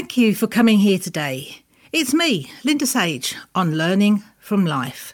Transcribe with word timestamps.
Thank 0.00 0.16
you 0.16 0.34
for 0.34 0.46
coming 0.46 0.78
here 0.78 0.98
today. 0.98 1.62
It's 1.92 2.14
me, 2.14 2.50
Linda 2.64 2.86
Sage, 2.86 3.36
on 3.54 3.76
Learning 3.76 4.24
from 4.38 4.64
Life. 4.64 5.12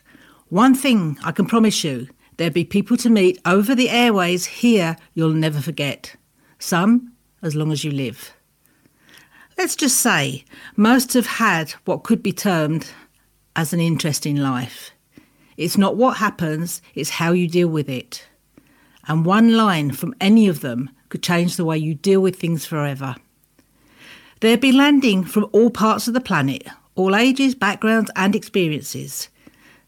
One 0.48 0.76
thing 0.76 1.18
I 1.24 1.32
can 1.32 1.46
promise 1.46 1.82
you 1.82 2.06
there'll 2.36 2.52
be 2.52 2.64
people 2.64 2.96
to 2.98 3.10
meet 3.10 3.40
over 3.44 3.74
the 3.74 3.90
airways 3.90 4.46
here 4.46 4.96
you'll 5.12 5.30
never 5.30 5.60
forget. 5.60 6.14
Some 6.60 7.12
as 7.42 7.56
long 7.56 7.72
as 7.72 7.82
you 7.82 7.90
live. 7.90 8.32
Let's 9.58 9.74
just 9.74 9.96
say 9.96 10.44
most 10.76 11.14
have 11.14 11.26
had 11.26 11.72
what 11.84 12.04
could 12.04 12.22
be 12.22 12.32
termed 12.32 12.88
as 13.56 13.72
an 13.72 13.80
interesting 13.80 14.36
life. 14.36 14.92
It's 15.56 15.76
not 15.76 15.96
what 15.96 16.18
happens, 16.18 16.80
it's 16.94 17.10
how 17.10 17.32
you 17.32 17.48
deal 17.48 17.68
with 17.68 17.88
it. 17.88 18.28
And 19.08 19.26
one 19.26 19.56
line 19.56 19.90
from 19.90 20.14
any 20.20 20.46
of 20.46 20.60
them 20.60 20.90
could 21.08 21.24
change 21.24 21.56
the 21.56 21.64
way 21.64 21.76
you 21.76 21.94
deal 21.94 22.20
with 22.20 22.36
things 22.36 22.64
forever. 22.64 23.16
They'll 24.46 24.56
be 24.56 24.70
landing 24.70 25.24
from 25.24 25.48
all 25.50 25.70
parts 25.70 26.06
of 26.06 26.14
the 26.14 26.20
planet, 26.20 26.68
all 26.94 27.16
ages, 27.16 27.56
backgrounds, 27.56 28.12
and 28.14 28.36
experiences. 28.36 29.28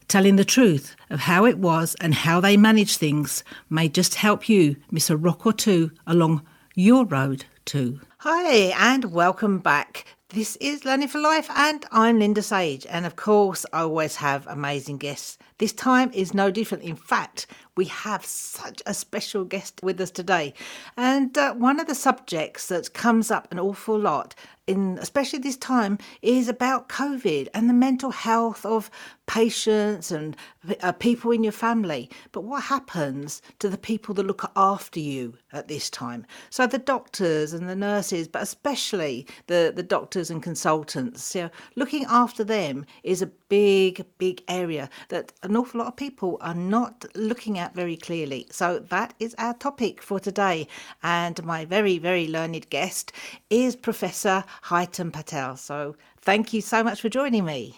Telling 0.09 0.35
the 0.35 0.43
truth 0.43 0.97
of 1.09 1.21
how 1.21 1.45
it 1.45 1.59
was 1.59 1.95
and 2.01 2.13
how 2.13 2.41
they 2.41 2.57
manage 2.57 2.97
things 2.97 3.45
may 3.69 3.87
just 3.87 4.15
help 4.15 4.49
you 4.49 4.75
miss 4.91 5.09
a 5.09 5.15
rock 5.15 5.45
or 5.45 5.53
two 5.53 5.91
along 6.05 6.45
your 6.75 7.05
road 7.05 7.45
too. 7.63 8.01
Hi, 8.17 8.73
and 8.77 9.13
welcome 9.13 9.59
back. 9.59 10.05
This 10.31 10.57
is 10.57 10.85
Learning 10.85 11.07
for 11.07 11.17
Life, 11.17 11.49
and 11.55 11.83
I'm 11.91 12.19
Linda 12.19 12.43
Sage. 12.43 12.85
And 12.87 13.07
of 13.07 13.15
course, 13.15 13.65
I 13.73 13.81
always 13.81 14.17
have 14.17 14.45
amazing 14.45 14.97
guests. 14.97 15.39
This 15.57 15.73
time 15.73 16.11
is 16.13 16.35
no 16.35 16.51
different. 16.51 16.83
In 16.83 16.95
fact, 16.95 17.47
we 17.75 17.85
have 17.85 18.23
such 18.23 18.83
a 18.85 18.93
special 18.93 19.43
guest 19.43 19.81
with 19.81 19.99
us 19.99 20.11
today. 20.11 20.53
And 20.95 21.35
uh, 21.35 21.55
one 21.55 21.79
of 21.79 21.87
the 21.87 21.95
subjects 21.95 22.67
that 22.67 22.93
comes 22.93 23.31
up 23.31 23.51
an 23.51 23.57
awful 23.57 23.97
lot 23.97 24.35
in 24.67 24.99
especially 25.01 25.39
this 25.39 25.57
time 25.57 25.97
is 26.21 26.47
about 26.47 26.89
COVID 26.89 27.47
and 27.55 27.67
the 27.67 27.73
mental 27.73 28.11
health 28.11 28.63
of 28.67 28.91
patients 29.29 30.11
and 30.11 30.35
uh, 30.81 30.91
people 30.91 31.29
in 31.29 31.43
your 31.43 31.53
family. 31.53 32.09
But 32.31 32.41
what 32.41 32.63
happens 32.63 33.43
to 33.59 33.69
the 33.69 33.77
people 33.77 34.15
that 34.15 34.25
look 34.25 34.51
after 34.55 34.99
you 34.99 35.35
at 35.53 35.67
this 35.67 35.87
time? 35.87 36.25
So 36.49 36.65
the 36.65 36.79
doctors 36.79 37.53
and 37.53 37.69
the 37.69 37.75
nurses, 37.75 38.27
but 38.27 38.41
especially 38.41 39.27
the, 39.45 39.71
the 39.73 39.83
doctors 39.83 40.31
and 40.31 40.41
consultants. 40.41 41.23
So 41.23 41.51
looking 41.75 42.05
after 42.09 42.43
them 42.43 42.87
is 43.03 43.21
a 43.21 43.27
big, 43.49 44.03
big 44.17 44.41
area 44.47 44.89
that 45.09 45.31
an 45.43 45.55
awful 45.55 45.79
lot 45.79 45.89
of 45.89 45.95
people 45.95 46.39
are 46.41 46.55
not 46.55 47.05
looking 47.13 47.59
at 47.59 47.75
very 47.75 47.97
clearly. 47.97 48.47
So 48.49 48.79
that 48.79 49.13
is 49.19 49.35
our 49.37 49.53
topic 49.53 50.01
for 50.01 50.19
today. 50.19 50.67
And 51.03 51.43
my 51.45 51.65
very, 51.65 51.99
very 51.99 52.27
learned 52.27 52.67
guest 52.71 53.11
is 53.51 53.75
Professor 53.75 54.43
Hiten 54.63 55.13
Patel. 55.13 55.55
So 55.55 55.95
thank 56.19 56.51
you 56.51 56.61
so 56.61 56.83
much 56.83 56.99
for 56.99 57.09
joining 57.09 57.45
me. 57.45 57.75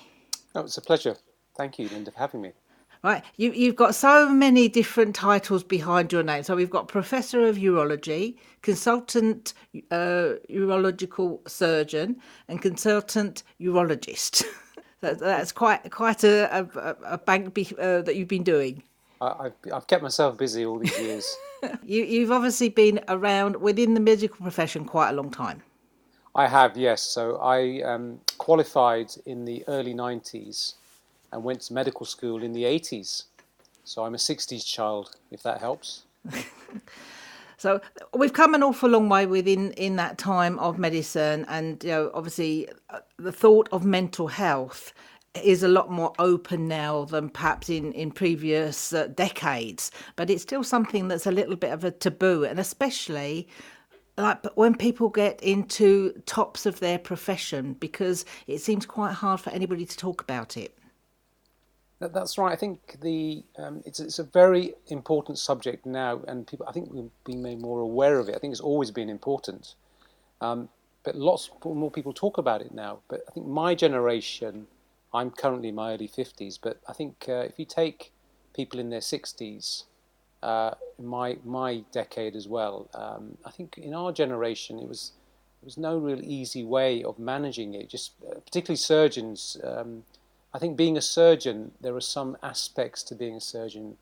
Oh, 0.56 0.62
it's 0.62 0.78
a 0.78 0.82
pleasure. 0.82 1.18
Thank 1.62 1.78
you, 1.78 1.90
Linda, 1.90 2.10
for 2.10 2.18
having 2.18 2.42
me. 2.42 2.54
Right, 3.04 3.24
you, 3.38 3.52
you've 3.52 3.76
got 3.76 3.94
so 3.94 4.28
many 4.28 4.68
different 4.68 5.14
titles 5.14 5.64
behind 5.64 6.12
your 6.12 6.24
name. 6.24 6.42
So 6.42 6.56
we've 6.56 6.72
got 6.72 6.88
Professor 6.88 7.48
of 7.48 7.58
Urology, 7.58 8.38
Consultant 8.64 9.54
uh, 9.92 10.38
Urological 10.50 11.48
Surgeon, 11.48 12.20
and 12.48 12.60
Consultant 12.64 13.44
Urologist. 13.62 14.44
that, 15.02 15.20
that's 15.20 15.52
quite 15.52 15.92
quite 15.92 16.24
a, 16.24 16.68
a, 16.76 16.96
a 17.14 17.18
bank 17.20 17.54
be, 17.54 17.68
uh, 17.80 18.02
that 18.02 18.16
you've 18.16 18.28
been 18.28 18.44
doing. 18.44 18.82
I, 19.22 19.44
have 19.44 19.54
I've 19.72 19.86
kept 19.86 20.02
myself 20.02 20.40
busy 20.40 20.66
all 20.66 20.80
these 20.80 20.98
years. 20.98 21.38
you, 21.84 22.04
you've 22.04 22.32
obviously 22.32 22.70
been 22.70 23.02
around 23.08 23.56
within 23.58 23.94
the 23.94 24.00
medical 24.00 24.38
profession 24.38 24.84
quite 24.86 25.12
a 25.12 25.14
long 25.14 25.30
time. 25.30 25.62
I 26.34 26.48
have, 26.48 26.76
yes. 26.76 27.04
So 27.04 27.36
I 27.36 27.84
um, 27.84 28.20
qualified 28.40 29.12
in 29.28 29.46
the 29.46 29.64
early 29.68 29.94
90s 29.94 30.74
and 31.32 31.44
went 31.44 31.62
to 31.62 31.74
medical 31.74 32.06
school 32.06 32.44
in 32.44 32.54
the 32.54 32.64
80s. 32.64 33.24
So 33.84 34.04
I'm 34.06 34.14
a 34.14 34.18
60s 34.18 34.66
child, 34.66 35.16
if 35.32 35.44
that 35.44 35.60
helps. 35.60 36.04
so 37.58 37.82
we've 38.14 38.34
come 38.34 38.54
an 38.54 38.64
awful 38.64 38.90
long 38.90 39.10
way 39.10 39.26
within 39.26 39.72
in 39.74 39.96
that 39.96 40.18
time 40.18 40.60
of 40.60 40.78
medicine, 40.78 41.46
and 41.50 41.84
you 41.84 41.90
know, 41.90 42.12
obviously, 42.14 42.70
uh, 42.90 43.00
the 43.18 43.32
thought 43.32 43.68
of 43.72 43.84
mental 43.84 44.28
health 44.28 44.94
is 45.44 45.64
a 45.64 45.68
lot 45.68 45.90
more 45.90 46.14
open 46.20 46.68
now 46.68 47.06
than 47.06 47.30
perhaps 47.30 47.70
in 47.70 47.92
in 47.94 48.12
previous 48.12 48.94
uh, 48.94 49.08
decades. 49.08 49.90
But 50.16 50.30
it's 50.30 50.44
still 50.44 50.64
something 50.64 51.08
that's 51.08 51.26
a 51.26 51.32
little 51.32 51.56
bit 51.56 51.72
of 51.72 51.84
a 51.84 51.92
taboo, 51.92 52.44
and 52.44 52.60
especially 52.60 53.48
like 54.18 54.46
when 54.56 54.76
people 54.76 55.10
get 55.10 55.42
into 55.42 56.12
tops 56.26 56.66
of 56.66 56.80
their 56.80 57.00
profession 57.00 57.74
because 57.74 58.26
it 58.46 58.60
seems 58.60 58.86
quite 58.86 59.14
hard 59.14 59.40
for 59.40 59.50
anybody 59.52 59.86
to 59.86 59.98
talk 59.98 60.22
about 60.22 60.58
it 60.58 60.78
that's 62.08 62.38
right. 62.38 62.52
I 62.52 62.56
think 62.56 62.98
the 63.02 63.44
um, 63.58 63.84
it's 63.86 64.00
it's 64.00 64.20
a 64.20 64.24
very 64.24 64.74
important 64.88 65.38
subject 65.38 65.86
now, 65.86 66.22
and 66.28 66.48
people 66.48 66.66
I 66.68 66.72
think 66.72 66.92
we've 66.92 67.12
been 67.26 67.42
made 67.42 67.60
more 67.62 67.80
aware 67.80 68.18
of 68.20 68.28
it. 68.30 68.36
I 68.36 68.40
think 68.40 68.52
it's 68.52 68.62
always 68.62 68.92
been 68.92 69.10
important, 69.10 69.76
um, 70.42 70.70
but 71.04 71.16
lots 71.16 71.50
more 71.64 71.92
people 71.92 72.14
talk 72.14 72.38
about 72.38 72.62
it 72.62 72.74
now. 72.74 73.00
But 73.08 73.22
I 73.28 73.32
think 73.32 73.46
my 73.46 73.76
generation, 73.76 74.68
I'm 75.14 75.32
currently 75.32 75.70
in 75.70 75.76
my 75.76 75.94
early 75.94 76.08
fifties, 76.08 76.58
but 76.58 76.82
I 76.88 76.94
think 76.94 77.26
uh, 77.28 77.46
if 77.52 77.60
you 77.60 77.66
take 77.66 78.12
people 78.56 78.80
in 78.80 78.90
their 78.90 79.02
sixties, 79.02 79.86
uh, 80.42 80.72
my 81.00 81.38
my 81.46 81.84
decade 81.92 82.36
as 82.36 82.48
well. 82.48 82.90
Um, 82.94 83.38
I 83.46 83.52
think 83.52 83.78
in 83.78 83.94
our 83.94 84.12
generation 84.12 84.80
it 84.80 84.88
was 84.88 85.12
there 85.62 85.68
was 85.68 85.78
no 85.78 85.98
real 85.98 86.22
easy 86.24 86.64
way 86.64 87.04
of 87.04 87.20
managing 87.20 87.76
it. 87.76 87.90
Just 87.90 88.14
uh, 88.28 88.40
particularly 88.40 88.78
surgeons. 88.78 89.58
I 90.54 90.60
think 90.60 90.78
being 90.78 90.98
a 90.98 91.02
surgeon, 91.02 91.72
there 91.82 91.96
are 91.96 92.02
some 92.02 92.38
aspects 92.44 93.04
to 93.04 93.16
being 93.16 93.36
a 93.36 93.42
surgeon 93.42 93.98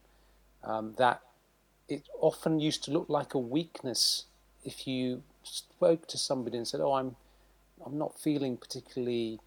um, 0.64 0.96
that 0.98 1.22
it 1.88 2.08
often 2.20 2.60
used 2.60 2.84
to 2.86 2.92
look 2.92 3.08
like 3.10 3.34
a 3.34 3.40
weakness 3.40 4.26
if 4.64 4.88
you 4.88 5.24
spoke 5.44 6.08
to 6.08 6.18
somebody 6.18 6.58
and 6.58 6.68
said, 6.68 6.82
"Oh, 6.82 6.94
I'm 6.94 7.16
I'm 7.86 7.98
not 7.98 8.20
feeling 8.20 8.58
particularly 8.58 9.40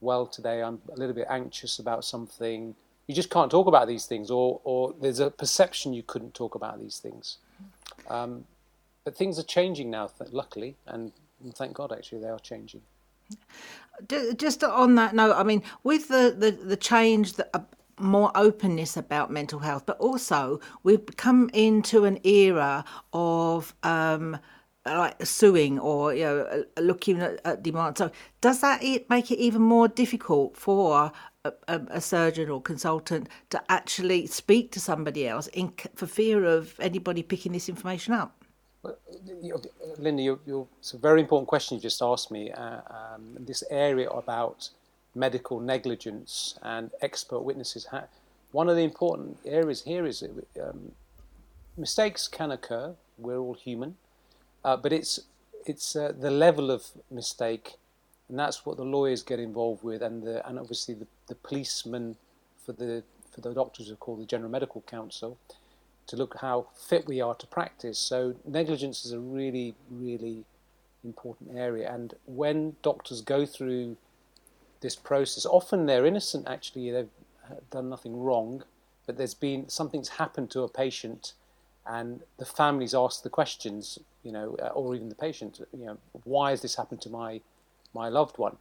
well 0.00 0.26
today. 0.26 0.62
I'm 0.62 0.80
a 0.92 0.96
little 0.96 1.14
bit 1.14 1.26
anxious 1.28 1.78
about 1.78 2.04
something." 2.04 2.74
you 3.06 3.14
just 3.14 3.30
can't 3.30 3.50
talk 3.50 3.66
about 3.66 3.86
these 3.86 4.06
things, 4.06 4.30
or 4.30 4.60
or 4.64 4.94
there's 5.00 5.20
a 5.20 5.30
perception 5.30 5.92
you 5.92 6.02
couldn't 6.02 6.34
talk 6.34 6.54
about 6.54 6.80
these 6.80 6.98
things. 6.98 7.38
Um, 8.08 8.44
but 9.04 9.16
things 9.16 9.38
are 9.38 9.44
changing 9.44 9.90
now, 9.90 10.10
luckily, 10.30 10.76
and 10.86 11.12
thank 11.54 11.74
God, 11.74 11.92
actually, 11.92 12.20
they 12.20 12.28
are 12.28 12.38
changing. 12.38 12.80
Just 14.36 14.64
on 14.64 14.96
that 14.96 15.14
note, 15.14 15.34
I 15.34 15.44
mean, 15.44 15.62
with 15.82 16.08
the 16.08 16.34
the, 16.36 16.50
the 16.50 16.76
change. 16.76 17.34
Uh, 17.52 17.60
more 18.00 18.32
openness 18.34 18.96
about 18.96 19.30
mental 19.30 19.60
health, 19.60 19.86
but 19.86 19.96
also 19.98 20.58
we've 20.82 21.06
come 21.16 21.48
into 21.52 22.04
an 22.04 22.18
era 22.24 22.84
of 23.12 23.72
um, 23.84 24.36
like 24.86 25.24
suing 25.24 25.78
or 25.78 26.14
you 26.14 26.24
know 26.24 26.64
looking 26.78 27.20
at, 27.20 27.40
at 27.44 27.62
demand. 27.62 27.98
So 27.98 28.10
does 28.40 28.60
that 28.60 28.82
make 29.08 29.30
it 29.30 29.38
even 29.38 29.62
more 29.62 29.88
difficult 29.88 30.56
for 30.56 31.12
a, 31.44 31.52
a, 31.68 32.00
surgeon 32.00 32.50
or 32.50 32.60
consultant 32.60 33.28
to 33.50 33.62
actually 33.68 34.26
speak 34.26 34.72
to 34.72 34.80
somebody 34.80 35.28
else 35.28 35.46
in, 35.48 35.72
for 35.94 36.06
fear 36.06 36.44
of 36.44 36.74
anybody 36.80 37.22
picking 37.22 37.52
this 37.52 37.68
information 37.68 38.14
up? 38.14 38.43
Linda, 39.98 40.22
you're, 40.22 40.38
you're, 40.46 40.66
it's 40.78 40.92
a 40.92 40.98
very 40.98 41.20
important 41.20 41.48
question 41.48 41.76
you 41.76 41.82
just 41.82 42.02
asked 42.02 42.30
me. 42.30 42.50
Uh, 42.50 42.80
um, 42.90 43.36
this 43.38 43.62
area 43.70 44.08
about 44.10 44.70
medical 45.14 45.60
negligence 45.60 46.58
and 46.62 46.90
expert 47.00 47.40
witnesses. 47.40 47.86
One 48.52 48.68
of 48.68 48.76
the 48.76 48.82
important 48.82 49.38
areas 49.44 49.82
here 49.82 50.06
is 50.06 50.22
um, 50.62 50.92
mistakes 51.76 52.28
can 52.28 52.50
occur. 52.50 52.94
We're 53.18 53.38
all 53.38 53.54
human, 53.54 53.96
uh, 54.64 54.76
but 54.76 54.92
it's 54.92 55.20
it's 55.66 55.96
uh, 55.96 56.12
the 56.18 56.30
level 56.30 56.70
of 56.70 56.88
mistake 57.10 57.78
and 58.28 58.38
that's 58.38 58.64
what 58.64 58.76
the 58.76 58.84
lawyers 58.84 59.22
get 59.22 59.38
involved 59.38 59.82
with, 59.82 60.02
and 60.02 60.22
the, 60.22 60.46
and 60.48 60.58
obviously 60.58 60.94
the, 60.94 61.06
the 61.28 61.34
policemen 61.34 62.16
for 62.64 62.72
the 62.72 63.02
for 63.30 63.40
the 63.40 63.52
doctors 63.52 63.90
are 63.90 63.96
called 63.96 64.20
the 64.20 64.26
General 64.26 64.50
Medical 64.50 64.80
Council 64.82 65.36
to 66.06 66.16
look 66.16 66.36
how 66.40 66.66
fit 66.74 67.06
we 67.06 67.20
are 67.20 67.34
to 67.34 67.46
practice. 67.46 67.98
So 67.98 68.34
negligence 68.44 69.04
is 69.04 69.12
a 69.12 69.20
really 69.20 69.74
really 69.90 70.44
important 71.04 71.56
area, 71.56 71.92
and 71.92 72.14
when 72.26 72.76
doctors 72.82 73.20
go 73.20 73.44
through 73.46 73.96
this 74.80 74.96
process, 74.96 75.46
often 75.46 75.86
they're 75.86 76.06
innocent. 76.06 76.46
Actually, 76.46 76.90
they've 76.90 77.08
done 77.70 77.88
nothing 77.90 78.20
wrong, 78.20 78.62
but 79.06 79.16
there's 79.16 79.34
been 79.34 79.68
something's 79.68 80.08
happened 80.08 80.50
to 80.50 80.62
a 80.62 80.68
patient, 80.68 81.34
and 81.86 82.20
the 82.38 82.44
families 82.44 82.94
ask 82.94 83.22
the 83.22 83.30
questions, 83.30 83.98
you 84.22 84.32
know, 84.32 84.56
or 84.74 84.94
even 84.94 85.08
the 85.08 85.14
patient, 85.14 85.60
you 85.78 85.86
know, 85.86 85.98
why 86.24 86.50
has 86.50 86.62
this 86.62 86.76
happened 86.76 87.00
to 87.02 87.10
my 87.10 87.40
my 87.94 88.08
loved 88.08 88.38
one. 88.38 88.56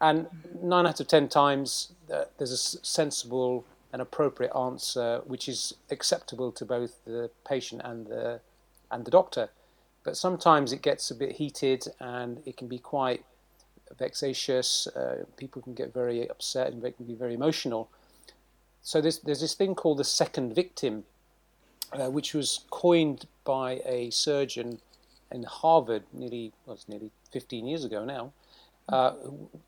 And 0.00 0.26
nine 0.62 0.86
out 0.86 1.00
of 1.00 1.08
ten 1.08 1.28
times, 1.28 1.92
uh, 2.12 2.24
there's 2.36 2.52
a 2.52 2.56
sensible 2.56 3.64
and 3.92 4.02
appropriate 4.02 4.54
answer 4.54 5.22
which 5.24 5.48
is 5.48 5.74
acceptable 5.90 6.52
to 6.52 6.64
both 6.64 7.04
the 7.04 7.30
patient 7.46 7.80
and 7.84 8.06
the 8.06 8.40
and 8.90 9.04
the 9.04 9.10
doctor. 9.10 9.50
But 10.04 10.16
sometimes 10.16 10.72
it 10.72 10.82
gets 10.82 11.10
a 11.10 11.14
bit 11.14 11.32
heated 11.32 11.86
and 12.00 12.42
it 12.46 12.56
can 12.56 12.68
be 12.68 12.78
quite 12.78 13.24
vexatious. 13.98 14.86
Uh, 14.86 15.24
people 15.36 15.62
can 15.62 15.74
get 15.74 15.92
very 15.92 16.28
upset 16.28 16.72
and 16.72 16.82
they 16.82 16.92
can 16.92 17.06
be 17.06 17.14
very 17.14 17.34
emotional. 17.34 17.90
So 18.82 19.00
there's, 19.00 19.18
there's 19.18 19.40
this 19.40 19.54
thing 19.54 19.74
called 19.74 19.98
the 19.98 20.04
second 20.04 20.54
victim, 20.54 21.04
uh, 21.92 22.10
which 22.10 22.32
was 22.34 22.60
coined 22.70 23.26
by 23.44 23.82
a 23.84 24.10
surgeon 24.10 24.80
in 25.30 25.42
Harvard 25.42 26.04
nearly, 26.12 26.52
well, 26.64 26.74
it's 26.74 26.88
nearly 26.88 27.10
15 27.32 27.66
years 27.66 27.84
ago 27.84 28.04
now. 28.04 28.32
Uh, 28.88 29.12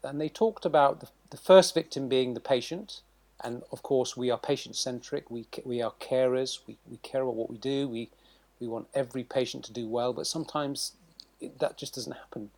and 0.03 0.19
they 0.19 0.31
talked 0.31 0.65
about 0.65 1.01
the, 1.01 1.09
the, 1.29 1.37
first 1.37 1.75
victim 1.75 2.09
being 2.09 2.33
the 2.33 2.41
patient. 2.41 3.03
And 3.43 3.63
of 3.73 3.83
course, 3.83 4.17
we 4.17 4.31
are 4.31 4.39
patient 4.39 4.77
centric, 4.77 5.31
we, 5.31 5.47
we 5.65 5.81
are 5.83 5.93
carers, 6.01 6.61
we, 6.67 6.77
we 6.91 6.99
care 6.99 7.23
about 7.23 7.37
what 7.37 7.51
we 7.51 7.59
do, 7.59 7.89
we, 7.89 8.11
we 8.61 8.69
want 8.69 8.89
every 8.95 9.25
patient 9.25 9.65
to 9.65 9.73
do 9.73 9.89
well, 9.89 10.13
but 10.13 10.27
sometimes 10.27 10.93
it, 11.41 11.59
that 11.59 11.79
just 11.79 11.95
doesn't 11.95 12.13
happen. 12.13 12.51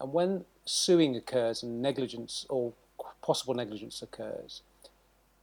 And 0.00 0.12
when 0.12 0.44
suing 0.64 1.16
occurs 1.16 1.62
and 1.62 1.80
negligence 1.80 2.46
or 2.48 2.72
possible 3.22 3.54
negligence 3.54 4.02
occurs, 4.02 4.62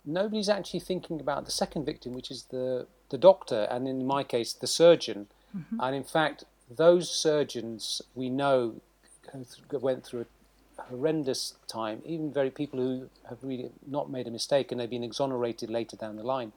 nobody's 0.06 0.50
actually 0.50 0.82
thinking 0.82 1.20
about 1.20 1.46
the 1.46 1.52
second 1.52 1.86
victim, 1.86 2.14
which 2.14 2.30
is 2.30 2.44
the, 2.52 2.88
the 3.10 3.18
doctor, 3.18 3.68
and 3.72 3.88
in 3.88 4.06
my 4.06 4.24
case, 4.24 4.54
the 4.54 4.68
surgeon. 4.68 5.28
Mm-hmm. 5.56 5.80
And 5.80 5.96
in 5.96 6.04
fact, 6.04 6.44
those 6.70 7.10
surgeons 7.10 8.02
we 8.14 8.30
know 8.30 8.82
went 9.72 10.04
through 10.04 10.22
a 10.22 10.26
horrendous 10.78 11.56
time, 11.68 12.02
even 12.06 12.32
very 12.32 12.50
people 12.52 12.80
who 12.80 13.10
have 13.30 13.38
really 13.42 13.72
not 13.88 14.10
made 14.10 14.28
a 14.28 14.32
mistake 14.32 14.72
and 14.72 14.80
they've 14.80 14.90
been 14.90 15.04
exonerated 15.04 15.70
later 15.70 15.96
down 15.96 16.16
the 16.16 16.24
line. 16.24 16.52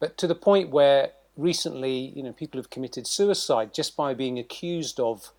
But 0.00 0.16
to 0.18 0.26
the 0.26 0.34
point 0.34 0.70
where 0.70 1.10
recently, 1.36 2.12
you 2.14 2.22
know, 2.22 2.32
people 2.32 2.58
have 2.58 2.70
committed 2.70 3.06
suicide 3.06 3.72
just 3.72 3.96
by 3.96 4.14
being 4.14 4.38
accused 4.38 5.00
of 5.00 5.32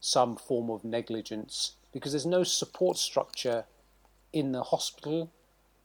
some 0.00 0.36
form 0.36 0.70
of 0.70 0.84
negligence 0.84 1.72
because 1.92 2.12
there's 2.12 2.26
no 2.26 2.42
support 2.42 2.96
structure 2.96 3.64
in 4.32 4.52
the 4.52 4.62
hospital 4.62 5.30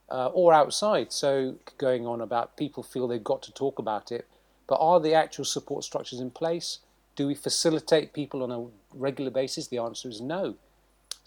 uh, 0.09 0.27
or 0.27 0.54
outside. 0.54 1.12
So 1.12 1.56
going 1.77 2.06
on 2.06 2.21
about 2.21 2.57
people 2.57 2.83
feel 2.83 3.07
they've 3.07 3.24
got 3.24 3.44
to 3.44 3.51
talk 3.51 3.80
about 3.80 4.12
it, 4.12 4.27
but 4.68 4.75
are 4.75 5.00
the 5.00 5.13
actual 5.13 5.45
support 5.45 5.83
structures 5.83 6.19
in 6.19 6.31
place? 6.31 6.80
Do 7.15 7.27
we 7.27 7.36
facilitate 7.36 8.13
people 8.13 8.44
on 8.44 8.51
a 8.51 8.68
regular 8.98 9.31
basis? 9.31 9.68
The 9.68 9.80
answer 9.80 10.07
is 10.07 10.21
no. 10.21 10.56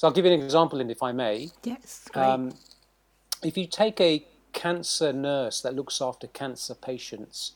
So 0.01 0.09
I'll 0.09 0.15
give 0.15 0.25
you 0.25 0.33
an 0.33 0.41
example, 0.41 0.81
and 0.81 0.91
if 0.91 1.03
I 1.03 1.13
may. 1.13 1.51
Yes. 1.63 2.09
Um, 2.15 2.55
if 3.43 3.59
you 3.59 3.67
take 3.67 4.01
a 4.01 4.25
cancer 4.55 5.13
nurse 5.13 5.61
that 5.61 5.75
looks 5.75 6.01
after 6.01 6.27
cancer 6.27 6.75
patients, 6.75 7.53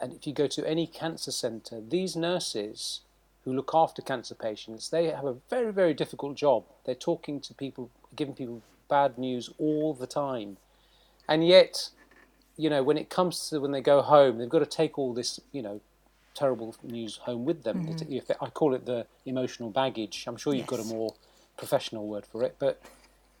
and 0.00 0.12
if 0.12 0.26
you 0.26 0.32
go 0.32 0.48
to 0.48 0.68
any 0.68 0.88
cancer 0.88 1.30
center, 1.30 1.80
these 1.80 2.16
nurses 2.16 3.02
who 3.44 3.52
look 3.52 3.70
after 3.74 4.02
cancer 4.02 4.34
patients, 4.34 4.88
they 4.88 5.04
have 5.04 5.24
a 5.24 5.36
very, 5.48 5.72
very 5.72 5.94
difficult 5.94 6.36
job. 6.36 6.64
They're 6.84 6.96
talking 6.96 7.40
to 7.42 7.54
people, 7.54 7.90
giving 8.16 8.34
people 8.34 8.60
bad 8.90 9.16
news 9.16 9.48
all 9.56 9.94
the 9.94 10.08
time. 10.08 10.56
And 11.28 11.46
yet, 11.46 11.90
you 12.56 12.68
know, 12.68 12.82
when 12.82 12.98
it 12.98 13.08
comes 13.08 13.50
to 13.50 13.60
when 13.60 13.70
they 13.70 13.82
go 13.82 14.02
home, 14.02 14.38
they've 14.38 14.48
got 14.48 14.58
to 14.58 14.66
take 14.66 14.98
all 14.98 15.14
this, 15.14 15.38
you 15.52 15.62
know, 15.62 15.80
terrible 16.34 16.74
news 16.82 17.18
home 17.18 17.44
with 17.44 17.62
them. 17.62 17.86
Mm-hmm. 17.86 18.44
I 18.44 18.50
call 18.50 18.74
it 18.74 18.84
the 18.84 19.06
emotional 19.26 19.70
baggage. 19.70 20.24
I'm 20.26 20.36
sure 20.36 20.54
you've 20.54 20.66
yes. 20.68 20.70
got 20.70 20.80
a 20.80 20.84
more 20.84 21.14
professional 21.58 22.06
word 22.06 22.24
for 22.24 22.42
it, 22.42 22.56
but 22.58 22.80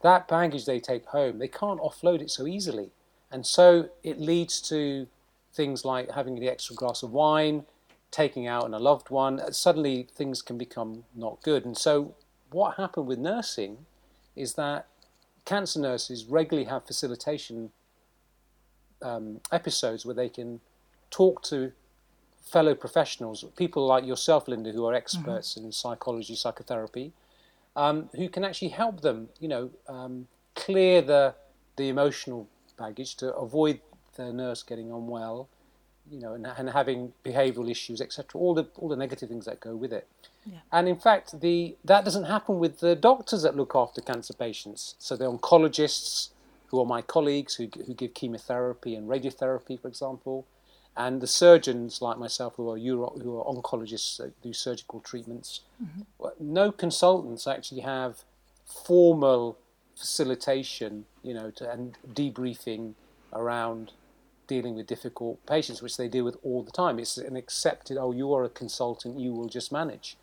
that 0.02 0.28
baggage 0.28 0.66
they 0.66 0.80
take 0.80 1.06
home, 1.06 1.38
they 1.38 1.48
can't 1.48 1.80
offload 1.80 2.20
it 2.20 2.30
so 2.30 2.46
easily. 2.46 2.90
And 3.30 3.46
so 3.46 3.90
it 4.02 4.20
leads 4.20 4.60
to 4.68 5.06
things 5.52 5.84
like 5.84 6.10
having 6.10 6.38
the 6.38 6.48
extra 6.48 6.76
glass 6.76 7.02
of 7.02 7.12
wine, 7.12 7.64
taking 8.10 8.46
out 8.46 8.64
on 8.64 8.74
a 8.74 8.78
loved 8.78 9.10
one. 9.10 9.52
Suddenly 9.52 10.08
things 10.14 10.40
can 10.40 10.56
become 10.56 11.04
not 11.14 11.42
good. 11.42 11.64
And 11.64 11.76
so 11.76 12.14
what 12.50 12.76
happened 12.76 13.06
with 13.06 13.18
nursing 13.18 13.78
is 14.36 14.54
that 14.54 14.86
cancer 15.44 15.80
nurses 15.80 16.26
regularly 16.26 16.68
have 16.68 16.86
facilitation 16.86 17.70
um, 19.02 19.40
episodes 19.52 20.06
where 20.06 20.14
they 20.14 20.28
can 20.28 20.60
talk 21.10 21.42
to 21.42 21.72
fellow 22.42 22.74
professionals, 22.74 23.44
people 23.56 23.86
like 23.86 24.06
yourself, 24.06 24.48
Linda, 24.48 24.72
who 24.72 24.86
are 24.86 24.94
experts 24.94 25.54
mm-hmm. 25.54 25.66
in 25.66 25.72
psychology, 25.72 26.34
psychotherapy, 26.34 27.12
um, 27.78 28.10
who 28.16 28.28
can 28.28 28.44
actually 28.44 28.70
help 28.70 29.02
them, 29.02 29.28
you 29.38 29.46
know, 29.46 29.70
um, 29.88 30.26
clear 30.56 31.00
the 31.00 31.34
the 31.76 31.88
emotional 31.88 32.48
baggage 32.76 33.14
to 33.14 33.32
avoid 33.34 33.80
the 34.16 34.32
nurse 34.32 34.64
getting 34.64 34.90
unwell, 34.90 35.48
you 36.10 36.18
know, 36.18 36.34
and, 36.34 36.44
and 36.44 36.70
having 36.70 37.12
behavioural 37.24 37.70
issues, 37.70 38.00
etc. 38.00 38.40
All 38.40 38.52
the 38.52 38.66
all 38.76 38.88
the 38.88 38.96
negative 38.96 39.28
things 39.28 39.44
that 39.44 39.60
go 39.60 39.76
with 39.76 39.92
it. 39.92 40.08
Yeah. 40.44 40.58
And 40.72 40.88
in 40.88 40.96
fact, 40.96 41.40
the 41.40 41.76
that 41.84 42.04
doesn't 42.04 42.24
happen 42.24 42.58
with 42.58 42.80
the 42.80 42.96
doctors 42.96 43.42
that 43.42 43.56
look 43.56 43.72
after 43.76 44.00
cancer 44.00 44.34
patients. 44.34 44.96
So 44.98 45.14
the 45.14 45.30
oncologists, 45.30 46.30
who 46.66 46.80
are 46.80 46.86
my 46.86 47.00
colleagues, 47.00 47.54
who 47.54 47.68
who 47.86 47.94
give 47.94 48.12
chemotherapy 48.12 48.96
and 48.96 49.08
radiotherapy, 49.08 49.80
for 49.80 49.86
example 49.86 50.46
and 50.98 51.22
the 51.22 51.26
surgeons 51.26 52.02
like 52.02 52.18
myself 52.18 52.56
who 52.56 52.68
are 52.70 52.76
Euro, 52.76 53.16
who 53.22 53.38
are 53.38 53.44
oncologists 53.44 54.18
that 54.18 54.40
do 54.42 54.52
surgical 54.52 55.00
treatments 55.00 55.62
mm-hmm. 55.82 56.02
no 56.40 56.70
consultants 56.70 57.46
actually 57.46 57.80
have 57.80 58.24
formal 58.66 59.58
facilitation 59.96 61.06
you 61.22 61.34
know 61.34 61.50
to, 61.50 61.70
and 61.70 61.96
debriefing 62.12 62.94
around 63.32 63.92
dealing 64.46 64.74
with 64.74 64.86
difficult 64.86 65.44
patients 65.46 65.82
which 65.82 65.96
they 65.96 66.08
deal 66.08 66.24
with 66.24 66.36
all 66.42 66.62
the 66.62 66.72
time. 66.72 66.98
It's 66.98 67.18
an 67.18 67.36
accepted 67.36 67.96
oh 67.98 68.12
you 68.12 68.32
are 68.34 68.44
a 68.44 68.48
consultant 68.48 69.18
you 69.18 69.32
will 69.32 69.48
just 69.48 69.70
manage. 69.70 70.16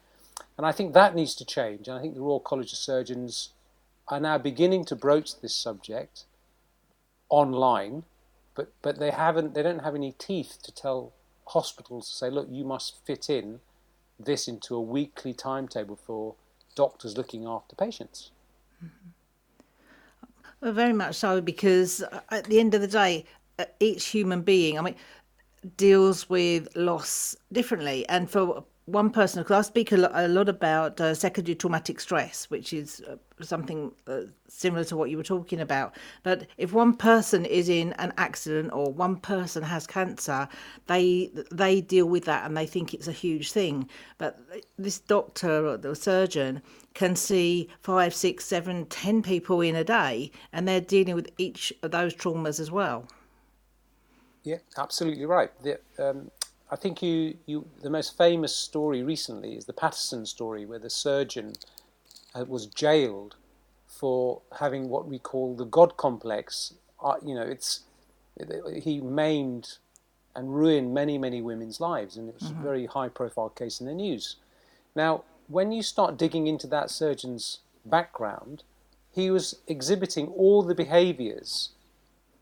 And 0.58 0.66
i 0.66 0.72
think 0.72 0.94
that 0.94 1.16
needs 1.16 1.36
to 1.36 1.46
change. 1.46 1.88
And 1.88 1.98
i 1.98 2.02
think 2.02 2.16
the 2.16 2.22
royal 2.22 2.40
college 2.40 2.74
of 2.74 2.80
surgeons 2.80 3.50
are 4.08 4.20
now 4.20 4.38
beginning 4.38 4.86
to 4.86 4.96
broach 4.96 5.40
this 5.40 5.56
subject 5.56 6.26
online 7.30 8.04
but 8.56 8.72
but 8.82 9.00
they 9.00 9.12
haven't 9.12 9.54
they 9.54 9.62
don't 9.62 9.84
have 9.84 9.96
any 9.96 10.14
teeth 10.14 10.58
to 10.64 10.74
tell 10.74 11.14
hospitals 11.48 12.10
to 12.10 12.16
say 12.16 12.30
look 12.30 12.48
you 12.50 12.66
must 12.66 13.06
fit 13.06 13.30
in 13.30 13.60
this 14.20 14.48
into 14.48 14.76
a 14.76 14.82
weekly 14.82 15.34
timetable 15.34 15.96
for 15.96 16.36
doctors 16.76 17.18
looking 17.18 17.46
after 17.46 17.76
patients 17.76 18.32
mm-hmm. 18.84 20.72
very 20.72 20.94
much 20.94 21.16
so 21.16 21.42
because 21.42 22.04
at 22.30 22.46
the 22.46 22.60
end 22.60 22.74
of 22.74 22.82
the 22.82 22.88
day 22.88 23.26
uh, 23.60 23.66
each 23.80 24.06
human 24.06 24.42
being 24.42 24.80
i 24.80 24.82
mean 24.82 24.96
deals 25.78 26.30
with 26.30 26.68
loss 26.76 27.36
differently 27.52 28.08
and 28.10 28.30
for 28.30 28.64
one 28.86 29.10
person, 29.10 29.42
because 29.42 29.66
I 29.66 29.68
speak 29.68 29.92
a 29.92 29.98
lot, 29.98 30.12
a 30.14 30.28
lot 30.28 30.48
about 30.48 31.02
uh, 31.02 31.16
secondary 31.16 31.56
traumatic 31.56 32.00
stress, 32.00 32.50
which 32.52 32.72
is 32.72 33.02
uh, 33.10 33.16
something 33.42 33.92
uh, 34.08 34.22
similar 34.48 34.84
to 34.86 34.96
what 34.96 35.10
you 35.10 35.18
were 35.18 35.24
talking 35.24 35.60
about. 35.60 35.96
But 36.22 36.46
if 36.58 36.72
one 36.72 36.96
person 36.96 37.46
is 37.46 37.68
in 37.68 37.94
an 37.94 38.14
accident 38.18 38.72
or 38.74 38.92
one 38.92 39.18
person 39.18 39.64
has 39.64 39.88
cancer, 39.88 40.48
they 40.86 41.32
they 41.52 41.82
deal 41.82 42.06
with 42.06 42.26
that 42.26 42.46
and 42.46 42.56
they 42.56 42.68
think 42.68 42.94
it's 42.94 43.08
a 43.08 43.12
huge 43.12 43.52
thing. 43.52 43.90
But 44.20 44.40
this 44.78 45.00
doctor 45.00 45.66
or 45.66 45.78
the 45.78 45.96
surgeon 45.96 46.62
can 46.94 47.16
see 47.16 47.70
five, 47.82 48.14
six, 48.14 48.46
seven, 48.46 48.86
ten 48.86 49.24
people 49.24 49.62
in 49.62 49.76
a 49.76 49.84
day, 49.84 50.32
and 50.54 50.68
they're 50.68 50.80
dealing 50.80 51.16
with 51.16 51.32
each 51.40 51.74
of 51.82 51.90
those 51.90 52.14
traumas 52.14 52.60
as 52.60 52.70
well. 52.70 53.08
Yeah, 54.44 54.58
absolutely 54.78 55.26
right. 55.26 55.50
The, 55.64 55.80
um, 55.98 56.30
I 56.72 56.76
think 56.76 57.02
you, 57.02 57.38
you 57.46 57.68
the 57.82 57.90
most 57.90 58.18
famous 58.18 58.56
story 58.56 59.04
recently 59.04 59.56
is 59.56 59.66
the 59.66 59.74
Paterson 59.74 60.26
story, 60.26 60.66
where 60.66 60.80
the 60.80 60.90
surgeon 60.90 61.54
uh, 62.34 62.46
was 62.48 62.66
jailed 62.66 63.36
for 63.88 64.42
having 64.60 64.90
what 64.90 65.08
we 65.08 65.20
call 65.20 65.56
the 65.56 65.66
God 65.66 65.96
complex. 65.98 66.74
Uh, 67.04 67.16
you 67.24 67.36
know, 67.36 67.44
it's 67.44 67.82
it, 68.36 68.84
he 68.84 69.00
maimed 69.00 69.78
and 70.36 70.54
ruined 70.54 70.94
many 70.94 71.18
many 71.18 71.42
women's 71.42 71.80
lives, 71.80 72.18
and 72.18 72.30
it 72.30 72.36
was 72.40 72.50
mm-hmm. 72.50 72.60
a 72.60 72.64
very 72.64 72.86
high 72.88 73.10
profile 73.10 73.50
case 73.50 73.80
in 73.80 73.86
the 73.86 73.94
news. 73.94 74.38
Now, 74.96 75.24
when 75.48 75.72
you 75.72 75.84
start 75.84 76.18
digging 76.18 76.48
into 76.48 76.68
that 76.68 76.90
surgeon's 76.90 77.60
background, 77.86 78.64
he 79.12 79.30
was 79.30 79.60
exhibiting 79.68 80.28
all 80.30 80.64
the 80.64 80.74
behaviours 80.74 81.70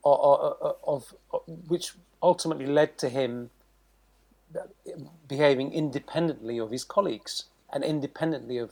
of, 0.05 0.19
of, 0.19 0.75
of, 0.85 1.13
of 1.33 1.41
which 1.67 1.93
ultimately 2.21 2.65
led 2.65 2.97
to 2.97 3.09
him 3.09 3.49
behaving 5.27 5.73
independently 5.73 6.57
of 6.57 6.71
his 6.71 6.83
colleagues 6.83 7.45
and 7.71 7.83
independently 7.83 8.57
of 8.57 8.71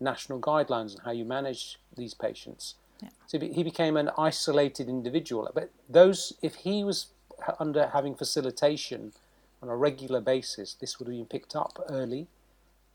national 0.00 0.40
guidelines 0.40 0.98
on 0.98 1.04
how 1.04 1.10
you 1.10 1.24
manage 1.24 1.78
these 1.96 2.14
patients. 2.14 2.74
Yeah. 3.02 3.10
So 3.26 3.38
he 3.38 3.62
became 3.62 3.96
an 3.96 4.10
isolated 4.18 4.88
individual. 4.88 5.50
But 5.54 5.70
those, 5.88 6.32
if 6.42 6.54
he 6.56 6.84
was 6.84 7.06
under 7.58 7.88
having 7.88 8.14
facilitation 8.14 9.12
on 9.62 9.68
a 9.68 9.76
regular 9.76 10.20
basis, 10.20 10.74
this 10.74 10.98
would 10.98 11.08
have 11.08 11.16
been 11.16 11.26
picked 11.26 11.54
up 11.54 11.78
early. 11.88 12.28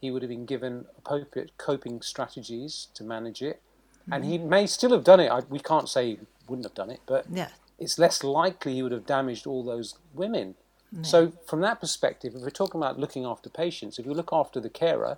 He 0.02 0.12
would 0.12 0.22
have 0.22 0.30
been 0.30 0.46
given 0.46 0.86
appropriate 0.98 1.52
coping 1.58 2.02
strategies 2.02 2.88
to 2.96 3.04
manage 3.04 3.42
it, 3.42 3.62
mm-hmm. 4.02 4.14
and 4.14 4.26
he 4.26 4.38
may 4.38 4.68
still 4.68 4.92
have 4.92 5.04
done 5.04 5.20
it. 5.20 5.32
I, 5.32 5.40
we 5.50 5.60
can't 5.60 5.90
say 5.90 6.12
he 6.12 6.20
wouldn't 6.48 6.66
have 6.66 6.76
done 6.76 6.92
it, 6.92 7.00
but 7.06 7.26
yeah. 7.32 7.50
it's 7.80 7.98
less 7.98 8.24
likely 8.24 8.76
he 8.76 8.84
would 8.84 8.92
have 8.92 9.06
damaged 9.06 9.48
all 9.48 9.64
those 9.64 9.96
women 10.14 10.56
so, 11.02 11.34
from 11.46 11.62
that 11.62 11.82
perspective, 11.82 12.36
if 12.36 12.42
we're 12.42 12.50
talking 12.50 12.80
about 12.80 13.00
looking 13.00 13.26
after 13.26 13.50
patients, 13.50 14.00
if 14.00 14.06
you 14.06 14.14
look 14.14 14.30
after 14.32 14.60
the 14.60 14.70
carer, 14.70 15.18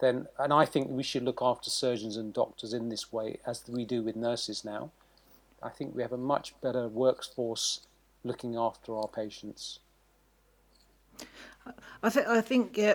then, 0.00 0.26
and 0.38 0.52
I 0.52 0.64
think 0.64 0.88
we 0.88 1.02
should 1.02 1.22
look 1.24 1.40
after 1.42 1.70
surgeons 1.70 2.16
and 2.16 2.32
doctors 2.32 2.72
in 2.72 2.88
this 2.88 3.12
way 3.12 3.38
as 3.46 3.62
we 3.68 3.84
do 3.84 4.02
with 4.02 4.16
nurses 4.16 4.64
now. 4.64 4.90
I 5.62 5.68
think 5.68 5.94
we 5.94 6.02
have 6.02 6.12
a 6.12 6.18
much 6.18 6.60
better 6.60 6.88
workforce 6.88 7.80
looking 8.24 8.56
after 8.56 8.96
our 8.96 9.08
patients. 9.08 9.78
I 12.02 12.10
think 12.10 12.26
I 12.26 12.40
think 12.40 12.76
yeah, 12.76 12.94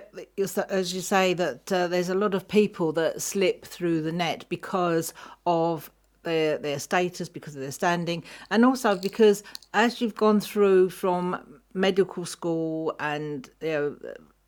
as 0.70 0.94
you 0.94 1.00
say 1.00 1.34
that 1.34 1.72
uh, 1.72 1.88
there's 1.88 2.10
a 2.10 2.16
lot 2.16 2.34
of 2.34 2.48
people 2.48 2.92
that 2.94 3.22
slip 3.22 3.66
through 3.66 4.02
the 4.02 4.12
net 4.12 4.44
because 4.50 5.14
of 5.46 5.90
their 6.24 6.58
their 6.58 6.80
status, 6.80 7.30
because 7.30 7.56
of 7.56 7.62
their 7.62 7.72
standing, 7.72 8.24
and 8.50 8.66
also 8.66 8.98
because 8.98 9.44
as 9.74 10.02
you've 10.02 10.16
gone 10.16 10.42
through 10.42 10.90
from 10.90 11.57
medical 11.78 12.26
school 12.26 12.94
and 13.00 13.50
you 13.62 13.70
know 13.70 13.98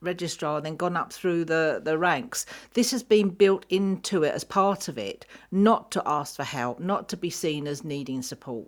registrar 0.02 0.58
and 0.58 0.66
then 0.66 0.76
gone 0.76 0.96
up 0.96 1.12
through 1.12 1.46
the, 1.46 1.82
the 1.84 1.98
ranks. 1.98 2.46
This 2.74 2.92
has 2.92 3.04
been 3.04 3.30
built 3.30 3.66
into 3.70 4.24
it 4.24 4.34
as 4.34 4.44
part 4.44 4.88
of 4.88 4.98
it, 4.98 5.26
not 5.52 5.92
to 5.92 6.04
ask 6.06 6.36
for 6.36 6.44
help, 6.44 6.80
not 6.80 7.10
to 7.10 7.18
be 7.18 7.30
seen 7.30 7.68
as 7.68 7.84
needing 7.84 8.22
support. 8.22 8.68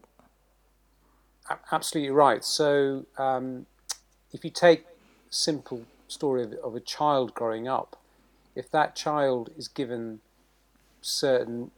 Absolutely 1.72 2.12
right. 2.12 2.44
So, 2.44 3.06
um, 3.18 3.65
if 4.32 4.44
you 4.44 4.50
take 4.50 4.86
simple 5.30 5.84
story 6.08 6.44
of, 6.44 6.53
of 6.63 6.75
a 6.75 6.80
child 6.80 7.34
growing 7.34 7.68
up, 7.68 7.98
if 8.56 8.70
that 8.72 8.96
child 8.96 9.50
is 9.58 9.68
given 9.68 10.20
certain 11.01 11.72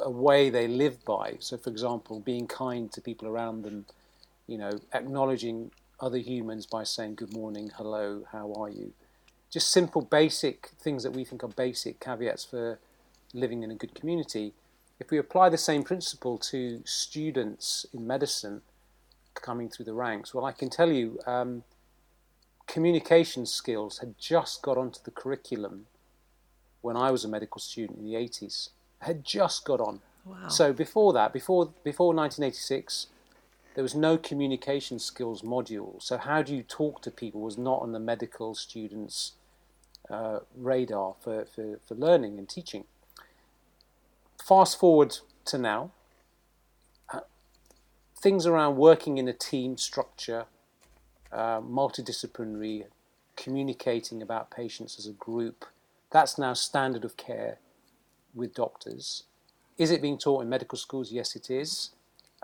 a 0.00 0.10
way 0.10 0.50
they 0.50 0.66
live 0.66 1.04
by, 1.04 1.36
so 1.38 1.56
for 1.56 1.70
example, 1.70 2.20
being 2.20 2.46
kind 2.46 2.90
to 2.92 3.00
people 3.00 3.28
around 3.28 3.62
them, 3.62 3.86
you 4.46 4.58
know, 4.58 4.70
acknowledging 4.92 5.70
other 6.00 6.18
humans 6.18 6.66
by 6.66 6.84
saying 6.84 7.14
good 7.14 7.32
morning, 7.32 7.70
hello, 7.76 8.24
how 8.32 8.52
are 8.54 8.68
you? 8.68 8.92
Just 9.50 9.70
simple, 9.70 10.02
basic 10.02 10.70
things 10.80 11.02
that 11.02 11.12
we 11.12 11.24
think 11.24 11.44
are 11.44 11.48
basic 11.48 12.00
caveats 12.00 12.44
for 12.44 12.78
living 13.32 13.62
in 13.62 13.70
a 13.70 13.74
good 13.74 13.94
community. 13.94 14.52
If 15.00 15.10
we 15.10 15.18
apply 15.18 15.48
the 15.48 15.58
same 15.58 15.82
principle 15.82 16.38
to 16.38 16.82
students 16.84 17.86
in 17.92 18.06
medicine 18.06 18.62
coming 19.34 19.68
through 19.68 19.86
the 19.86 19.94
ranks, 19.94 20.34
well, 20.34 20.44
I 20.44 20.52
can 20.52 20.70
tell 20.70 20.90
you 20.90 21.18
um, 21.26 21.64
communication 22.66 23.46
skills 23.46 23.98
had 23.98 24.18
just 24.18 24.62
got 24.62 24.76
onto 24.76 25.00
the 25.04 25.10
curriculum 25.10 25.86
when 26.80 26.96
I 26.96 27.10
was 27.10 27.24
a 27.24 27.28
medical 27.28 27.60
student 27.60 27.98
in 27.98 28.04
the 28.04 28.14
80s. 28.14 28.70
Had 29.00 29.24
just 29.24 29.64
got 29.64 29.80
on. 29.80 30.00
Wow. 30.24 30.48
So 30.48 30.72
before 30.72 31.12
that, 31.12 31.32
before 31.32 31.72
before 31.82 32.14
1986, 32.14 33.08
there 33.74 33.82
was 33.82 33.94
no 33.94 34.16
communication 34.16 34.98
skills 34.98 35.42
module. 35.42 36.02
So 36.02 36.16
how 36.16 36.42
do 36.42 36.54
you 36.54 36.62
talk 36.62 37.02
to 37.02 37.10
people 37.10 37.40
was 37.40 37.58
not 37.58 37.82
on 37.82 37.92
the 37.92 38.00
medical 38.00 38.54
students' 38.54 39.32
uh, 40.10 40.40
radar 40.56 41.14
for, 41.20 41.44
for, 41.46 41.78
for 41.86 41.94
learning 41.94 42.38
and 42.38 42.48
teaching. 42.48 42.84
Fast 44.42 44.78
forward 44.78 45.18
to 45.46 45.58
now, 45.58 45.90
uh, 47.12 47.20
things 48.20 48.46
around 48.46 48.76
working 48.76 49.18
in 49.18 49.28
a 49.28 49.32
team 49.32 49.78
structure, 49.78 50.46
uh, 51.32 51.60
multidisciplinary, 51.60 52.84
communicating 53.36 54.22
about 54.22 54.50
patients 54.50 54.98
as 54.98 55.06
a 55.06 55.12
group, 55.12 55.64
that's 56.10 56.38
now 56.38 56.52
standard 56.52 57.04
of 57.04 57.16
care 57.16 57.58
with 58.34 58.54
doctors. 58.54 59.24
Is 59.78 59.90
it 59.90 60.02
being 60.02 60.18
taught 60.18 60.42
in 60.42 60.48
medical 60.48 60.78
schools? 60.78 61.10
Yes, 61.10 61.34
it 61.34 61.50
is. 61.50 61.90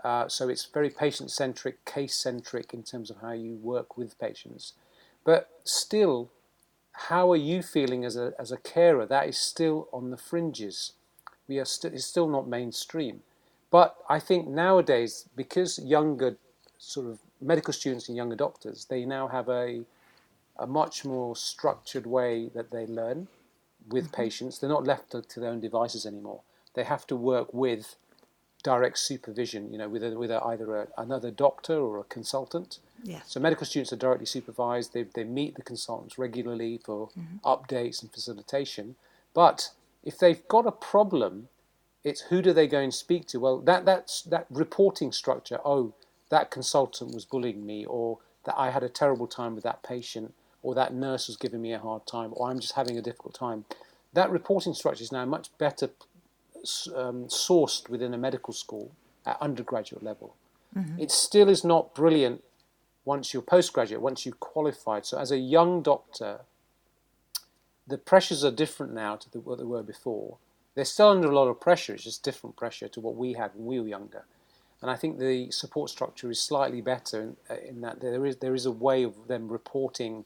Uh, 0.03 0.27
so 0.27 0.49
it's 0.49 0.65
very 0.65 0.89
patient 0.89 1.29
centric, 1.31 1.83
case 1.85 2.15
centric 2.15 2.73
in 2.73 2.83
terms 2.83 3.09
of 3.09 3.17
how 3.21 3.31
you 3.31 3.55
work 3.55 3.97
with 3.97 4.19
patients. 4.19 4.73
But 5.23 5.49
still, 5.63 6.31
how 6.93 7.31
are 7.31 7.37
you 7.37 7.61
feeling 7.61 8.03
as 8.03 8.15
a, 8.15 8.33
as 8.39 8.51
a 8.51 8.57
carer? 8.57 9.05
That 9.05 9.27
is 9.27 9.37
still 9.37 9.87
on 9.93 10.09
the 10.09 10.17
fringes. 10.17 10.93
We 11.47 11.59
are 11.59 11.65
st- 11.65 11.93
it's 11.93 12.05
still 12.05 12.27
not 12.27 12.47
mainstream. 12.47 13.21
But 13.69 13.95
I 14.09 14.19
think 14.19 14.47
nowadays, 14.47 15.29
because 15.35 15.79
younger 15.79 16.37
sort 16.77 17.07
of 17.07 17.19
medical 17.39 17.73
students 17.73 18.07
and 18.07 18.17
younger 18.17 18.35
doctors, 18.35 18.85
they 18.85 19.05
now 19.05 19.27
have 19.27 19.49
a, 19.49 19.83
a 20.57 20.67
much 20.67 21.05
more 21.05 21.35
structured 21.35 22.05
way 22.05 22.49
that 22.53 22.71
they 22.71 22.85
learn 22.85 23.27
with 23.87 24.05
mm-hmm. 24.05 24.21
patients. 24.21 24.59
They're 24.59 24.69
not 24.69 24.83
left 24.83 25.11
to, 25.11 25.21
to 25.21 25.39
their 25.39 25.51
own 25.51 25.61
devices 25.61 26.05
anymore. 26.05 26.41
They 26.73 26.83
have 26.83 27.07
to 27.07 27.15
work 27.15 27.53
with 27.53 27.95
direct 28.61 28.97
supervision, 28.99 29.71
you 29.71 29.77
know, 29.77 29.89
with, 29.89 30.03
a, 30.03 30.17
with 30.17 30.31
a, 30.31 30.41
either 30.45 30.75
a, 30.75 30.87
another 30.97 31.31
doctor 31.31 31.75
or 31.75 31.99
a 31.99 32.03
consultant. 32.03 32.79
Yeah. 33.03 33.21
So 33.25 33.39
medical 33.39 33.65
students 33.65 33.91
are 33.91 33.97
directly 33.97 34.25
supervised. 34.25 34.93
They, 34.93 35.03
they 35.03 35.23
meet 35.23 35.55
the 35.55 35.63
consultants 35.63 36.17
regularly 36.17 36.79
for 36.83 37.09
mm-hmm. 37.09 37.37
updates 37.45 38.01
and 38.01 38.11
facilitation. 38.11 38.95
But 39.33 39.71
if 40.03 40.17
they've 40.17 40.47
got 40.47 40.67
a 40.67 40.71
problem, 40.71 41.49
it's 42.03 42.21
who 42.21 42.41
do 42.41 42.53
they 42.53 42.67
go 42.67 42.79
and 42.79 42.93
speak 42.93 43.27
to? 43.27 43.39
Well, 43.39 43.59
that 43.59 43.85
that's 43.85 44.23
that 44.23 44.47
reporting 44.49 45.11
structure. 45.11 45.59
Oh, 45.63 45.93
that 46.29 46.49
consultant 46.49 47.13
was 47.13 47.25
bullying 47.25 47.65
me, 47.65 47.85
or 47.85 48.19
that 48.45 48.55
I 48.57 48.71
had 48.71 48.83
a 48.83 48.89
terrible 48.89 49.27
time 49.27 49.53
with 49.53 49.63
that 49.63 49.83
patient, 49.83 50.33
or 50.63 50.73
that 50.75 50.93
nurse 50.93 51.27
was 51.27 51.37
giving 51.37 51.61
me 51.61 51.73
a 51.73 51.79
hard 51.79 52.07
time, 52.07 52.31
or 52.33 52.49
I'm 52.49 52.59
just 52.59 52.73
having 52.73 52.97
a 52.97 53.01
difficult 53.01 53.35
time. 53.35 53.65
That 54.13 54.31
reporting 54.31 54.73
structure 54.73 55.03
is 55.03 55.11
now 55.11 55.25
much 55.25 55.49
better 55.57 55.89
um, 56.95 57.25
sourced 57.25 57.89
within 57.89 58.13
a 58.13 58.17
medical 58.17 58.53
school 58.53 58.91
at 59.25 59.37
undergraduate 59.41 60.03
level. 60.03 60.35
Mm-hmm. 60.77 60.99
It 60.99 61.11
still 61.11 61.49
is 61.49 61.63
not 61.63 61.93
brilliant 61.93 62.43
once 63.03 63.33
you're 63.33 63.41
postgraduate, 63.41 64.01
once 64.01 64.25
you've 64.25 64.39
qualified. 64.39 65.05
So, 65.05 65.17
as 65.17 65.31
a 65.31 65.37
young 65.37 65.81
doctor, 65.81 66.41
the 67.87 67.97
pressures 67.97 68.43
are 68.45 68.51
different 68.51 68.93
now 68.93 69.15
to 69.15 69.31
the, 69.31 69.39
what 69.39 69.57
they 69.57 69.63
were 69.63 69.83
before. 69.83 70.37
They're 70.75 70.85
still 70.85 71.09
under 71.09 71.29
a 71.29 71.35
lot 71.35 71.47
of 71.47 71.59
pressure, 71.59 71.93
it's 71.93 72.05
just 72.05 72.23
different 72.23 72.55
pressure 72.55 72.87
to 72.87 72.99
what 73.01 73.15
we 73.15 73.33
had 73.33 73.51
when 73.55 73.65
we 73.65 73.79
were 73.79 73.87
younger. 73.87 74.23
And 74.81 74.89
I 74.89 74.95
think 74.95 75.19
the 75.19 75.51
support 75.51 75.89
structure 75.89 76.29
is 76.31 76.39
slightly 76.39 76.81
better 76.81 77.21
in, 77.21 77.37
uh, 77.49 77.55
in 77.67 77.81
that 77.81 77.99
there 77.99 78.25
is, 78.25 78.37
there 78.37 78.55
is 78.55 78.65
a 78.65 78.71
way 78.71 79.03
of 79.03 79.27
them 79.27 79.47
reporting 79.47 80.25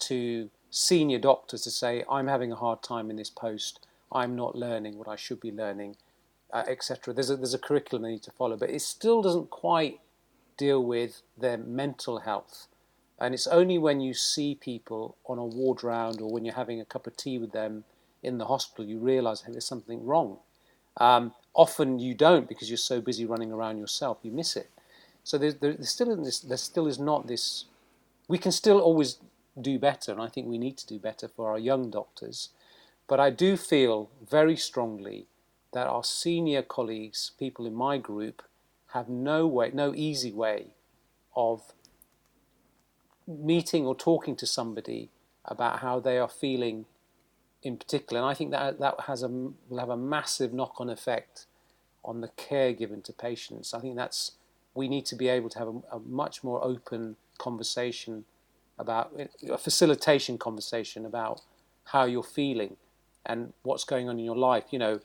to 0.00 0.48
senior 0.70 1.18
doctors 1.18 1.62
to 1.62 1.70
say, 1.70 2.04
I'm 2.10 2.28
having 2.28 2.52
a 2.52 2.56
hard 2.56 2.82
time 2.82 3.10
in 3.10 3.16
this 3.16 3.28
post 3.28 3.86
I'm 4.12 4.36
not 4.36 4.56
learning 4.56 4.98
what 4.98 5.08
I 5.08 5.16
should 5.16 5.40
be 5.40 5.52
learning, 5.52 5.96
uh, 6.52 6.64
etc. 6.66 7.14
There's 7.14 7.30
a, 7.30 7.36
there's 7.36 7.54
a 7.54 7.58
curriculum 7.58 8.02
they 8.02 8.12
need 8.12 8.22
to 8.24 8.32
follow, 8.32 8.56
but 8.56 8.70
it 8.70 8.82
still 8.82 9.22
doesn't 9.22 9.50
quite 9.50 10.00
deal 10.56 10.82
with 10.84 11.22
their 11.38 11.58
mental 11.58 12.20
health. 12.20 12.66
And 13.18 13.34
it's 13.34 13.46
only 13.46 13.78
when 13.78 14.00
you 14.00 14.14
see 14.14 14.54
people 14.54 15.16
on 15.26 15.38
a 15.38 15.44
ward 15.44 15.84
round 15.84 16.20
or 16.20 16.30
when 16.30 16.44
you're 16.44 16.54
having 16.54 16.80
a 16.80 16.84
cup 16.84 17.06
of 17.06 17.16
tea 17.16 17.38
with 17.38 17.52
them 17.52 17.84
in 18.22 18.38
the 18.38 18.46
hospital 18.46 18.84
you 18.84 18.98
realize 18.98 19.42
hey, 19.42 19.52
there's 19.52 19.66
something 19.66 20.04
wrong. 20.04 20.38
Um, 20.96 21.32
often 21.54 21.98
you 21.98 22.14
don't 22.14 22.48
because 22.48 22.68
you're 22.68 22.76
so 22.76 23.00
busy 23.00 23.24
running 23.24 23.52
around 23.52 23.78
yourself, 23.78 24.18
you 24.22 24.30
miss 24.30 24.56
it. 24.56 24.70
So 25.24 25.38
there's, 25.38 25.56
there's 25.56 25.88
still 25.88 26.16
this, 26.16 26.40
there 26.40 26.56
still 26.56 26.86
is 26.86 26.98
not 26.98 27.26
this. 27.26 27.66
We 28.28 28.38
can 28.38 28.52
still 28.52 28.80
always 28.80 29.18
do 29.60 29.78
better, 29.78 30.12
and 30.12 30.20
I 30.20 30.28
think 30.28 30.46
we 30.46 30.58
need 30.58 30.76
to 30.78 30.86
do 30.86 30.98
better 30.98 31.28
for 31.28 31.50
our 31.50 31.58
young 31.58 31.90
doctors. 31.90 32.50
But 33.10 33.18
I 33.18 33.30
do 33.30 33.56
feel 33.56 34.08
very 34.24 34.54
strongly 34.54 35.26
that 35.72 35.88
our 35.88 36.04
senior 36.04 36.62
colleagues, 36.62 37.32
people 37.40 37.66
in 37.66 37.74
my 37.74 37.98
group, 37.98 38.40
have 38.92 39.08
no 39.08 39.48
way, 39.48 39.72
no 39.74 39.92
easy 39.96 40.30
way 40.30 40.74
of 41.34 41.72
meeting 43.26 43.84
or 43.84 43.96
talking 43.96 44.36
to 44.36 44.46
somebody 44.46 45.10
about 45.44 45.80
how 45.80 45.98
they 45.98 46.18
are 46.18 46.28
feeling 46.28 46.84
in 47.64 47.76
particular. 47.76 48.22
And 48.22 48.30
I 48.30 48.34
think 48.34 48.52
that 48.52 48.78
that 48.78 49.00
has 49.08 49.24
a 49.24 49.28
will 49.28 49.78
have 49.78 49.90
a 49.90 49.96
massive 49.96 50.52
knock-on 50.52 50.88
effect 50.88 51.46
on 52.04 52.20
the 52.20 52.28
care 52.28 52.72
given 52.72 53.02
to 53.02 53.12
patients. 53.12 53.74
I 53.74 53.80
think 53.80 53.96
that's 53.96 54.36
we 54.72 54.86
need 54.86 55.04
to 55.06 55.16
be 55.16 55.26
able 55.26 55.48
to 55.50 55.58
have 55.58 55.68
a, 55.68 55.96
a 55.96 55.98
much 56.06 56.44
more 56.44 56.62
open 56.62 57.16
conversation 57.38 58.24
about 58.78 59.12
a 59.48 59.58
facilitation 59.58 60.38
conversation 60.38 61.04
about 61.04 61.40
how 61.86 62.04
you're 62.04 62.22
feeling 62.22 62.76
and 63.26 63.52
what's 63.62 63.84
going 63.84 64.08
on 64.08 64.18
in 64.18 64.24
your 64.24 64.36
life. 64.36 64.64
You 64.70 64.78
know, 64.78 65.00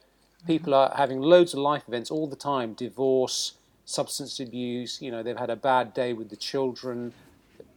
people 0.48 0.74
are 0.74 0.94
having 0.96 1.20
loads 1.20 1.54
of 1.54 1.60
life 1.60 1.84
events 1.88 2.12
all 2.12 2.28
the 2.28 2.36
time 2.36 2.74
divorce, 2.74 3.54
substance 3.86 4.40
abuse, 4.40 5.02
you 5.02 5.12
know, 5.12 5.22
they've 5.24 5.38
had 5.38 5.50
a 5.50 5.56
bad 5.56 5.94
day 5.94 6.14
with 6.14 6.30
the 6.30 6.36
children, 6.36 7.14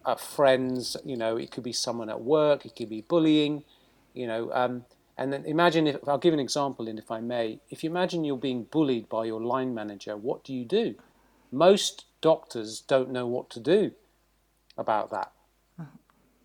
uh, 0.04 0.14
friends, 0.14 0.96
you 1.04 1.16
know, 1.16 1.36
it 1.36 1.50
could 1.50 1.64
be 1.64 1.72
someone 1.72 2.08
at 2.08 2.20
work, 2.20 2.64
it 2.64 2.74
could 2.74 2.88
be 2.88 3.02
bullying, 3.02 3.62
you 4.14 4.26
know. 4.26 4.50
Um, 4.52 4.84
and 5.18 5.32
then 5.32 5.44
imagine 5.44 5.86
if 5.86 6.08
I'll 6.08 6.16
give 6.18 6.32
an 6.32 6.40
example, 6.40 6.88
and 6.88 6.98
if 6.98 7.10
I 7.10 7.20
may, 7.20 7.58
if 7.70 7.82
you 7.82 7.90
imagine 7.90 8.24
you're 8.24 8.36
being 8.36 8.64
bullied 8.64 9.08
by 9.08 9.24
your 9.24 9.40
line 9.40 9.74
manager, 9.74 10.16
what 10.16 10.44
do 10.44 10.54
you 10.54 10.64
do? 10.64 10.94
Most 11.50 12.06
doctors 12.20 12.80
don't 12.80 13.10
know 13.10 13.26
what 13.26 13.50
to 13.50 13.60
do 13.60 13.92
about 14.76 15.10
that. 15.10 15.32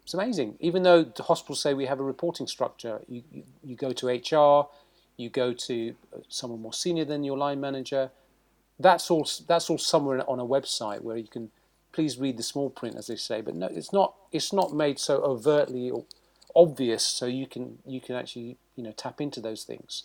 It's 0.03 0.13
amazing. 0.13 0.57
Even 0.59 0.83
though 0.83 1.03
the 1.03 1.23
hospitals 1.23 1.61
say 1.61 1.73
we 1.73 1.85
have 1.85 1.99
a 1.99 2.03
reporting 2.03 2.47
structure, 2.47 3.01
you, 3.07 3.23
you, 3.31 3.43
you 3.63 3.75
go 3.75 3.91
to 3.93 4.07
HR, 4.07 4.67
you 5.17 5.29
go 5.29 5.53
to 5.53 5.95
uh, 6.13 6.19
someone 6.27 6.61
more 6.61 6.73
senior 6.73 7.05
than 7.05 7.23
your 7.23 7.37
line 7.37 7.61
manager. 7.61 8.11
That's 8.79 9.09
all. 9.09 9.27
That's 9.47 9.69
all 9.69 9.77
somewhere 9.77 10.29
on 10.29 10.39
a 10.39 10.45
website 10.45 11.01
where 11.01 11.17
you 11.17 11.27
can 11.27 11.51
please 11.93 12.17
read 12.17 12.37
the 12.37 12.43
small 12.43 12.69
print, 12.69 12.95
as 12.95 13.07
they 13.07 13.15
say. 13.15 13.39
But 13.41 13.55
no, 13.55 13.67
it's 13.67 13.93
not. 13.93 14.15
It's 14.31 14.51
not 14.51 14.73
made 14.73 14.99
so 14.99 15.21
overtly 15.21 15.89
or, 15.89 16.05
obvious, 16.55 17.05
so 17.05 17.25
you 17.25 17.47
can 17.47 17.79
you 17.85 18.01
can 18.01 18.15
actually 18.15 18.57
you 18.75 18.83
know 18.83 18.91
tap 18.91 19.21
into 19.21 19.39
those 19.39 19.63
things. 19.63 20.03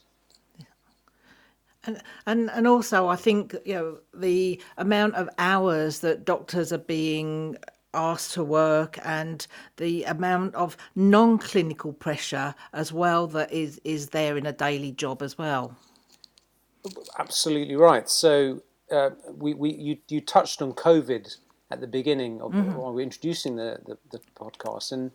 And, 1.84 2.02
and 2.26 2.50
and 2.50 2.66
also, 2.66 3.08
I 3.08 3.16
think 3.16 3.54
you 3.64 3.74
know 3.74 3.98
the 4.14 4.60
amount 4.76 5.14
of 5.14 5.28
hours 5.38 6.00
that 6.00 6.24
doctors 6.24 6.72
are 6.72 6.78
being 6.78 7.56
asked 7.95 8.35
to 8.35 8.45
work, 8.45 8.99
and 9.04 9.47
the 9.76 10.04
amount 10.04 10.54
of 10.54 10.76
non-clinical 10.95 11.92
pressure 11.92 12.54
as 12.73 12.92
well 12.92 13.26
that 13.28 13.52
is 13.52 13.80
is 13.85 14.11
there 14.11 14.37
in 14.37 14.47
a 14.47 14.52
daily 14.52 14.92
job 14.92 15.23
as 15.23 15.38
well. 15.38 15.76
Absolutely 17.18 17.76
right. 17.76 18.09
So 18.09 18.62
uh, 18.90 19.11
we, 19.37 19.54
we 19.54 19.73
you, 19.75 19.99
you 20.09 20.21
touched 20.21 20.62
on 20.62 20.73
COVID 20.73 21.37
at 21.71 21.80
the 21.80 21.87
beginning 21.87 22.40
of 22.40 22.52
mm-hmm. 22.52 22.75
while 22.75 22.92
we're 22.92 23.02
introducing 23.02 23.57
the, 23.57 23.78
the, 23.87 23.99
the, 24.11 24.21
podcast, 24.35 24.92
and 24.92 25.11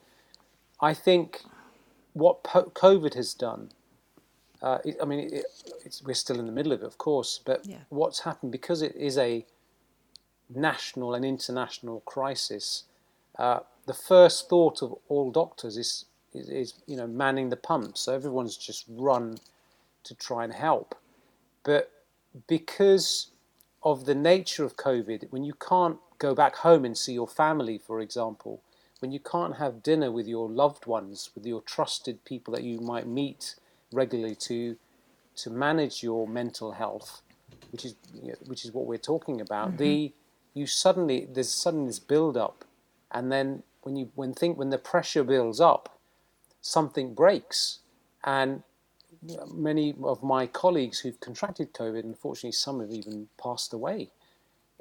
I 0.81 0.93
think 0.93 1.41
what 2.13 2.43
po- 2.43 2.71
COVID 2.75 3.15
has 3.15 3.33
done. 3.33 3.69
Uh, 4.61 4.77
it, 4.85 4.97
I 5.01 5.05
mean, 5.05 5.29
it, 5.33 6.01
we're 6.05 6.13
still 6.13 6.39
in 6.39 6.45
the 6.45 6.51
middle 6.51 6.71
of 6.71 6.81
it, 6.81 6.85
of 6.85 6.97
course, 6.97 7.39
but 7.43 7.65
yeah. 7.65 7.77
what's 7.89 8.19
happened 8.19 8.51
because 8.51 8.81
it 8.81 8.95
is 8.95 9.17
a 9.17 9.45
national 10.55 11.13
and 11.13 11.25
international 11.25 12.01
crisis. 12.01 12.83
Uh, 13.37 13.59
the 13.85 13.93
first 13.93 14.49
thought 14.49 14.81
of 14.81 14.95
all 15.09 15.31
doctors 15.31 15.77
is, 15.77 16.05
is, 16.33 16.49
is, 16.49 16.73
you 16.87 16.95
know, 16.95 17.07
manning 17.07 17.49
the 17.49 17.55
pumps. 17.55 18.01
So 18.01 18.13
everyone's 18.13 18.57
just 18.57 18.85
run 18.89 19.37
to 20.03 20.15
try 20.15 20.43
and 20.43 20.53
help. 20.53 20.95
But 21.63 21.91
because 22.47 23.31
of 23.83 24.05
the 24.05 24.15
nature 24.15 24.63
of 24.63 24.77
COVID, 24.77 25.27
when 25.31 25.43
you 25.43 25.53
can't 25.53 25.97
go 26.17 26.33
back 26.33 26.55
home 26.55 26.85
and 26.85 26.97
see 26.97 27.13
your 27.13 27.27
family, 27.27 27.77
for 27.77 27.99
example, 27.99 28.61
when 28.99 29.11
you 29.11 29.19
can't 29.19 29.57
have 29.57 29.83
dinner 29.83 30.11
with 30.11 30.27
your 30.27 30.47
loved 30.49 30.85
ones, 30.85 31.29
with 31.35 31.45
your 31.45 31.61
trusted 31.61 32.23
people 32.23 32.53
that 32.53 32.63
you 32.63 32.79
might 32.79 33.07
meet 33.07 33.55
regularly 33.91 34.35
to 34.35 34.77
to 35.35 35.49
manage 35.49 36.03
your 36.03 36.27
mental 36.27 36.71
health, 36.71 37.21
which 37.71 37.83
is 37.85 37.95
you 38.21 38.29
know, 38.29 38.37
which 38.45 38.63
is 38.63 38.71
what 38.71 38.85
we're 38.85 38.97
talking 38.97 39.41
about. 39.41 39.69
Mm-hmm. 39.69 39.77
The 39.77 40.13
you 40.53 40.67
suddenly 40.67 41.27
there's 41.31 41.49
suddenly 41.49 41.87
this 41.87 41.99
build 41.99 42.37
up, 42.37 42.65
and 43.11 43.31
then 43.31 43.63
when 43.81 43.95
you 43.95 44.09
when 44.15 44.33
think 44.33 44.57
when 44.57 44.69
the 44.69 44.77
pressure 44.77 45.23
builds 45.23 45.59
up, 45.59 45.97
something 46.61 47.13
breaks, 47.13 47.79
and 48.23 48.63
many 49.53 49.93
of 50.03 50.23
my 50.23 50.47
colleagues 50.47 50.99
who've 50.99 51.19
contracted 51.19 51.73
COVID, 51.73 52.03
unfortunately, 52.03 52.51
some 52.51 52.79
have 52.79 52.91
even 52.91 53.27
passed 53.41 53.73
away 53.73 54.09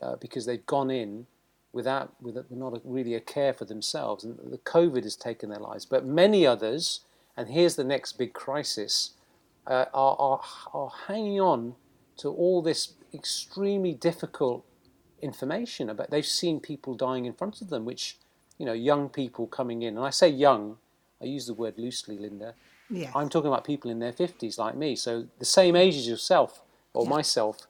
uh, 0.00 0.16
because 0.16 0.46
they've 0.46 0.66
gone 0.66 0.90
in 0.90 1.26
without, 1.72 2.12
with 2.20 2.36
not 2.50 2.74
a, 2.74 2.80
really 2.84 3.14
a 3.14 3.20
care 3.20 3.52
for 3.52 3.64
themselves, 3.64 4.24
and 4.24 4.38
the 4.50 4.58
COVID 4.58 5.04
has 5.04 5.16
taken 5.16 5.50
their 5.50 5.58
lives. 5.58 5.84
But 5.84 6.04
many 6.04 6.46
others, 6.46 7.00
and 7.36 7.48
here's 7.48 7.76
the 7.76 7.84
next 7.84 8.18
big 8.18 8.32
crisis, 8.32 9.10
uh, 9.66 9.86
are, 9.94 10.16
are, 10.18 10.40
are 10.74 10.92
hanging 11.06 11.40
on 11.40 11.74
to 12.18 12.28
all 12.28 12.62
this 12.62 12.94
extremely 13.14 13.94
difficult 13.94 14.64
information 15.22 15.88
about. 15.88 16.10
They've 16.10 16.26
seen 16.26 16.60
people 16.60 16.94
dying 16.94 17.24
in 17.24 17.32
front 17.32 17.62
of 17.62 17.70
them, 17.70 17.84
which 17.84 18.18
you 18.58 18.66
know, 18.66 18.72
young 18.72 19.08
people 19.08 19.46
coming 19.46 19.82
in, 19.82 19.96
and 19.96 20.04
I 20.04 20.10
say 20.10 20.28
young, 20.28 20.76
I 21.20 21.24
use 21.24 21.46
the 21.46 21.54
word 21.54 21.78
loosely, 21.78 22.18
Linda 22.18 22.54
yeah. 22.92 23.10
I'm 23.14 23.28
talking 23.28 23.48
about 23.48 23.64
people 23.64 23.90
in 23.90 23.98
their 23.98 24.12
50s 24.12 24.58
like 24.58 24.76
me, 24.76 24.94
so 24.94 25.26
the 25.38 25.44
same 25.44 25.74
age 25.74 25.96
as 25.96 26.06
yourself 26.06 26.62
or 26.92 27.04
yeah. 27.04 27.10
myself, 27.10 27.66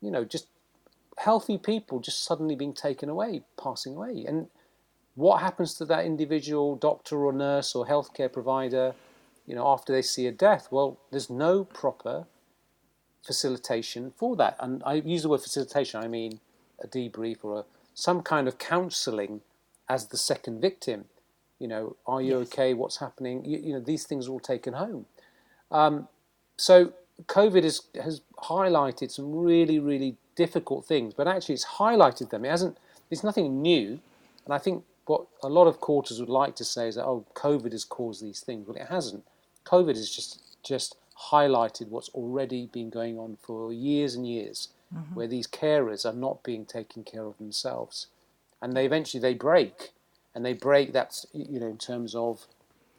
you 0.00 0.10
know, 0.10 0.24
just 0.24 0.46
healthy 1.18 1.58
people 1.58 2.00
just 2.00 2.24
suddenly 2.24 2.56
being 2.56 2.72
taken 2.72 3.08
away, 3.08 3.42
passing 3.62 3.96
away. 3.96 4.24
And 4.26 4.48
what 5.14 5.40
happens 5.40 5.74
to 5.74 5.84
that 5.86 6.04
individual 6.04 6.76
doctor 6.76 7.24
or 7.24 7.32
nurse 7.32 7.74
or 7.74 7.86
healthcare 7.86 8.32
provider, 8.32 8.94
you 9.46 9.54
know, 9.54 9.66
after 9.68 9.92
they 9.92 10.02
see 10.02 10.26
a 10.26 10.32
death? 10.32 10.68
Well, 10.70 10.98
there's 11.10 11.30
no 11.30 11.64
proper 11.64 12.26
facilitation 13.24 14.12
for 14.16 14.36
that. 14.36 14.56
And 14.58 14.82
I 14.86 14.94
use 14.94 15.22
the 15.22 15.28
word 15.28 15.42
facilitation, 15.42 16.02
I 16.02 16.08
mean 16.08 16.40
a 16.82 16.86
debrief 16.86 17.38
or 17.42 17.60
a, 17.60 17.64
some 17.94 18.22
kind 18.22 18.48
of 18.48 18.58
counselling 18.58 19.40
as 19.88 20.06
the 20.08 20.16
second 20.16 20.60
victim. 20.60 21.06
You 21.58 21.68
know, 21.68 21.96
are 22.06 22.20
you 22.20 22.38
yes. 22.38 22.48
okay? 22.48 22.74
What's 22.74 22.98
happening? 22.98 23.44
You, 23.44 23.58
you, 23.58 23.72
know, 23.72 23.80
these 23.80 24.04
things 24.04 24.28
are 24.28 24.32
all 24.32 24.40
taken 24.40 24.74
home. 24.74 25.06
Um, 25.70 26.08
so 26.56 26.92
COVID 27.24 27.62
has 27.62 27.82
has 28.02 28.20
highlighted 28.38 29.10
some 29.10 29.34
really, 29.34 29.78
really 29.78 30.16
difficult 30.34 30.84
things, 30.84 31.14
but 31.14 31.26
actually 31.26 31.54
it's 31.54 31.64
highlighted 31.64 32.30
them. 32.30 32.44
It 32.44 32.50
hasn't. 32.50 32.76
It's 33.10 33.24
nothing 33.24 33.62
new, 33.62 34.00
and 34.44 34.52
I 34.52 34.58
think 34.58 34.84
what 35.06 35.26
a 35.42 35.48
lot 35.48 35.66
of 35.66 35.80
quarters 35.80 36.20
would 36.20 36.28
like 36.28 36.56
to 36.56 36.64
say 36.64 36.88
is 36.88 36.96
that 36.96 37.04
oh, 37.04 37.24
COVID 37.34 37.72
has 37.72 37.84
caused 37.84 38.22
these 38.22 38.40
things. 38.40 38.66
Well, 38.66 38.76
it 38.76 38.88
hasn't. 38.88 39.24
COVID 39.64 39.96
has 39.96 40.10
just 40.10 40.42
just 40.62 40.96
highlighted 41.30 41.88
what's 41.88 42.10
already 42.10 42.66
been 42.66 42.90
going 42.90 43.18
on 43.18 43.38
for 43.40 43.72
years 43.72 44.14
and 44.14 44.26
years, 44.26 44.68
mm-hmm. 44.94 45.14
where 45.14 45.26
these 45.26 45.46
carers 45.46 46.04
are 46.04 46.16
not 46.16 46.42
being 46.42 46.64
taken 46.64 47.04
care 47.04 47.24
of 47.24 47.38
themselves, 47.38 48.06
and 48.60 48.76
they 48.76 48.86
eventually 48.86 49.20
they 49.20 49.34
break 49.34 49.92
and 50.36 50.44
they 50.44 50.52
break 50.52 50.92
that, 50.92 51.24
you 51.32 51.58
know, 51.58 51.66
in 51.66 51.78
terms 51.78 52.14
of 52.14 52.46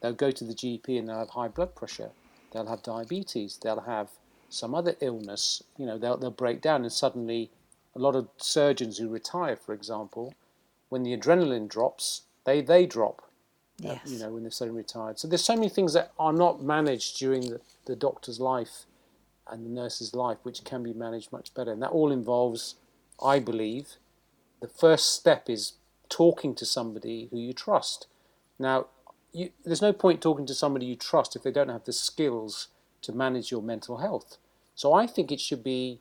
they'll 0.02 0.12
go 0.12 0.32
to 0.32 0.44
the 0.44 0.56
GP 0.56 0.98
and 0.98 1.08
they'll 1.08 1.20
have 1.20 1.30
high 1.30 1.48
blood 1.48 1.76
pressure, 1.76 2.10
they'll 2.52 2.66
have 2.66 2.82
diabetes, 2.82 3.60
they'll 3.62 3.82
have 3.82 4.10
some 4.50 4.74
other 4.74 4.96
illness, 5.02 5.62
you 5.78 5.86
know, 5.86 6.00
they'll, 6.00 6.18
they'll 6.18 6.32
break 6.32 6.62
down 6.62 6.82
and 6.82 6.92
suddenly 6.92 7.52
a 7.96 8.00
lot 8.00 8.16
of 8.16 8.28
surgeons 8.38 8.98
who 8.98 9.08
retire, 9.08 9.56
for 9.56 9.74
example, 9.74 10.34
when 10.90 11.04
the 11.04 11.16
adrenaline 11.16 11.68
drops, 11.68 12.24
they, 12.44 12.60
they 12.60 12.88
drop, 12.88 13.22
yes. 13.78 14.00
uh, 14.04 14.10
you 14.10 14.18
know, 14.18 14.30
when 14.32 14.42
they're 14.42 14.52
suddenly 14.52 14.80
retired. 14.80 15.20
So 15.20 15.28
there's 15.28 15.44
so 15.44 15.56
many 15.56 15.70
things 15.70 15.94
that 15.94 16.12
are 16.18 16.34
not 16.34 16.64
managed 16.64 17.20
during 17.20 17.42
the, 17.42 17.62
the 17.86 17.96
doctor's 17.96 18.40
life 18.40 18.86
and 19.52 19.66
the 19.66 19.70
nurse's 19.70 20.14
life, 20.14 20.38
which 20.44 20.64
can 20.64 20.84
be 20.84 20.94
managed 20.94 21.32
much 21.32 21.54
better. 21.54 21.72
And 21.72 21.82
that 21.82 21.92
all 21.92 22.12
involves, 22.12 22.76
I 23.24 23.40
believe, 23.40 23.96
the 24.62 24.68
first 24.68 25.14
step 25.14 25.50
is 25.50 25.74
talking 26.10 26.56
to 26.56 26.66
somebody 26.66 27.28
who 27.32 27.38
you 27.38 27.54
trust. 27.54 28.08
Now, 28.60 28.88
you, 29.32 29.52
there's 29.66 29.82
no 29.82 29.94
point 29.94 30.22
talking 30.22 30.46
to 30.48 30.54
somebody 30.54 30.86
you 30.86 30.96
trust 30.96 31.36
if 31.36 31.44
they 31.44 31.52
don't 31.52 31.70
have 31.70 31.84
the 31.84 31.94
skills 31.94 32.70
to 33.04 33.12
manage 33.12 33.52
your 33.52 33.62
mental 33.62 33.98
health. 33.98 34.38
So 34.76 34.94
I 34.94 35.08
think 35.08 35.32
it 35.32 35.40
should 35.40 35.64
be. 35.64 36.00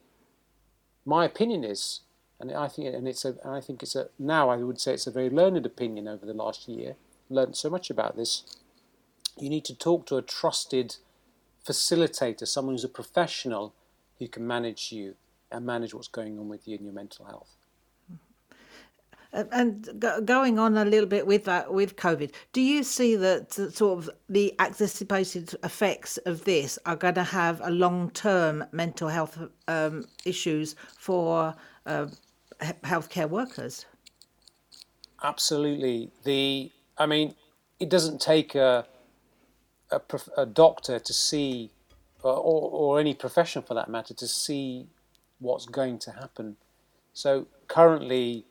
My 1.04 1.24
opinion 1.24 1.62
is, 1.64 2.00
and 2.40 2.52
I 2.52 2.68
think, 2.68 2.94
and 2.94 3.06
it's 3.06 3.24
a, 3.24 3.36
and 3.44 3.54
I 3.54 3.60
think 3.60 3.82
it's 3.82 3.94
a. 3.94 4.08
Now 4.18 4.48
I 4.48 4.56
would 4.56 4.80
say 4.80 4.94
it's 4.94 5.06
a 5.06 5.10
very 5.10 5.30
learned 5.30 5.64
opinion 5.66 6.08
over 6.08 6.26
the 6.26 6.34
last 6.34 6.68
year. 6.68 6.96
Learned 7.28 7.56
so 7.56 7.70
much 7.70 7.90
about 7.90 8.16
this. 8.16 8.42
You 9.38 9.50
need 9.50 9.64
to 9.66 9.74
talk 9.74 10.06
to 10.06 10.16
a 10.16 10.22
trusted 10.22 10.96
facilitator, 11.66 12.46
someone 12.46 12.74
who's 12.74 12.84
a 12.84 12.88
professional 12.88 13.74
who 14.18 14.28
can 14.28 14.46
manage 14.46 14.92
you 14.92 15.14
and 15.50 15.64
manage 15.64 15.94
what's 15.94 16.08
going 16.08 16.38
on 16.38 16.48
with 16.48 16.66
you 16.66 16.76
and 16.76 16.84
your 16.84 16.94
mental 16.94 17.24
health. 17.24 17.56
And 19.32 20.02
going 20.24 20.58
on 20.58 20.78
a 20.78 20.84
little 20.84 21.08
bit 21.08 21.26
with 21.26 21.44
that, 21.44 21.70
with 21.70 21.96
COVID, 21.96 22.32
do 22.54 22.62
you 22.62 22.82
see 22.82 23.16
that 23.16 23.52
sort 23.52 23.98
of 23.98 24.10
the 24.30 24.54
anticipated 24.58 25.54
effects 25.62 26.16
of 26.18 26.44
this 26.44 26.78
are 26.86 26.96
going 26.96 27.16
to 27.16 27.24
have 27.24 27.60
a 27.62 27.70
long-term 27.70 28.64
mental 28.72 29.08
health 29.08 29.38
um, 29.68 30.06
issues 30.24 30.74
for 30.96 31.54
uh, 31.84 32.06
healthcare 32.62 33.28
workers? 33.28 33.84
Absolutely. 35.22 36.10
The, 36.24 36.70
I 36.96 37.04
mean, 37.04 37.34
it 37.78 37.90
doesn't 37.90 38.22
take 38.22 38.54
a 38.54 38.86
a, 39.90 40.00
a 40.36 40.46
doctor 40.46 40.98
to 40.98 41.12
see, 41.12 41.70
or, 42.22 42.32
or 42.32 43.00
any 43.00 43.14
profession 43.14 43.62
for 43.62 43.74
that 43.74 43.88
matter, 43.88 44.14
to 44.14 44.28
see 44.28 44.86
what's 45.38 45.66
going 45.66 45.98
to 46.00 46.12
happen. 46.12 46.56
So 47.12 47.46
currently 47.68 48.44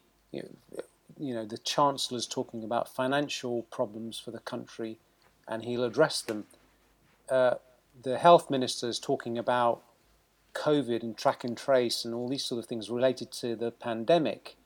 you 1.17 1.33
know, 1.33 1.45
the 1.45 1.57
Chancellor 1.57 2.17
is 2.17 2.27
talking 2.27 2.63
about 2.63 2.93
financial 2.93 3.63
problems 3.63 4.19
for 4.19 4.31
the 4.31 4.39
country 4.39 4.99
and 5.47 5.63
he'll 5.63 5.83
address 5.83 6.21
them. 6.21 6.45
Uh, 7.29 7.55
the 8.03 8.17
Health 8.17 8.49
Minister 8.49 8.87
is 8.87 8.99
talking 8.99 9.37
about 9.37 9.81
COVID 10.53 11.03
and 11.03 11.17
track 11.17 11.43
and 11.43 11.57
trace 11.57 12.05
and 12.05 12.13
all 12.13 12.27
these 12.27 12.43
sort 12.43 12.59
of 12.59 12.65
things 12.65 12.89
related 12.89 13.31
to 13.33 13.55
the 13.55 13.71
pandemic. 13.71 14.57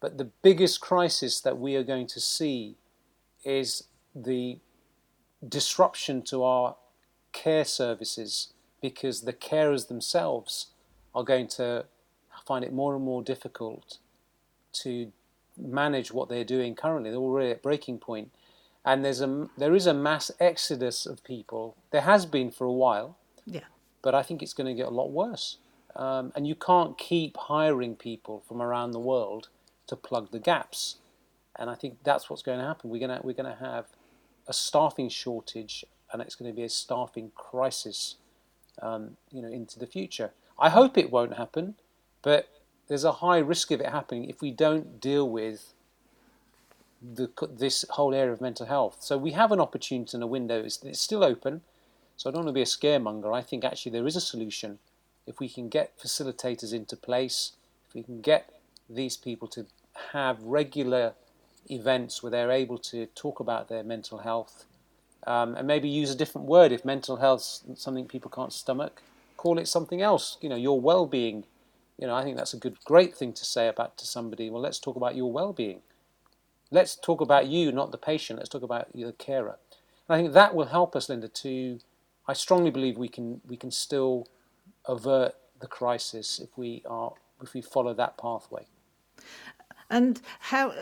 But 0.00 0.18
the 0.18 0.30
biggest 0.42 0.80
crisis 0.80 1.40
that 1.40 1.58
we 1.58 1.76
are 1.76 1.84
going 1.84 2.06
to 2.08 2.20
see 2.20 2.76
is 3.44 3.84
the 4.14 4.58
disruption 5.46 6.22
to 6.22 6.42
our 6.42 6.76
care 7.32 7.64
services 7.64 8.52
because 8.80 9.22
the 9.22 9.32
carers 9.32 9.88
themselves 9.88 10.68
are 11.14 11.24
going 11.24 11.46
to 11.46 11.84
find 12.46 12.64
it 12.64 12.72
more 12.72 12.94
and 12.94 13.04
more 13.04 13.22
difficult 13.22 13.98
to 14.72 15.12
manage 15.56 16.12
what 16.12 16.28
they're 16.28 16.44
doing 16.44 16.74
currently. 16.74 17.10
They're 17.10 17.18
already 17.18 17.50
at 17.50 17.62
breaking 17.62 17.98
point, 17.98 18.32
and 18.84 19.04
there's 19.04 19.20
a 19.20 19.48
there 19.56 19.74
is 19.74 19.86
a 19.86 19.94
mass 19.94 20.30
exodus 20.40 21.06
of 21.06 21.22
people. 21.24 21.76
There 21.90 22.00
has 22.02 22.26
been 22.26 22.50
for 22.50 22.64
a 22.64 22.72
while, 22.72 23.16
yeah, 23.46 23.60
but 24.02 24.14
I 24.14 24.22
think 24.22 24.42
it's 24.42 24.54
going 24.54 24.66
to 24.66 24.74
get 24.74 24.86
a 24.88 24.94
lot 24.94 25.10
worse. 25.10 25.58
Um, 25.94 26.32
and 26.34 26.46
you 26.46 26.54
can't 26.54 26.96
keep 26.96 27.36
hiring 27.36 27.96
people 27.96 28.42
from 28.48 28.62
around 28.62 28.92
the 28.92 28.98
world 28.98 29.50
to 29.88 29.96
plug 29.96 30.30
the 30.30 30.38
gaps. 30.38 30.96
And 31.58 31.68
I 31.68 31.74
think 31.74 31.98
that's 32.02 32.30
what's 32.30 32.40
going 32.40 32.58
to 32.58 32.64
happen. 32.64 32.88
We're 32.88 33.06
going 33.06 33.20
to 33.20 33.24
we're 33.24 33.34
going 33.34 33.54
to 33.54 33.62
have 33.62 33.86
a 34.46 34.52
staffing 34.52 35.08
shortage 35.08 35.84
and 36.12 36.20
it's 36.20 36.34
going 36.34 36.50
to 36.50 36.56
be 36.56 36.64
a 36.64 36.68
staffing 36.68 37.30
crisis, 37.34 38.16
um, 38.80 39.16
you 39.30 39.42
know, 39.42 39.48
into 39.48 39.78
the 39.78 39.86
future. 39.86 40.32
I 40.58 40.68
hope 40.68 40.98
it 40.98 41.10
won't 41.10 41.36
happen, 41.36 41.74
but 42.22 42.48
there's 42.88 43.04
a 43.04 43.12
high 43.12 43.38
risk 43.38 43.70
of 43.70 43.80
it 43.80 43.88
happening 43.88 44.28
if 44.28 44.42
we 44.42 44.50
don't 44.50 45.00
deal 45.00 45.28
with 45.28 45.72
the, 47.02 47.30
this 47.50 47.84
whole 47.90 48.14
area 48.14 48.32
of 48.32 48.40
mental 48.40 48.66
health. 48.66 48.98
So 49.00 49.16
we 49.16 49.32
have 49.32 49.52
an 49.52 49.60
opportunity 49.60 50.14
and 50.14 50.22
a 50.22 50.26
window. 50.26 50.62
It's, 50.62 50.82
it's 50.82 51.00
still 51.00 51.24
open. 51.24 51.62
So 52.16 52.28
I 52.28 52.32
don't 52.32 52.44
want 52.44 52.48
to 52.48 52.52
be 52.52 52.62
a 52.62 52.64
scaremonger. 52.64 53.34
I 53.34 53.42
think 53.42 53.64
actually 53.64 53.92
there 53.92 54.06
is 54.06 54.16
a 54.16 54.20
solution 54.20 54.78
if 55.26 55.40
we 55.40 55.48
can 55.48 55.68
get 55.68 55.98
facilitators 55.98 56.72
into 56.72 56.96
place, 56.96 57.52
if 57.88 57.94
we 57.94 58.02
can 58.02 58.20
get 58.20 58.52
these 58.88 59.16
people 59.16 59.48
to 59.48 59.66
have 60.12 60.42
regular 60.42 61.14
events 61.70 62.22
where 62.22 62.30
they're 62.30 62.50
able 62.50 62.78
to 62.78 63.06
talk 63.14 63.40
about 63.40 63.68
their 63.68 63.82
mental 63.84 64.18
health 64.18 64.66
um, 65.26 65.54
and 65.54 65.66
maybe 65.66 65.88
use 65.88 66.10
a 66.10 66.16
different 66.16 66.46
word 66.46 66.72
if 66.72 66.84
mental 66.84 67.16
health 67.16 67.40
is 67.40 67.62
something 67.76 68.06
people 68.06 68.30
can't 68.30 68.52
stomach 68.52 69.02
call 69.36 69.58
it 69.58 69.68
something 69.68 70.02
else 70.02 70.38
you 70.40 70.48
know 70.48 70.56
your 70.56 70.80
well-being. 70.80 71.44
You 71.98 72.06
know 72.06 72.14
i 72.14 72.22
think 72.24 72.36
that's 72.36 72.54
a 72.54 72.58
good 72.58 72.76
great 72.84 73.14
thing 73.16 73.32
to 73.34 73.44
say 73.44 73.68
about 73.68 73.96
to 73.98 74.06
somebody 74.06 74.50
well 74.50 74.62
let's 74.62 74.78
talk 74.80 74.96
about 74.96 75.16
your 75.16 75.32
well-being. 75.32 75.80
Let's 76.70 76.96
talk 76.96 77.20
about 77.20 77.46
you 77.48 77.72
not 77.72 77.92
the 77.92 77.98
patient. 77.98 78.38
Let's 78.38 78.48
talk 78.48 78.62
about 78.62 78.92
the 78.94 79.12
carer. 79.12 79.58
And 80.08 80.16
i 80.16 80.18
think 80.18 80.32
that 80.32 80.54
will 80.54 80.66
help 80.66 80.96
us 80.96 81.08
linda 81.08 81.28
to 81.28 81.80
i 82.28 82.32
strongly 82.32 82.70
believe 82.70 82.98
we 82.98 83.08
can 83.08 83.40
we 83.46 83.56
can 83.56 83.70
still 83.70 84.26
avert 84.86 85.34
the 85.60 85.66
crisis 85.66 86.40
if 86.40 86.56
we 86.58 86.82
are 86.86 87.12
if 87.42 87.54
we 87.54 87.62
follow 87.62 87.94
that 87.94 88.16
pathway. 88.18 88.66
And 89.90 90.20
how 90.40 90.72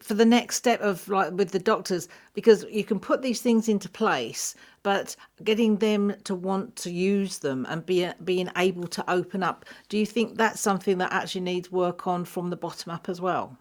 for 0.00 0.14
the 0.14 0.24
next 0.24 0.56
step 0.56 0.80
of 0.80 1.06
like 1.08 1.32
with 1.32 1.50
the 1.50 1.58
doctors 1.58 2.08
because 2.32 2.64
you 2.70 2.82
can 2.82 2.98
put 2.98 3.20
these 3.20 3.42
things 3.42 3.68
into 3.68 3.88
place 3.88 4.54
but 4.82 5.14
getting 5.44 5.76
them 5.76 6.14
to 6.24 6.34
want 6.34 6.74
to 6.74 6.90
use 6.90 7.38
them 7.38 7.66
and 7.68 7.84
be 7.84 8.08
being 8.24 8.48
able 8.56 8.86
to 8.86 9.08
open 9.10 9.42
up 9.42 9.66
do 9.90 9.98
you 9.98 10.06
think 10.06 10.36
that's 10.36 10.60
something 10.60 10.96
that 10.96 11.12
actually 11.12 11.42
needs 11.42 11.70
work 11.70 12.06
on 12.06 12.24
from 12.24 12.48
the 12.48 12.56
bottom 12.56 12.90
up 12.90 13.10
as 13.10 13.20
well 13.20 13.58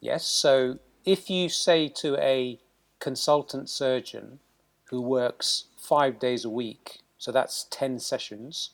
yes 0.00 0.26
so 0.26 0.78
if 1.04 1.30
you 1.30 1.48
say 1.48 1.86
to 1.86 2.16
a 2.16 2.58
consultant 2.98 3.68
surgeon 3.68 4.40
who 4.86 5.00
works 5.00 5.66
5 5.76 6.18
days 6.18 6.44
a 6.44 6.50
week 6.50 7.02
so 7.18 7.30
that's 7.30 7.66
10 7.70 8.00
sessions 8.00 8.70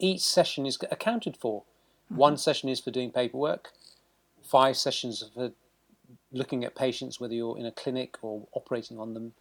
each 0.00 0.22
session 0.22 0.66
is 0.66 0.76
accounted 0.90 1.36
for 1.36 1.62
mm-hmm. 1.62 2.16
one 2.16 2.36
session 2.36 2.68
is 2.68 2.80
for 2.80 2.90
doing 2.90 3.12
paperwork 3.12 3.70
five 4.44 4.76
sessions 4.76 5.24
for 5.34 5.52
looking 6.32 6.64
at 6.64 6.74
patients, 6.74 7.20
whether 7.20 7.34
you're 7.34 7.58
in 7.58 7.66
a 7.66 7.72
clinic 7.72 8.16
or 8.22 8.46
operating 8.52 8.98
on 8.98 9.14
them, 9.14 9.32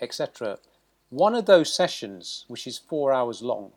etc. 0.00 0.58
One 1.08 1.34
of 1.34 1.46
those 1.46 1.74
sessions, 1.74 2.44
which 2.48 2.66
is 2.66 2.78
four 2.78 3.12
hours 3.12 3.42
long, 3.42 3.72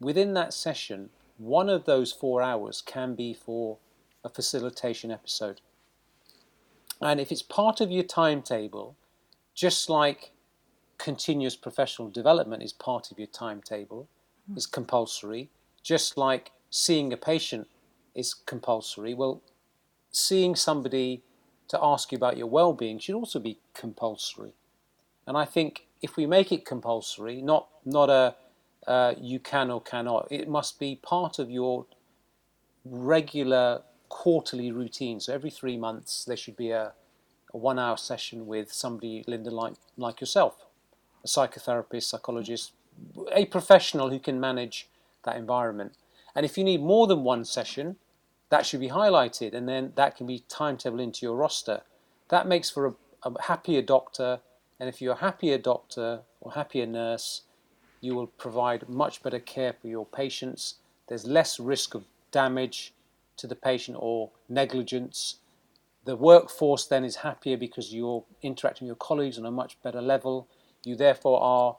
within 0.00 0.34
that 0.34 0.52
session, 0.52 1.10
one 1.38 1.68
of 1.68 1.84
those 1.84 2.12
four 2.12 2.42
hours 2.42 2.82
can 2.82 3.14
be 3.14 3.32
for 3.32 3.78
a 4.24 4.28
facilitation 4.28 5.10
episode. 5.10 5.60
And 7.00 7.20
if 7.20 7.30
it's 7.30 7.42
part 7.42 7.80
of 7.80 7.90
your 7.90 8.02
timetable, 8.02 8.96
just 9.54 9.88
like 9.88 10.32
continuous 10.98 11.54
professional 11.56 12.10
development 12.10 12.62
is 12.62 12.72
part 12.72 13.12
of 13.12 13.18
your 13.18 13.28
timetable, 13.28 14.08
hmm. 14.48 14.56
is 14.56 14.66
compulsory, 14.66 15.48
just 15.82 16.16
like 16.16 16.50
seeing 16.70 17.12
a 17.12 17.16
patient 17.16 17.68
is 18.14 18.34
compulsory, 18.34 19.14
well, 19.14 19.40
seeing 20.10 20.56
somebody 20.56 21.22
to 21.68 21.78
ask 21.82 22.12
you 22.12 22.16
about 22.16 22.36
your 22.36 22.46
well-being 22.46 22.98
should 22.98 23.14
also 23.14 23.38
be 23.38 23.58
compulsory. 23.74 24.54
And 25.26 25.36
I 25.36 25.44
think 25.44 25.86
if 26.00 26.16
we 26.16 26.26
make 26.26 26.50
it 26.52 26.64
compulsory, 26.64 27.42
not 27.42 27.68
not 27.84 28.08
a 28.08 28.36
uh, 28.86 29.14
you 29.20 29.38
can 29.38 29.70
or 29.70 29.82
cannot, 29.82 30.28
it 30.30 30.48
must 30.48 30.78
be 30.78 30.96
part 30.96 31.38
of 31.38 31.50
your 31.50 31.84
regular 32.84 33.82
quarterly 34.08 34.72
routine. 34.72 35.20
So 35.20 35.34
every 35.34 35.50
three 35.50 35.76
months 35.76 36.24
there 36.24 36.36
should 36.36 36.56
be 36.56 36.70
a, 36.70 36.92
a 37.52 37.56
one-hour 37.56 37.98
session 37.98 38.46
with 38.46 38.72
somebody, 38.72 39.24
Linda, 39.26 39.50
like 39.50 39.74
like 39.96 40.20
yourself, 40.20 40.64
a 41.22 41.28
psychotherapist, 41.28 42.04
psychologist, 42.04 42.72
a 43.32 43.44
professional 43.44 44.08
who 44.10 44.18
can 44.18 44.40
manage 44.40 44.88
that 45.24 45.36
environment. 45.36 45.92
And 46.34 46.46
if 46.46 46.56
you 46.56 46.64
need 46.64 46.80
more 46.80 47.06
than 47.06 47.24
one 47.24 47.44
session, 47.44 47.96
that 48.50 48.64
should 48.64 48.80
be 48.80 48.88
highlighted 48.88 49.54
and 49.54 49.68
then 49.68 49.92
that 49.96 50.16
can 50.16 50.26
be 50.26 50.44
timetable 50.48 51.00
into 51.00 51.26
your 51.26 51.36
roster. 51.36 51.82
That 52.30 52.46
makes 52.46 52.70
for 52.70 52.86
a, 52.86 52.94
a 53.22 53.42
happier 53.42 53.82
doctor 53.82 54.40
and 54.80 54.88
if 54.88 55.02
you're 55.02 55.14
a 55.14 55.18
happier 55.18 55.58
doctor 55.58 56.20
or 56.40 56.52
happier 56.52 56.86
nurse, 56.86 57.42
you 58.00 58.14
will 58.14 58.28
provide 58.28 58.88
much 58.88 59.22
better 59.22 59.40
care 59.40 59.72
for 59.72 59.88
your 59.88 60.06
patients. 60.06 60.76
There's 61.08 61.26
less 61.26 61.58
risk 61.58 61.94
of 61.94 62.04
damage 62.30 62.94
to 63.38 63.46
the 63.46 63.56
patient 63.56 63.96
or 64.00 64.30
negligence. 64.48 65.36
The 66.04 66.16
workforce 66.16 66.86
then 66.86 67.04
is 67.04 67.16
happier 67.16 67.56
because 67.56 67.92
you're 67.92 68.24
interacting 68.40 68.86
with 68.86 68.90
your 68.90 68.96
colleagues 68.96 69.38
on 69.38 69.46
a 69.46 69.50
much 69.50 69.80
better 69.82 70.00
level. 70.00 70.48
You 70.84 70.96
therefore 70.96 71.42
are 71.42 71.76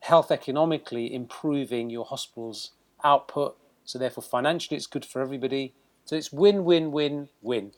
health 0.00 0.30
economically 0.30 1.14
improving 1.14 1.88
your 1.88 2.04
hospital's 2.04 2.72
output. 3.04 3.56
So 3.84 3.98
therefore 3.98 4.24
financially 4.24 4.76
it's 4.76 4.86
good 4.86 5.04
for 5.04 5.22
everybody 5.22 5.72
so 6.10 6.16
it's 6.16 6.32
win, 6.32 6.64
win, 6.64 6.90
win, 6.90 7.28
win. 7.40 7.70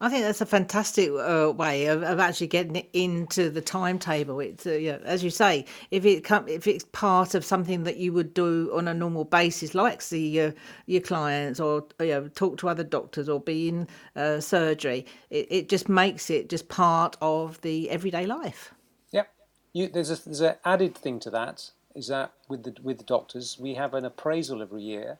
I 0.00 0.08
think 0.08 0.22
that's 0.22 0.40
a 0.40 0.46
fantastic 0.46 1.10
uh, 1.10 1.52
way 1.56 1.86
of, 1.86 2.04
of 2.04 2.20
actually 2.20 2.46
getting 2.46 2.76
it 2.76 2.88
into 2.92 3.50
the 3.50 3.60
timetable. 3.60 4.38
It's 4.38 4.64
uh, 4.64 4.74
you 4.74 4.92
know, 4.92 5.00
as 5.04 5.24
you 5.24 5.30
say, 5.30 5.64
if 5.90 6.06
it 6.06 6.22
come, 6.22 6.46
if 6.46 6.68
it's 6.68 6.84
part 6.92 7.34
of 7.34 7.44
something 7.44 7.82
that 7.82 7.96
you 7.96 8.12
would 8.12 8.32
do 8.32 8.70
on 8.72 8.86
a 8.86 8.94
normal 8.94 9.24
basis, 9.24 9.74
like 9.74 10.00
see 10.00 10.28
your 10.28 10.54
your 10.86 11.00
clients 11.00 11.58
or 11.58 11.84
you 11.98 12.06
know, 12.06 12.28
talk 12.28 12.58
to 12.58 12.68
other 12.68 12.84
doctors 12.84 13.28
or 13.28 13.40
be 13.40 13.68
in 13.68 13.88
uh, 14.14 14.38
surgery, 14.38 15.04
it, 15.30 15.48
it 15.50 15.68
just 15.68 15.88
makes 15.88 16.30
it 16.30 16.48
just 16.48 16.68
part 16.68 17.16
of 17.20 17.60
the 17.62 17.90
everyday 17.90 18.24
life. 18.24 18.72
Yeah, 19.10 19.24
you, 19.72 19.88
there's 19.88 20.12
a 20.12 20.24
there's 20.24 20.42
an 20.42 20.54
added 20.64 20.96
thing 20.96 21.18
to 21.18 21.30
that 21.30 21.72
is 21.96 22.06
that 22.06 22.32
with 22.48 22.62
the 22.62 22.76
with 22.84 22.98
the 22.98 23.04
doctors 23.04 23.58
we 23.58 23.74
have 23.74 23.94
an 23.94 24.04
appraisal 24.04 24.62
every 24.62 24.82
year 24.82 25.18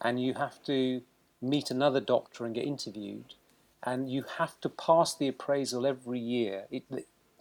and 0.00 0.22
you 0.22 0.34
have 0.34 0.62
to 0.64 1.02
meet 1.40 1.70
another 1.70 2.00
doctor 2.00 2.44
and 2.44 2.54
get 2.54 2.64
interviewed, 2.64 3.34
and 3.82 4.10
you 4.10 4.24
have 4.38 4.60
to 4.60 4.68
pass 4.68 5.14
the 5.14 5.28
appraisal 5.28 5.86
every 5.86 6.18
year 6.18 6.66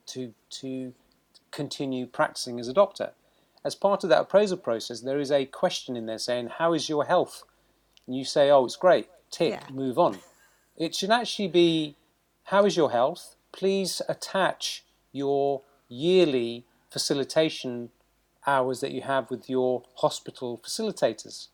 to 0.07 0.33
to 0.49 0.93
continue 1.51 2.05
practicing 2.05 2.59
as 2.59 2.67
a 2.67 2.73
doctor. 2.73 3.13
As 3.63 3.75
part 3.75 4.03
of 4.03 4.09
that 4.09 4.21
appraisal 4.21 4.57
process, 4.57 5.01
there 5.01 5.19
is 5.19 5.31
a 5.31 5.45
question 5.45 5.95
in 5.95 6.05
there 6.05 6.17
saying, 6.17 6.47
"How 6.47 6.73
is 6.73 6.89
your 6.89 7.05
health?" 7.05 7.43
And 8.05 8.15
you 8.15 8.25
say, 8.25 8.49
"Oh, 8.49 8.65
it's 8.65 8.75
great." 8.75 9.09
Tick, 9.31 9.51
yeah. 9.51 9.73
move 9.73 9.97
on. 9.97 10.19
It 10.75 10.93
should 10.93 11.09
actually 11.11 11.47
be, 11.47 11.95
"How 12.45 12.65
is 12.65 12.75
your 12.75 12.91
health?" 12.91 13.35
Please 13.51 14.01
attach 14.09 14.83
your 15.11 15.61
yearly 15.87 16.65
facilitation 16.89 17.91
hours 18.45 18.81
that 18.81 18.91
you 18.91 19.01
have 19.01 19.29
with 19.29 19.49
your 19.49 19.83
hospital 19.95 20.57
facilitators 20.57 21.47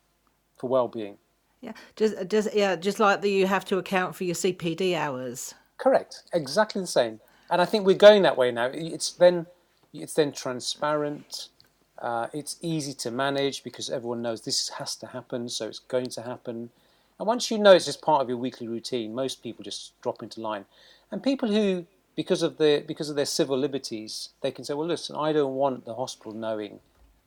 for 0.60 0.70
well-being. 0.70 1.18
Yeah, 1.62 1.74
just 1.96 2.28
just 2.30 2.54
yeah, 2.54 2.76
just 2.76 3.00
like 3.00 3.22
that, 3.22 3.30
you 3.30 3.48
have 3.48 3.66
to 3.66 3.78
account 3.78 4.16
for 4.16 4.24
your 4.24 4.36
CPD 4.36 4.96
hours. 4.96 5.54
Correct, 5.78 6.24
exactly 6.34 6.82
the 6.82 6.88
same. 6.88 7.20
And 7.50 7.62
I 7.62 7.66
think 7.66 7.86
we're 7.86 7.98
going 7.98 8.22
that 8.24 8.38
way 8.38 8.52
now. 8.52 8.66
It's 8.66 9.12
then 9.12 9.48
it's 9.94 10.14
then 10.14 10.32
transparent. 10.32 11.50
Uh, 11.98 12.28
it's 12.32 12.58
easy 12.62 12.94
to 12.94 13.12
manage 13.12 13.64
because 13.64 13.90
everyone 13.90 14.22
knows 14.22 14.42
this 14.42 14.70
has 14.70 14.96
to 14.98 15.08
happen, 15.08 15.50
so 15.50 15.68
it's 15.68 15.80
going 15.80 16.08
to 16.08 16.22
happen. 16.22 16.70
And 17.18 17.28
once 17.28 17.52
you 17.52 17.58
know 17.58 17.74
it's 17.74 17.86
just 17.86 18.02
part 18.02 18.22
of 18.22 18.30
your 18.30 18.38
weekly 18.38 18.68
routine, 18.70 19.14
most 19.14 19.44
people 19.44 19.64
just 19.64 20.00
drop 20.02 20.24
into 20.24 20.40
line. 20.40 20.64
And 21.12 21.22
people 21.22 21.52
who, 21.52 21.86
because 22.16 22.42
of 22.42 22.58
the 22.58 22.86
because 22.88 23.10
of 23.10 23.18
their 23.18 23.26
civil 23.26 23.58
liberties, 23.58 24.30
they 24.42 24.52
can 24.52 24.64
say, 24.64 24.74
"Well, 24.76 24.88
listen, 24.88 25.18
I 25.18 25.34
don't 25.34 25.56
want 25.56 25.84
the 25.84 25.96
hospital 25.96 26.32
knowing 26.32 26.80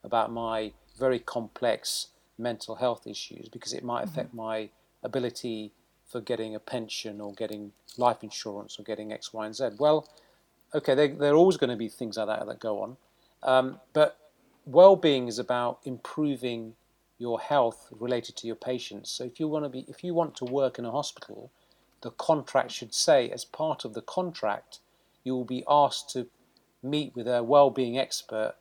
about 0.03 0.31
my 0.31 0.71
very 0.97 1.19
complex 1.19 2.07
mental 2.37 2.75
health 2.75 3.05
issues 3.07 3.49
because 3.49 3.73
it 3.73 3.83
might 3.83 4.03
affect 4.03 4.29
mm-hmm. 4.29 4.37
my 4.37 4.69
ability 5.03 5.71
for 6.07 6.21
getting 6.21 6.55
a 6.55 6.59
pension 6.59 7.21
or 7.21 7.33
getting 7.33 7.71
life 7.97 8.23
insurance 8.23 8.79
or 8.79 8.83
getting 8.83 9.11
X, 9.11 9.33
Y, 9.33 9.45
and 9.45 9.55
Z. 9.55 9.69
Well, 9.79 10.07
okay, 10.73 10.95
there, 10.95 11.07
there 11.07 11.33
are 11.33 11.37
always 11.37 11.57
going 11.57 11.69
to 11.69 11.75
be 11.75 11.89
things 11.89 12.17
like 12.17 12.27
that 12.27 12.45
that 12.45 12.59
go 12.59 12.81
on. 12.81 12.97
Um, 13.41 13.79
but 13.93 14.17
well-being 14.65 15.27
is 15.27 15.39
about 15.39 15.79
improving 15.83 16.75
your 17.17 17.39
health 17.39 17.87
related 17.91 18.35
to 18.37 18.47
your 18.47 18.55
patients. 18.55 19.09
So 19.11 19.23
if 19.23 19.39
you 19.39 19.47
want 19.47 19.65
to 19.65 19.69
be, 19.69 19.85
if 19.87 20.03
you 20.03 20.13
want 20.13 20.35
to 20.37 20.45
work 20.45 20.79
in 20.79 20.85
a 20.85 20.91
hospital, 20.91 21.51
the 22.01 22.11
contract 22.11 22.71
should 22.71 22.93
say, 22.93 23.29
as 23.29 23.45
part 23.45 23.85
of 23.85 23.93
the 23.93 24.01
contract, 24.01 24.79
you 25.23 25.33
will 25.33 25.45
be 25.45 25.63
asked 25.69 26.09
to 26.11 26.27
meet 26.81 27.15
with 27.15 27.27
a 27.27 27.43
well-being 27.43 27.97
expert 27.97 28.55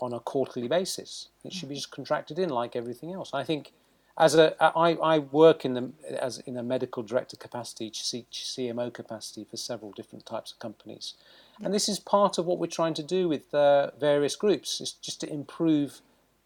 on 0.00 0.12
a 0.12 0.20
quarterly 0.20 0.68
basis. 0.68 1.28
It 1.44 1.52
should 1.52 1.68
be 1.68 1.74
just 1.74 1.90
contracted 1.90 2.38
in 2.38 2.48
like 2.48 2.76
everything 2.76 3.12
else. 3.12 3.30
I 3.32 3.44
think 3.44 3.72
as 4.18 4.34
a 4.34 4.54
I, 4.60 4.94
I 4.94 5.18
work 5.18 5.64
in 5.64 5.74
the 5.74 5.92
as 6.20 6.38
in 6.40 6.56
a 6.56 6.62
medical 6.62 7.02
director 7.02 7.36
capacity, 7.36 7.90
CMO 7.90 8.92
capacity 8.92 9.44
for 9.44 9.56
several 9.56 9.92
different 9.92 10.26
types 10.26 10.52
of 10.52 10.58
companies, 10.58 11.14
and 11.62 11.72
this 11.72 11.88
is 11.88 11.98
part 11.98 12.38
of 12.38 12.46
what 12.46 12.58
we're 12.58 12.66
trying 12.66 12.94
to 12.94 13.02
do 13.02 13.28
with 13.28 13.54
uh, 13.54 13.90
various 13.98 14.36
groups. 14.36 14.80
Is 14.80 14.92
just 14.92 15.20
to 15.20 15.32
improve 15.32 16.00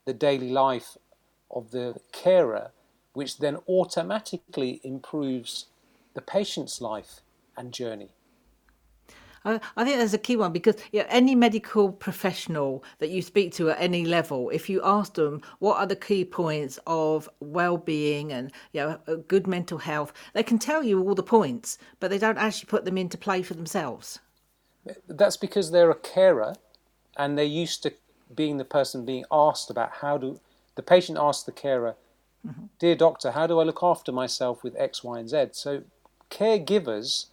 the 0.04 0.14
daily 0.14 0.50
life 0.50 0.96
of 1.50 1.70
the 1.70 2.00
carer, 2.12 2.70
which 3.12 3.38
then 3.38 3.58
automatically 3.68 4.80
improves 4.84 5.66
the 6.14 6.20
patient's 6.20 6.80
life 6.80 7.20
and 7.56 7.72
journey. 7.72 8.10
I, 9.44 9.60
I 9.76 9.84
think 9.84 9.98
that's 9.98 10.12
a 10.12 10.18
key 10.18 10.36
one 10.36 10.52
because 10.52 10.76
you 10.92 11.00
know, 11.00 11.06
any 11.08 11.34
medical 11.34 11.92
professional 11.92 12.84
that 12.98 13.10
you 13.10 13.22
speak 13.22 13.52
to 13.54 13.70
at 13.70 13.80
any 13.80 14.04
level, 14.04 14.50
if 14.50 14.68
you 14.68 14.80
ask 14.82 15.14
them 15.14 15.42
what 15.58 15.78
are 15.78 15.86
the 15.86 15.96
key 15.96 16.24
points 16.24 16.78
of 16.86 17.28
well-being 17.40 18.32
and 18.32 18.52
you 18.72 18.80
know 18.80 19.22
good 19.28 19.46
mental 19.46 19.78
health, 19.78 20.12
they 20.32 20.42
can 20.42 20.58
tell 20.58 20.82
you 20.82 21.00
all 21.00 21.14
the 21.14 21.22
points, 21.22 21.78
but 22.00 22.10
they 22.10 22.18
don't 22.18 22.38
actually 22.38 22.66
put 22.66 22.84
them 22.84 22.98
into 22.98 23.18
play 23.18 23.42
for 23.42 23.54
themselves. 23.54 24.20
That's 25.08 25.36
because 25.36 25.70
they're 25.70 25.90
a 25.90 25.94
carer, 25.94 26.54
and 27.16 27.38
they're 27.38 27.44
used 27.44 27.82
to 27.84 27.94
being 28.34 28.56
the 28.58 28.64
person 28.64 29.04
being 29.04 29.24
asked 29.30 29.70
about 29.70 29.92
how 30.00 30.18
do 30.18 30.40
the 30.74 30.82
patient 30.82 31.18
asks 31.18 31.44
the 31.44 31.52
carer, 31.52 31.96
mm-hmm. 32.46 32.64
"Dear 32.78 32.96
doctor, 32.96 33.30
how 33.30 33.46
do 33.46 33.60
I 33.60 33.64
look 33.64 33.82
after 33.82 34.12
myself 34.12 34.62
with 34.62 34.76
X, 34.76 35.04
Y, 35.04 35.18
and 35.18 35.28
Z?" 35.28 35.48
So 35.52 35.82
caregivers 36.30 37.26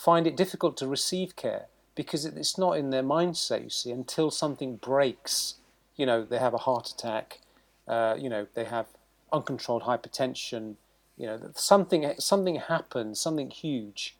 find 0.00 0.26
it 0.26 0.36
difficult 0.36 0.76
to 0.78 0.86
receive 0.86 1.36
care 1.36 1.66
because 1.94 2.24
it's 2.24 2.56
not 2.56 2.78
in 2.78 2.90
their 2.90 3.02
mindset, 3.02 3.64
you 3.64 3.70
see, 3.70 3.90
until 3.90 4.30
something 4.30 4.76
breaks. 4.76 5.56
You 5.96 6.06
know, 6.06 6.24
they 6.24 6.38
have 6.38 6.54
a 6.54 6.58
heart 6.58 6.88
attack, 6.88 7.40
uh, 7.86 8.16
you 8.18 8.30
know, 8.30 8.46
they 8.54 8.64
have 8.64 8.86
uncontrolled 9.32 9.82
hypertension, 9.82 10.76
you 11.18 11.26
know, 11.26 11.50
something, 11.54 12.14
something 12.18 12.56
happens, 12.56 13.20
something 13.20 13.50
huge 13.50 14.16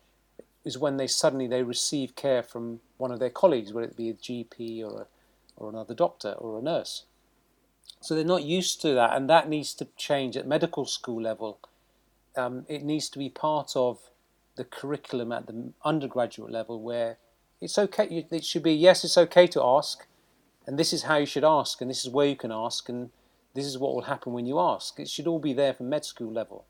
is 0.65 0.77
when 0.77 0.99
they 0.99 1.07
suddenly 1.07 1.47
they 1.47 1.63
receive 1.63 2.15
care 2.15 2.43
from 2.43 2.81
one 2.99 3.11
of 3.11 3.19
their 3.19 3.31
colleagues, 3.31 3.73
whether 3.73 3.89
it 3.89 3.97
be 3.97 4.11
a 4.11 4.15
GP 4.15 4.85
or, 4.85 5.03
a, 5.03 5.07
or 5.57 5.71
another 5.71 5.95
doctor 5.95 6.33
or 6.33 6.59
a 6.59 6.63
nurse. 6.63 7.05
So 8.03 8.15
they're 8.15 8.25
not 8.25 8.45
used 8.45 8.83
to 8.83 8.95
that, 8.95 9.17
and 9.17 9.31
that 9.31 9.49
needs 9.49 9.73
to 9.75 9.89
change 9.97 10.37
at 10.37 10.47
medical 10.47 10.85
school 10.85 11.23
level. 11.23 11.59
Um, 12.37 12.67
it 12.69 12.85
needs 12.85 13.09
to 13.11 13.19
be 13.19 13.31
part 13.31 13.73
of 13.75 14.10
the 14.61 14.65
curriculum 14.65 15.33
at 15.33 15.47
the 15.47 15.73
undergraduate 15.87 16.53
level 16.53 16.83
where 16.83 17.17
it's 17.63 17.79
okay, 17.79 18.27
it 18.31 18.45
should 18.45 18.63
be, 18.63 18.75
yes, 18.75 19.05
it's 19.05 19.17
okay 19.17 19.47
to 19.47 19.63
ask, 19.63 20.07
and 20.67 20.79
this 20.79 20.93
is 20.93 21.05
how 21.05 21.17
you 21.17 21.25
should 21.25 21.45
ask, 21.45 21.81
and 21.81 21.89
this 21.89 22.05
is 22.05 22.11
where 22.11 22.27
you 22.27 22.37
can 22.37 22.53
ask, 22.53 22.91
and 22.91 23.09
this 23.55 23.65
is 23.65 23.79
what 23.79 23.95
will 23.95 24.03
happen 24.03 24.35
when 24.35 24.45
you 24.45 24.61
ask. 24.61 25.01
It 25.01 25.09
should 25.09 25.27
all 25.27 25.39
be 25.39 25.55
there 25.55 25.73
from 25.73 25.89
med 25.89 26.05
school 26.05 26.31
level. 26.31 26.67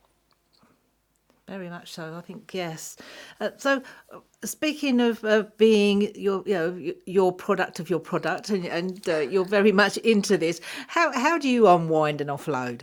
Very 1.49 1.69
much 1.69 1.91
so. 1.91 2.15
I 2.17 2.21
think 2.21 2.55
yes. 2.55 2.97
Uh, 3.41 3.51
so, 3.57 3.83
uh, 4.15 4.21
speaking 4.45 5.01
of 5.01 5.25
uh, 5.25 5.43
being 5.57 6.15
your, 6.15 6.45
you 6.47 6.55
know, 6.55 6.93
your 7.07 7.33
product 7.33 7.81
of 7.81 7.91
your 7.91 7.99
product, 7.99 8.51
and, 8.51 8.65
and 8.67 9.09
uh, 9.09 9.19
you're 9.19 9.45
very 9.45 9.73
much 9.73 9.97
into 9.97 10.39
this. 10.39 10.61
How 10.87 11.11
how 11.11 11.39
do 11.39 11.49
you 11.49 11.67
unwind 11.67 12.21
and 12.21 12.31
offload? 12.31 12.83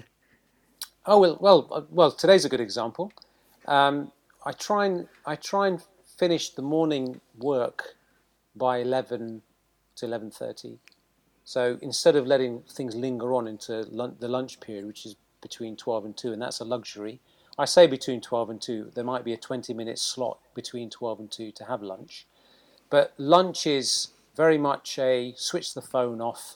Oh 1.05 1.17
well, 1.21 1.37
well, 1.39 1.69
uh, 1.71 1.81
well. 1.89 2.11
Today's 2.11 2.43
a 2.43 2.49
good 2.49 2.59
example. 2.59 3.13
Um, 3.67 4.11
I 4.47 4.53
try 4.53 4.85
and 4.85 5.09
I 5.25 5.35
try 5.35 5.67
and 5.67 5.83
finish 6.17 6.51
the 6.51 6.61
morning 6.61 7.19
work 7.37 7.95
by 8.55 8.77
eleven 8.77 9.41
to 9.97 10.05
eleven 10.05 10.31
thirty. 10.31 10.79
So 11.43 11.77
instead 11.81 12.15
of 12.15 12.25
letting 12.25 12.61
things 12.61 12.95
linger 12.95 13.33
on 13.33 13.45
into 13.45 13.83
the 13.83 14.27
lunch 14.29 14.61
period, 14.61 14.85
which 14.85 15.05
is 15.05 15.17
between 15.41 15.75
twelve 15.75 16.05
and 16.05 16.15
two, 16.15 16.31
and 16.31 16.41
that's 16.41 16.61
a 16.61 16.63
luxury. 16.63 17.19
I 17.59 17.65
say 17.65 17.87
between 17.87 18.21
twelve 18.21 18.49
and 18.49 18.61
two. 18.61 18.89
There 18.95 19.03
might 19.03 19.25
be 19.25 19.33
a 19.33 19.37
twenty 19.49 19.73
minute 19.73 19.99
slot 19.99 20.39
between 20.55 20.89
twelve 20.89 21.19
and 21.19 21.29
two 21.29 21.51
to 21.51 21.65
have 21.65 21.81
lunch, 21.81 22.25
but 22.89 23.13
lunch 23.17 23.67
is 23.67 24.11
very 24.37 24.57
much 24.57 24.97
a 24.97 25.33
switch 25.35 25.73
the 25.73 25.81
phone 25.81 26.21
off. 26.21 26.55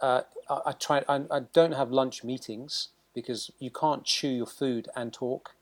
Uh, 0.00 0.22
I, 0.50 0.60
I, 0.66 0.72
try. 0.72 1.04
I, 1.08 1.22
I 1.30 1.40
don't 1.52 1.74
have 1.74 1.92
lunch 1.92 2.24
meetings 2.24 2.88
because 3.14 3.52
you 3.60 3.70
can't 3.70 4.02
chew 4.02 4.30
your 4.30 4.46
food 4.46 4.88
and 4.96 5.12
talk 5.12 5.54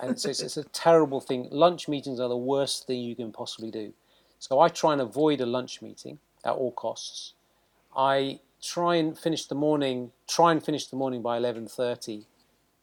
and 0.00 0.10
it's, 0.10 0.24
it's, 0.24 0.40
it's, 0.40 0.56
a 0.56 0.64
terrible 0.64 1.20
thing. 1.20 1.48
Lunch 1.50 1.88
meetings 1.88 2.20
are 2.20 2.28
the 2.28 2.36
worst 2.36 2.86
thing 2.86 3.00
you 3.00 3.14
can 3.14 3.32
possibly 3.32 3.70
do. 3.70 3.92
So 4.38 4.60
I 4.60 4.68
try 4.68 4.92
and 4.92 5.02
avoid 5.02 5.40
a 5.40 5.46
lunch 5.46 5.82
meeting 5.82 6.18
at 6.44 6.52
all 6.52 6.72
costs. 6.72 7.34
I 7.96 8.40
try 8.62 8.96
and 8.96 9.18
finish 9.18 9.46
the 9.46 9.54
morning. 9.54 10.12
Try 10.28 10.52
and 10.52 10.64
finish 10.64 10.86
the 10.86 10.96
morning 10.96 11.22
by 11.22 11.36
eleven 11.36 11.66
thirty, 11.66 12.26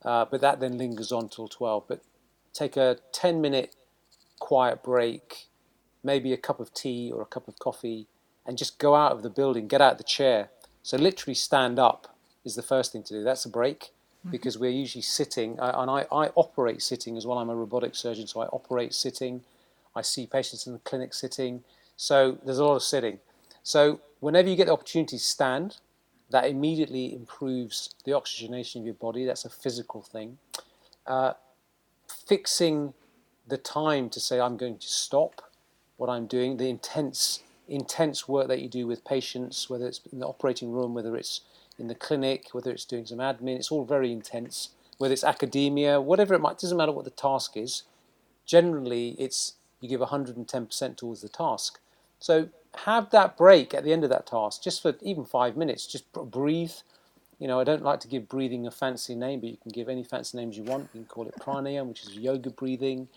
uh, 0.03 0.25
but 0.25 0.41
that 0.41 0.59
then 0.59 0.77
lingers 0.77 1.11
on 1.11 1.29
till 1.29 1.47
twelve. 1.47 1.85
But 1.87 2.03
take 2.53 2.77
a 2.77 2.97
ten 3.11 3.41
minute 3.41 3.75
quiet 4.39 4.83
break, 4.83 5.47
maybe 6.03 6.33
a 6.33 6.37
cup 6.37 6.59
of 6.59 6.73
tea 6.73 7.11
or 7.11 7.21
a 7.21 7.25
cup 7.25 7.47
of 7.47 7.57
coffee, 7.57 8.07
and 8.45 8.57
just 8.57 8.77
go 8.77 8.95
out 8.95 9.11
of 9.11 9.23
the 9.23 9.29
building. 9.29 9.67
Get 9.67 9.81
out 9.81 9.93
of 9.93 9.97
the 9.97 10.03
chair. 10.03 10.49
So 10.83 10.97
literally 10.97 11.35
stand 11.35 11.79
up 11.79 12.15
is 12.45 12.55
the 12.55 12.61
first 12.61 12.91
thing 12.91 13.03
to 13.03 13.13
do. 13.13 13.23
That's 13.23 13.45
a 13.45 13.49
break 13.49 13.91
mm-hmm. 14.19 14.31
because 14.31 14.57
we're 14.57 14.71
usually 14.71 15.01
sitting, 15.01 15.57
and 15.59 15.89
I, 15.89 16.05
I 16.11 16.27
operate 16.35 16.81
sitting 16.81 17.17
as 17.17 17.25
well. 17.25 17.37
I'm 17.37 17.49
a 17.49 17.55
robotic 17.55 17.95
surgeon, 17.95 18.27
so 18.27 18.41
I 18.41 18.47
operate 18.47 18.93
sitting. 18.93 19.41
I 19.95 20.01
see 20.01 20.27
patients 20.27 20.67
in 20.67 20.73
the 20.73 20.79
clinic 20.79 21.13
sitting. 21.13 21.63
So 21.95 22.37
there's 22.45 22.59
a 22.59 22.65
lot 22.65 22.75
of 22.75 22.83
sitting. 22.83 23.19
So 23.63 23.99
whenever 24.19 24.47
you 24.47 24.55
get 24.55 24.67
the 24.67 24.73
opportunity 24.73 25.17
to 25.17 25.23
stand, 25.23 25.77
that 26.29 26.45
immediately 26.45 27.13
improves 27.13 27.95
the 28.03 28.13
oxygenation 28.13 28.81
of 28.81 28.85
your 28.85 28.95
body. 28.95 29.25
That's 29.25 29.45
a 29.45 29.49
physical 29.49 30.01
thing. 30.01 30.37
Uh, 31.05 31.33
fixing 32.27 32.93
the 33.47 33.57
time 33.57 34.09
to 34.09 34.19
say 34.19 34.39
I'm 34.39 34.57
going 34.57 34.77
to 34.77 34.87
stop 34.87 35.41
what 35.95 36.09
I'm 36.09 36.27
doing, 36.27 36.57
the 36.57 36.69
intense 36.69 37.41
intense 37.67 38.29
work 38.29 38.47
that 38.47 38.61
you 38.61 38.69
do 38.69 38.87
with 38.87 39.03
patients, 39.03 39.69
whether 39.69 39.87
it's 39.87 39.99
in 40.13 40.19
the 40.19 40.25
operating 40.25 40.71
room, 40.71 40.93
whether 40.93 41.17
it's 41.17 41.41
in 41.79 41.87
the 41.87 41.95
clinic, 41.95 42.49
whether 42.51 42.71
it's 42.71 42.85
doing 42.85 43.05
some 43.05 43.19
admin, 43.19 43.57
it's 43.57 43.71
all 43.71 43.85
very 43.85 44.11
intense. 44.11 44.69
Whether 44.97 45.13
it's 45.13 45.23
academia, 45.23 46.01
whatever 46.01 46.33
it 46.33 46.41
might, 46.41 46.57
doesn't 46.57 46.77
matter 46.77 46.91
what 46.91 47.05
the 47.05 47.11
task 47.11 47.55
is. 47.55 47.83
Generally, 48.45 49.15
it's 49.19 49.53
you 49.79 49.89
give 49.89 50.01
110% 50.01 50.97
towards 50.97 51.21
the 51.21 51.29
task. 51.29 51.79
So 52.19 52.49
have 52.85 53.11
that 53.11 53.37
break 53.37 53.73
at 53.73 53.83
the 53.83 53.93
end 53.93 54.03
of 54.03 54.09
that 54.09 54.25
task, 54.25 54.63
just 54.63 54.81
for 54.81 54.95
even 55.01 55.25
five 55.25 55.55
minutes. 55.55 55.85
Just 55.85 56.11
breathe. 56.13 56.73
You 57.39 57.47
know, 57.47 57.59
I 57.59 57.63
don't 57.63 57.83
like 57.83 57.99
to 58.01 58.07
give 58.07 58.27
breathing 58.27 58.65
a 58.65 58.71
fancy 58.71 59.13
name, 59.13 59.41
but 59.41 59.49
you 59.49 59.57
can 59.57 59.71
give 59.71 59.89
any 59.89 60.03
fancy 60.03 60.37
names 60.37 60.57
you 60.57 60.63
want. 60.63 60.89
You 60.93 61.01
can 61.01 61.05
call 61.05 61.27
it 61.27 61.35
pranayama, 61.39 61.87
which 61.87 62.03
is 62.03 62.17
yoga 62.17 62.49
breathing. 62.49 63.07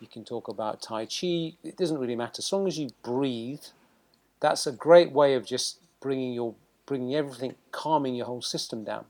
You 0.00 0.08
can 0.08 0.24
talk 0.24 0.48
about 0.48 0.82
Tai 0.82 1.06
Chi. 1.06 1.54
It 1.62 1.76
doesn't 1.76 1.98
really 1.98 2.16
matter. 2.16 2.38
As 2.38 2.52
long 2.52 2.66
as 2.66 2.78
you 2.78 2.90
breathe, 3.02 3.62
that's 4.40 4.66
a 4.66 4.72
great 4.72 5.12
way 5.12 5.34
of 5.34 5.46
just 5.46 5.78
bringing 6.00 6.32
your 6.32 6.54
bringing 6.88 7.14
everything, 7.14 7.54
calming 7.70 8.14
your 8.14 8.24
whole 8.26 8.40
system 8.40 8.82
down. 8.82 9.04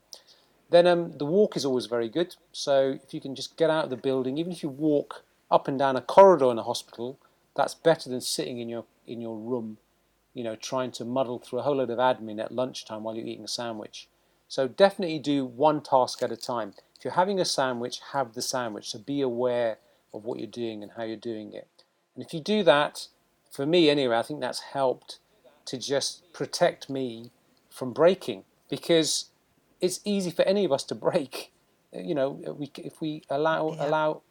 Then 0.69 0.85
um, 0.85 1.17
the 1.17 1.25
walk 1.25 1.55
is 1.55 1.65
always 1.65 1.85
very 1.85 2.09
good. 2.09 2.35
So 2.51 2.99
if 3.03 3.13
you 3.13 3.21
can 3.21 3.33
just 3.33 3.57
get 3.57 3.69
out 3.69 3.85
of 3.85 3.89
the 3.89 3.97
building, 3.97 4.37
even 4.37 4.51
if 4.51 4.61
you 4.61 4.69
walk 4.69 5.23
up 5.49 5.67
and 5.67 5.79
down 5.79 5.95
a 5.95 6.01
corridor 6.01 6.51
in 6.51 6.59
a 6.59 6.63
hospital, 6.63 7.17
that's 7.55 7.73
better 7.73 8.09
than 8.09 8.21
sitting 8.21 8.59
in 8.59 8.69
your 8.69 8.85
in 9.07 9.21
your 9.21 9.37
room, 9.37 9.77
you 10.35 10.43
know, 10.43 10.55
trying 10.55 10.91
to 10.91 11.05
muddle 11.05 11.39
through 11.39 11.59
a 11.59 11.61
whole 11.63 11.77
load 11.77 11.89
of 11.89 11.97
admin 11.97 12.39
at 12.39 12.51
lunchtime 12.51 13.03
while 13.03 13.15
you're 13.15 13.25
eating 13.25 13.45
a 13.45 13.47
sandwich. 13.47 14.07
So 14.47 14.67
definitely 14.67 15.19
do 15.19 15.45
one 15.45 15.81
task 15.81 16.21
at 16.21 16.31
a 16.31 16.37
time. 16.37 16.73
If 16.95 17.03
you're 17.03 17.13
having 17.13 17.39
a 17.39 17.45
sandwich, 17.45 18.01
have 18.13 18.33
the 18.33 18.41
sandwich. 18.41 18.89
So 18.89 18.99
be 18.99 19.21
aware 19.21 19.77
of 20.13 20.25
what 20.25 20.37
you're 20.37 20.47
doing 20.47 20.83
and 20.83 20.91
how 20.95 21.03
you're 21.03 21.17
doing 21.17 21.53
it. 21.53 21.67
And 22.15 22.23
if 22.23 22.33
you 22.33 22.39
do 22.39 22.61
that, 22.63 23.07
for 23.51 23.65
me 23.65 23.89
anyway, 23.89 24.17
I 24.17 24.21
think 24.21 24.41
that's 24.41 24.59
helped 24.59 25.19
to 25.65 25.77
just 25.77 26.31
protect 26.33 26.89
me 26.89 27.31
from 27.79 27.93
breaking 27.93 28.43
because 28.69 29.29
it's 29.79 30.01
easy 30.03 30.29
for 30.29 30.43
any 30.43 30.65
of 30.65 30.71
us 30.71 30.83
to 30.83 30.93
break. 30.93 31.53
Uh, 31.95 31.99
you 32.01 32.13
know, 32.13 32.31
we, 32.59 32.69
if 32.75 32.99
we 32.99 33.23
allow 33.29 33.73
yeah. 33.73 33.87
allow 33.87 34.21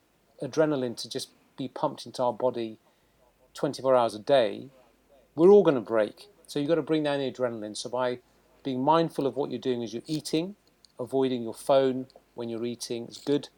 adrenaline 0.42 0.96
to 0.98 1.08
just 1.08 1.30
be 1.56 1.66
pumped 1.66 2.06
into 2.06 2.22
our 2.22 2.32
body 2.32 2.78
24 3.54 3.96
hours 3.96 4.14
a 4.14 4.18
day, 4.18 4.68
we're 5.34 5.48
all 5.48 5.62
going 5.62 5.74
to 5.74 5.80
break. 5.80 6.28
So 6.46 6.58
you've 6.58 6.68
got 6.68 6.76
to 6.76 6.82
bring 6.82 7.02
down 7.02 7.18
the 7.18 7.32
adrenaline. 7.32 7.76
So 7.76 7.88
by 7.88 8.18
being 8.62 8.84
mindful 8.84 9.26
of 9.26 9.36
what 9.36 9.50
you're 9.50 9.58
doing 9.58 9.82
as 9.82 9.92
you're 9.92 10.02
eating, 10.06 10.54
avoiding 11.00 11.42
your 11.42 11.54
phone 11.54 12.06
when 12.34 12.48
you're 12.48 12.66
eating 12.66 13.06
is 13.06 13.18
good. 13.18 13.48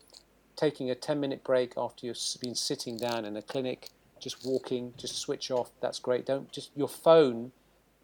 Taking 0.57 0.91
a 0.91 0.95
10 0.95 1.19
minute 1.19 1.43
break 1.43 1.75
after 1.77 2.07
you've 2.07 2.19
been 2.41 2.55
sitting 2.55 2.97
down 2.97 3.25
in 3.25 3.37
a 3.37 3.43
clinic, 3.43 3.91
just 4.21 4.47
walking, 4.47 4.95
just 4.97 5.17
switch 5.17 5.51
off, 5.51 5.71
that's 5.81 5.99
great. 5.99 6.27
Don't 6.27 6.51
just, 6.53 6.71
your 6.77 6.89
phone 6.89 7.53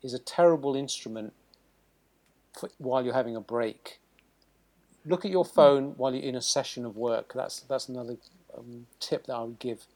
is 0.02 0.12
a 0.12 0.18
terrible 0.18 0.74
instrument 0.74 1.32
while 2.78 3.04
you're 3.04 3.14
having 3.14 3.36
a 3.36 3.40
break. 3.40 4.00
Look 5.04 5.24
at 5.24 5.30
your 5.30 5.44
phone 5.44 5.94
while 5.96 6.14
you're 6.14 6.24
in 6.24 6.34
a 6.34 6.42
session 6.42 6.84
of 6.84 6.96
work. 6.96 7.32
That's 7.34 7.60
that's 7.60 7.88
another 7.88 8.16
um, 8.56 8.86
tip 8.98 9.26
that 9.26 9.34
I 9.34 9.42
would 9.42 9.58
give, 9.58 9.86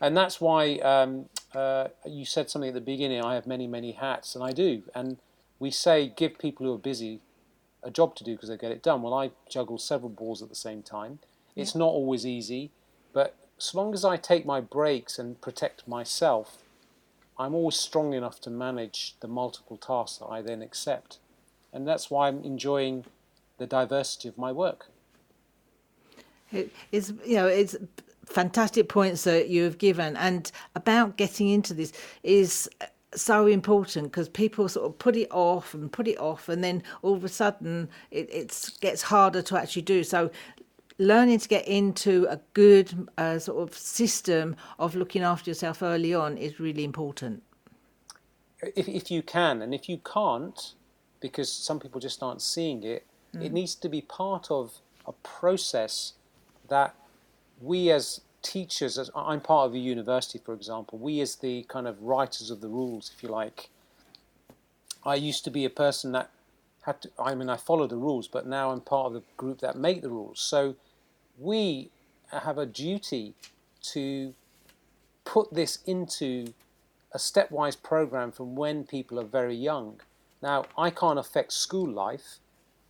and 0.00 0.16
that's 0.16 0.40
why 0.40 0.76
um, 0.76 1.26
uh, 1.54 1.88
you 2.06 2.24
said 2.24 2.48
something 2.48 2.68
at 2.68 2.74
the 2.74 2.80
beginning. 2.80 3.24
I 3.24 3.34
have 3.34 3.46
many 3.46 3.66
many 3.66 3.92
hats, 3.92 4.34
and 4.34 4.44
I 4.44 4.52
do. 4.52 4.84
And 4.94 5.18
we 5.58 5.70
say 5.70 6.12
give 6.14 6.38
people 6.38 6.66
who 6.66 6.74
are 6.74 6.78
busy 6.78 7.20
a 7.82 7.90
job 7.90 8.14
to 8.16 8.24
do 8.24 8.32
because 8.32 8.48
they 8.48 8.56
get 8.56 8.70
it 8.70 8.82
done. 8.82 9.02
Well, 9.02 9.14
I 9.14 9.32
juggle 9.48 9.78
several 9.78 10.10
balls 10.10 10.42
at 10.42 10.48
the 10.48 10.54
same 10.54 10.82
time. 10.82 11.18
It's 11.56 11.74
yeah. 11.74 11.80
not 11.80 11.88
always 11.88 12.24
easy, 12.24 12.70
but 13.12 13.36
as 13.58 13.74
long 13.74 13.94
as 13.94 14.04
I 14.04 14.16
take 14.16 14.46
my 14.46 14.60
breaks 14.60 15.18
and 15.18 15.40
protect 15.40 15.86
myself, 15.86 16.58
I'm 17.38 17.54
always 17.54 17.76
strong 17.76 18.12
enough 18.12 18.40
to 18.42 18.50
manage 18.50 19.14
the 19.20 19.28
multiple 19.28 19.76
tasks 19.76 20.18
that 20.18 20.26
I 20.26 20.42
then 20.42 20.62
accept. 20.62 21.18
And 21.72 21.86
that's 21.86 22.10
why 22.10 22.28
I'm 22.28 22.42
enjoying 22.44 23.04
the 23.58 23.66
diversity 23.66 24.28
of 24.28 24.36
my 24.36 24.52
work. 24.52 24.88
It 26.52 26.70
is, 26.90 27.14
you 27.24 27.36
know, 27.36 27.46
it's 27.46 27.76
fantastic 28.26 28.88
points 28.88 29.24
that 29.24 29.48
you 29.48 29.64
have 29.64 29.78
given, 29.78 30.16
and 30.16 30.50
about 30.74 31.16
getting 31.16 31.48
into 31.48 31.74
this 31.74 31.92
is 32.22 32.68
so 33.14 33.46
important 33.46 34.10
because 34.10 34.28
people 34.28 34.68
sort 34.68 34.86
of 34.86 34.98
put 34.98 35.16
it 35.16 35.28
off 35.30 35.74
and 35.74 35.90
put 35.90 36.08
it 36.08 36.18
off, 36.18 36.48
and 36.48 36.62
then 36.62 36.82
all 37.02 37.14
of 37.14 37.24
a 37.24 37.28
sudden 37.28 37.88
it 38.10 38.28
it's, 38.30 38.70
gets 38.78 39.02
harder 39.02 39.42
to 39.42 39.56
actually 39.56 39.82
do. 39.82 40.04
So, 40.04 40.30
learning 40.98 41.38
to 41.38 41.48
get 41.48 41.66
into 41.66 42.26
a 42.28 42.38
good 42.52 43.08
uh, 43.16 43.38
sort 43.38 43.68
of 43.68 43.76
system 43.76 44.56
of 44.78 44.94
looking 44.94 45.22
after 45.22 45.50
yourself 45.50 45.82
early 45.82 46.14
on 46.14 46.36
is 46.36 46.60
really 46.60 46.84
important. 46.84 47.42
If, 48.62 48.88
if 48.88 49.10
you 49.10 49.22
can, 49.22 49.62
and 49.62 49.74
if 49.74 49.88
you 49.88 49.98
can't, 49.98 50.74
because 51.22 51.50
some 51.50 51.80
people 51.80 52.00
just 52.00 52.22
aren't 52.22 52.42
seeing 52.42 52.82
it, 52.82 53.06
mm. 53.34 53.42
it 53.42 53.52
needs 53.52 53.74
to 53.76 53.88
be 53.88 54.02
part 54.02 54.50
of 54.50 54.74
a 55.06 55.12
process 55.12 56.12
that 56.68 56.94
we 57.60 57.90
as 57.90 58.20
teachers, 58.42 58.98
as 58.98 59.10
I'm 59.14 59.40
part 59.40 59.68
of 59.68 59.74
a 59.74 59.78
university, 59.78 60.40
for 60.44 60.52
example, 60.52 60.98
we 60.98 61.20
as 61.20 61.36
the 61.36 61.62
kind 61.64 61.86
of 61.86 62.02
writers 62.02 62.50
of 62.50 62.60
the 62.60 62.68
rules, 62.68 63.12
if 63.16 63.22
you 63.22 63.28
like, 63.28 63.70
I 65.04 65.14
used 65.14 65.44
to 65.44 65.50
be 65.50 65.64
a 65.64 65.70
person 65.70 66.12
that 66.12 66.30
had 66.82 67.00
to, 67.02 67.10
I 67.18 67.34
mean, 67.34 67.48
I 67.48 67.56
follow 67.56 67.86
the 67.86 67.96
rules, 67.96 68.28
but 68.28 68.46
now 68.46 68.70
I'm 68.70 68.80
part 68.80 69.06
of 69.06 69.12
the 69.14 69.22
group 69.36 69.60
that 69.60 69.76
make 69.76 70.02
the 70.02 70.10
rules. 70.10 70.40
So 70.40 70.74
we 71.38 71.90
have 72.32 72.58
a 72.58 72.66
duty 72.66 73.34
to 73.82 74.34
put 75.24 75.54
this 75.54 75.78
into 75.86 76.52
a 77.12 77.18
stepwise 77.18 77.80
program 77.80 78.32
from 78.32 78.56
when 78.56 78.84
people 78.84 79.20
are 79.20 79.24
very 79.24 79.54
young. 79.54 80.00
Now, 80.42 80.64
I 80.76 80.90
can't 80.90 81.18
affect 81.18 81.52
school 81.52 81.88
life 81.88 82.38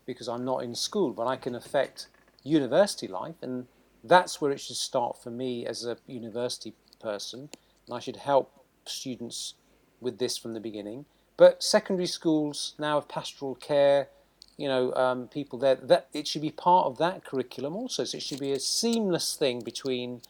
because 0.07 0.29
I'm 0.29 0.45
not 0.45 0.65
in 0.65 0.75
school, 0.75 1.12
but 1.12 1.27
I 1.27 1.37
can 1.37 1.55
affect 1.55 2.09
university 2.43 3.07
life, 3.07 3.37
and 3.43 3.67
that's 4.03 4.41
where 4.41 4.51
it 4.51 4.61
should 4.61 4.77
start 4.77 5.23
for 5.23 5.31
me 5.31 5.67
as 5.67 5.85
a 5.85 5.97
university 6.07 6.75
person. 7.01 7.51
And 7.87 7.97
I 7.97 8.01
should 8.01 8.17
help 8.17 8.65
students 8.85 9.55
with 10.01 10.19
this 10.19 10.37
from 10.37 10.55
the 10.55 10.61
beginning. 10.61 11.05
But 11.37 11.62
secondary 11.62 12.07
schools 12.07 12.75
now 12.79 13.01
have 13.01 13.09
pastoral 13.09 13.55
care, 13.55 14.09
you 14.57 14.69
know, 14.69 14.93
um, 14.95 15.29
people 15.29 15.59
there. 15.59 15.77
That 15.77 16.09
it 16.12 16.27
should 16.27 16.43
be 16.43 16.51
part 16.51 16.87
of 16.87 16.99
that 16.99 17.25
curriculum 17.25 17.77
also. 17.77 18.05
So 18.05 18.17
it 18.17 18.23
should 18.23 18.41
be 18.41 18.53
a 18.53 18.61
seamless 18.61 19.37
thing 19.37 19.61
between 19.61 20.23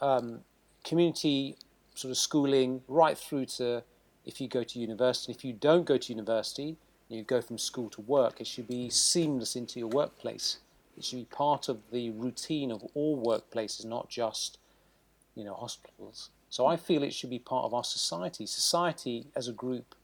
um, 0.00 0.40
community 0.84 1.56
sort 1.94 2.10
of 2.10 2.18
schooling 2.18 2.82
right 2.88 3.16
through 3.18 3.46
to 3.46 3.82
if 4.24 4.40
you 4.40 4.48
go 4.48 4.62
to 4.62 4.78
university. 4.78 5.32
If 5.32 5.44
you 5.44 5.52
don't 5.52 5.84
go 5.84 5.96
to 5.96 6.12
university, 6.12 6.76
you 7.08 7.22
go 7.22 7.40
from 7.40 7.58
school 7.58 7.90
to 7.90 8.00
work. 8.02 8.40
It 8.40 8.46
should 8.46 8.68
be 8.68 8.90
seamless 8.90 9.56
into 9.56 9.78
your 9.78 9.88
workplace. 9.88 10.58
It 10.96 11.04
should 11.04 11.16
be 11.16 11.24
part 11.24 11.68
of 11.68 11.78
the 11.90 12.10
routine 12.10 12.70
of 12.70 12.84
all 12.94 13.22
workplaces, 13.22 13.84
not 13.84 14.08
just, 14.08 14.58
you 15.34 15.44
know, 15.44 15.54
hospitals. 15.54 16.30
So 16.50 16.66
I 16.66 16.76
feel 16.76 17.02
it 17.02 17.14
should 17.14 17.30
be 17.30 17.38
part 17.38 17.64
of 17.64 17.74
our 17.74 17.84
society. 17.84 18.46
Society 18.46 19.26
as 19.34 19.48
a 19.48 19.52
group 19.52 19.94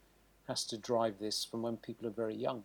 has 0.49 0.65
to 0.65 0.79
drive 0.79 1.19
this 1.19 1.45
from 1.45 1.63
when 1.63 1.77
people 1.77 2.07
are 2.07 2.11
very 2.11 2.35
young. 2.35 2.65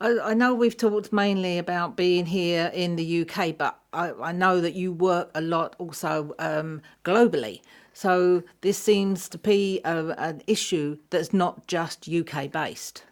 I, 0.00 0.34
know 0.34 0.54
we've 0.54 0.76
talked 0.76 1.12
mainly 1.12 1.58
about 1.58 1.96
being 1.96 2.26
here 2.26 2.70
in 2.74 2.96
the 2.96 3.22
UK, 3.22 3.56
but 3.56 3.78
I, 3.92 4.10
I 4.10 4.32
know 4.32 4.60
that 4.60 4.74
you 4.74 4.92
work 4.92 5.30
a 5.36 5.40
lot 5.40 5.76
also 5.78 6.34
um, 6.40 6.82
globally. 7.04 7.60
So 7.92 8.42
this 8.60 8.78
seems 8.78 9.28
to 9.28 9.38
be 9.38 9.80
a, 9.84 10.14
an 10.18 10.42
issue 10.46 10.98
that's 11.10 11.32
not 11.32 11.66
just 11.66 12.08
UK 12.08 12.50
based. 12.50 13.04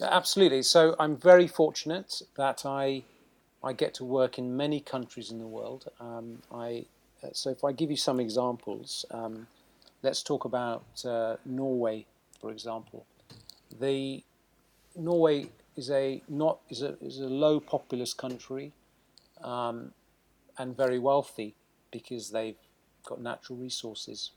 Absolutely. 0.00 0.62
So 0.62 0.94
I'm 0.98 1.16
very 1.16 1.46
fortunate 1.46 2.22
that 2.36 2.64
I 2.64 3.02
I 3.62 3.72
get 3.72 3.94
to 3.94 4.04
work 4.04 4.38
in 4.38 4.56
many 4.56 4.80
countries 4.80 5.32
in 5.32 5.38
the 5.38 5.46
world. 5.46 5.88
Um, 6.00 6.38
I 6.52 6.86
so 7.32 7.50
if 7.50 7.64
I 7.64 7.72
give 7.72 7.90
you 7.90 7.96
some 7.96 8.20
examples, 8.20 9.04
um, 9.10 9.48
let's 10.02 10.22
talk 10.22 10.44
about 10.44 10.84
uh, 11.04 11.36
Norway, 11.44 12.06
for 12.40 12.52
example. 12.52 13.04
The 13.80 14.22
Norway 14.94 15.48
is 15.76 15.90
a 15.90 16.22
not 16.28 16.60
is 16.70 16.82
a 16.82 16.96
is 17.00 17.18
a 17.18 17.26
low 17.26 17.58
populous 17.58 18.14
country, 18.14 18.72
um, 19.42 19.92
and 20.56 20.76
very 20.76 21.00
wealthy 21.00 21.56
because 21.90 22.30
they've 22.30 22.56
got 23.08 23.20
natural 23.20 23.58
resources. 23.58 24.32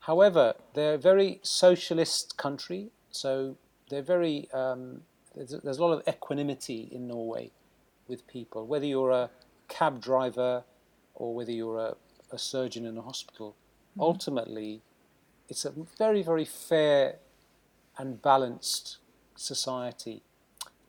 However, 0.00 0.54
they're 0.74 0.94
a 0.94 0.98
very 0.98 1.40
socialist 1.42 2.36
country, 2.36 2.90
so 3.10 3.56
they're 3.88 4.02
very 4.02 4.50
um, 4.52 5.02
there's, 5.34 5.54
there's, 5.62 5.78
a 5.78 5.84
lot 5.84 5.92
of 5.92 6.06
equanimity 6.06 6.88
in 6.92 7.08
Norway 7.08 7.50
with 8.08 8.26
people, 8.26 8.66
whether 8.66 8.84
you're 8.84 9.10
a 9.10 9.30
cab 9.68 10.02
driver 10.02 10.64
or 11.14 11.34
whether 11.34 11.52
you're 11.52 11.78
a, 11.78 11.94
a 12.30 12.38
surgeon 12.38 12.84
in 12.84 12.98
a 12.98 13.02
hospital. 13.02 13.56
Mm-hmm. 13.92 14.02
Ultimately, 14.02 14.82
it's 15.48 15.64
a 15.64 15.72
very 15.98 16.22
very 16.22 16.44
fair 16.44 17.16
and 17.96 18.20
balanced 18.20 18.98
society. 19.36 20.22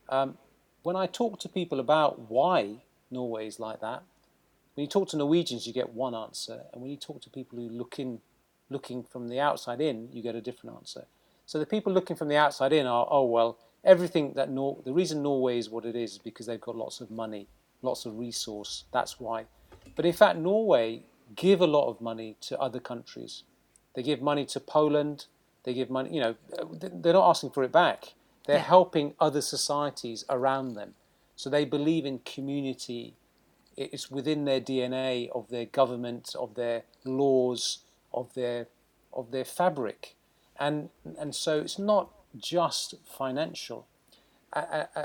Um, 0.09 0.37
when 0.81 0.95
I 0.95 1.05
talk 1.05 1.39
to 1.39 1.49
people 1.49 1.79
about 1.79 2.31
why 2.31 2.81
Norway 3.09 3.47
is 3.47 3.59
like 3.59 3.79
that, 3.81 4.03
when 4.75 4.83
you 4.83 4.89
talk 4.89 5.09
to 5.09 5.17
Norwegians, 5.17 5.67
you 5.67 5.73
get 5.73 5.93
one 5.93 6.15
answer, 6.15 6.61
and 6.71 6.81
when 6.81 6.91
you 6.91 6.97
talk 6.97 7.21
to 7.21 7.29
people 7.29 7.59
who 7.59 7.69
look 7.69 7.99
in, 7.99 8.19
looking 8.69 9.03
from 9.03 9.27
the 9.27 9.39
outside 9.39 9.81
in, 9.81 10.09
you 10.11 10.21
get 10.23 10.35
a 10.35 10.41
different 10.41 10.75
answer. 10.75 11.05
So 11.45 11.59
the 11.59 11.65
people 11.65 11.93
looking 11.93 12.15
from 12.15 12.29
the 12.29 12.37
outside 12.37 12.73
in 12.73 12.85
are, 12.85 13.07
oh 13.09 13.25
well, 13.25 13.57
everything 13.83 14.33
that 14.33 14.49
Nor- 14.49 14.79
the 14.83 14.93
reason 14.93 15.21
Norway 15.21 15.57
is 15.57 15.69
what 15.69 15.85
it 15.85 15.95
is 15.95 16.13
is 16.13 16.17
because 16.17 16.45
they've 16.45 16.61
got 16.61 16.75
lots 16.75 17.01
of 17.01 17.11
money, 17.11 17.47
lots 17.81 18.05
of 18.05 18.17
resource. 18.17 18.85
That's 18.91 19.19
why. 19.19 19.45
But 19.95 20.05
in 20.05 20.13
fact, 20.13 20.39
Norway 20.39 21.03
give 21.35 21.61
a 21.61 21.67
lot 21.67 21.89
of 21.89 22.01
money 22.01 22.37
to 22.41 22.59
other 22.59 22.79
countries. 22.79 23.43
They 23.95 24.03
give 24.03 24.21
money 24.21 24.45
to 24.45 24.59
Poland. 24.59 25.25
They 25.63 25.73
give 25.73 25.89
money. 25.89 26.13
You 26.13 26.21
know, 26.21 26.35
they're 26.71 27.13
not 27.13 27.29
asking 27.29 27.51
for 27.51 27.63
it 27.63 27.71
back. 27.71 28.13
They're 28.45 28.57
yeah. 28.57 28.63
helping 28.63 29.13
other 29.19 29.41
societies 29.41 30.25
around 30.29 30.73
them. 30.73 30.95
So 31.35 31.49
they 31.49 31.65
believe 31.65 32.05
in 32.05 32.19
community. 32.19 33.15
It's 33.75 34.11
within 34.11 34.45
their 34.45 34.61
DNA 34.61 35.29
of 35.31 35.49
their 35.49 35.65
government, 35.65 36.35
of 36.37 36.55
their 36.55 36.83
laws, 37.03 37.79
of 38.13 38.33
their 38.33 38.67
of 39.13 39.31
their 39.31 39.45
fabric 39.45 40.15
and 40.59 40.89
and 41.17 41.33
so 41.33 41.59
it's 41.59 41.79
not 41.79 42.09
just 42.37 42.95
financial. 43.05 43.87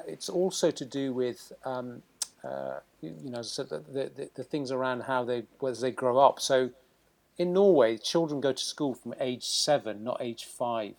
It's 0.07 0.28
also 0.28 0.70
to 0.70 0.85
do 0.85 1.12
with 1.12 1.52
um, 1.64 2.02
uh, 2.44 2.81
you 3.00 3.31
know 3.31 3.42
the, 3.42 3.83
the, 3.92 4.31
the, 4.35 4.44
things 4.44 4.70
around 4.70 5.02
how 5.02 5.24
they 5.24 5.44
whether 5.59 5.81
they 5.81 5.90
grow 5.90 6.18
up. 6.18 6.38
So 6.40 6.70
in 7.38 7.52
Norway, 7.52 7.96
children 7.96 8.40
go 8.40 8.52
to 8.52 8.62
school 8.62 8.94
from 8.94 9.14
age 9.20 9.44
seven, 9.44 10.04
not 10.04 10.18
age 10.20 10.44
five, 10.44 10.94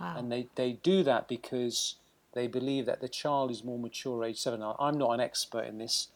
wow. 0.00 0.14
and 0.16 0.32
they, 0.32 0.48
they 0.54 0.72
do 0.72 1.02
that 1.02 1.28
because 1.28 1.96
they 2.34 2.46
believe 2.46 2.86
that 2.86 3.00
the 3.00 3.08
child 3.08 3.50
is 3.50 3.62
more 3.62 3.78
mature 3.78 4.24
age 4.24 4.40
seven. 4.40 4.60
Now, 4.60 4.76
I'm 4.78 4.96
not 4.96 5.10
an 5.10 5.20
expert 5.20 5.64
in 5.66 5.78
this, 5.78 6.08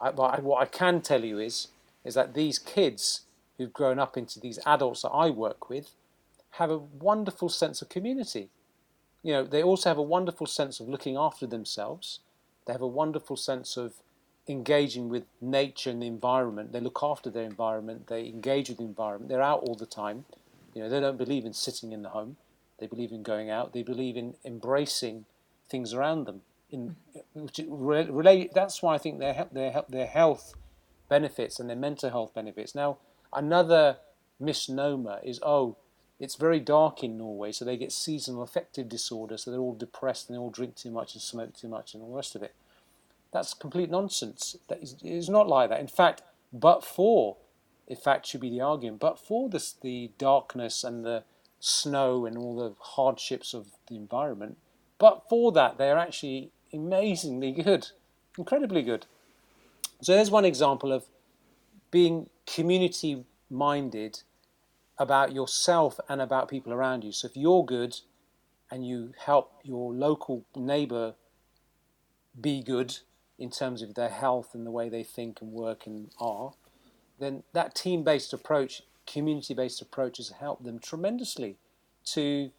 I, 0.00 0.08
I, 0.08 0.40
what 0.40 0.60
I 0.60 0.66
can 0.66 1.00
tell 1.00 1.24
you 1.24 1.38
is 1.38 1.68
is 2.04 2.14
that 2.14 2.34
these 2.34 2.58
kids 2.58 3.22
who've 3.56 3.72
grown 3.72 3.98
up 3.98 4.16
into 4.16 4.38
these 4.38 4.58
adults 4.66 5.02
that 5.02 5.10
I 5.10 5.30
work 5.30 5.70
with 5.70 5.92
have 6.52 6.70
a 6.70 6.78
wonderful 6.78 7.48
sense 7.48 7.80
of 7.82 7.88
community. 7.88 8.48
You 9.22 9.32
know, 9.32 9.44
they 9.44 9.62
also 9.62 9.88
have 9.88 9.98
a 9.98 10.02
wonderful 10.02 10.46
sense 10.46 10.80
of 10.80 10.88
looking 10.88 11.16
after 11.16 11.46
themselves. 11.46 12.20
They 12.66 12.72
have 12.72 12.82
a 12.82 12.86
wonderful 12.86 13.36
sense 13.36 13.76
of 13.76 13.94
engaging 14.46 15.08
with 15.08 15.24
nature 15.40 15.90
and 15.90 16.02
the 16.02 16.06
environment. 16.06 16.72
They 16.72 16.80
look 16.80 17.00
after 17.02 17.30
their 17.30 17.44
environment. 17.44 18.08
They 18.08 18.26
engage 18.26 18.68
with 18.68 18.78
the 18.78 18.84
environment. 18.84 19.30
They're 19.30 19.42
out 19.42 19.60
all 19.60 19.74
the 19.74 19.86
time. 19.86 20.26
You 20.74 20.82
know, 20.82 20.88
they 20.90 21.00
don't 21.00 21.16
believe 21.16 21.44
in 21.46 21.54
sitting 21.54 21.92
in 21.92 22.02
the 22.02 22.10
home. 22.10 22.36
They 22.78 22.86
believe 22.86 23.12
in 23.12 23.22
going 23.22 23.48
out. 23.48 23.72
They 23.72 23.82
believe 23.82 24.16
in 24.16 24.34
embracing 24.44 25.24
things 25.68 25.94
around 25.94 26.26
them. 26.26 26.42
In 26.70 26.96
which 27.34 27.60
relate. 27.68 28.52
That's 28.54 28.82
why 28.82 28.94
I 28.94 28.98
think 28.98 29.18
their 29.18 29.46
their 29.52 29.84
their 29.88 30.06
health 30.06 30.54
benefits 31.08 31.60
and 31.60 31.68
their 31.68 31.76
mental 31.76 32.10
health 32.10 32.34
benefits. 32.34 32.74
Now, 32.74 32.98
another 33.32 33.98
misnomer 34.40 35.20
is 35.22 35.38
oh, 35.42 35.76
it's 36.18 36.36
very 36.36 36.60
dark 36.60 37.02
in 37.02 37.18
Norway, 37.18 37.52
so 37.52 37.64
they 37.64 37.76
get 37.76 37.92
seasonal 37.92 38.42
affective 38.42 38.88
disorder, 38.88 39.36
so 39.36 39.50
they're 39.50 39.60
all 39.60 39.74
depressed 39.74 40.28
and 40.28 40.34
they 40.34 40.40
all 40.40 40.50
drink 40.50 40.74
too 40.76 40.90
much 40.90 41.14
and 41.14 41.22
smoke 41.22 41.54
too 41.54 41.68
much 41.68 41.94
and 41.94 42.02
all 42.02 42.10
the 42.10 42.16
rest 42.16 42.34
of 42.34 42.42
it. 42.42 42.54
That's 43.32 43.52
complete 43.52 43.90
nonsense. 43.90 44.56
That 44.68 44.82
is, 44.82 44.96
it's 45.02 45.28
not 45.28 45.48
like 45.48 45.70
that. 45.70 45.80
In 45.80 45.88
fact, 45.88 46.22
but 46.52 46.84
for, 46.84 47.36
in 47.88 47.96
fact, 47.96 48.26
should 48.26 48.40
be 48.40 48.50
the 48.50 48.60
argument, 48.60 49.00
but 49.00 49.18
for 49.18 49.48
this, 49.48 49.72
the 49.72 50.12
darkness 50.18 50.84
and 50.84 51.04
the 51.04 51.24
snow 51.58 52.26
and 52.26 52.38
all 52.38 52.56
the 52.56 52.74
hardships 52.78 53.52
of 53.52 53.72
the 53.88 53.96
environment, 53.96 54.56
but 54.98 55.28
for 55.28 55.50
that, 55.52 55.78
they're 55.78 55.98
actually 55.98 56.52
amazingly 56.74 57.52
good, 57.52 57.88
incredibly 58.36 58.82
good. 58.82 59.06
So 60.02 60.14
there's 60.14 60.30
one 60.30 60.44
example 60.44 60.92
of 60.92 61.04
being 61.90 62.28
community 62.46 63.24
minded 63.48 64.22
about 64.98 65.32
yourself 65.32 65.98
and 66.08 66.20
about 66.20 66.48
people 66.48 66.72
around 66.72 67.04
you. 67.04 67.12
So 67.12 67.26
if 67.26 67.36
you're 67.36 67.64
good 67.64 68.00
and 68.70 68.86
you 68.86 69.12
help 69.24 69.60
your 69.62 69.92
local 69.92 70.44
neighbor 70.54 71.14
be 72.40 72.62
good 72.62 72.98
in 73.38 73.50
terms 73.50 73.82
of 73.82 73.94
their 73.94 74.08
health 74.08 74.54
and 74.54 74.66
the 74.66 74.70
way 74.70 74.88
they 74.88 75.02
think 75.02 75.40
and 75.40 75.52
work 75.52 75.86
and 75.86 76.10
are, 76.20 76.52
then 77.18 77.42
that 77.52 77.74
team 77.74 78.02
based 78.02 78.32
approach, 78.32 78.82
community 79.06 79.54
based 79.54 79.80
approach 79.80 80.18
has 80.18 80.30
helped 80.30 80.64
them 80.64 80.78
tremendously 80.78 81.56
to, 82.04 82.50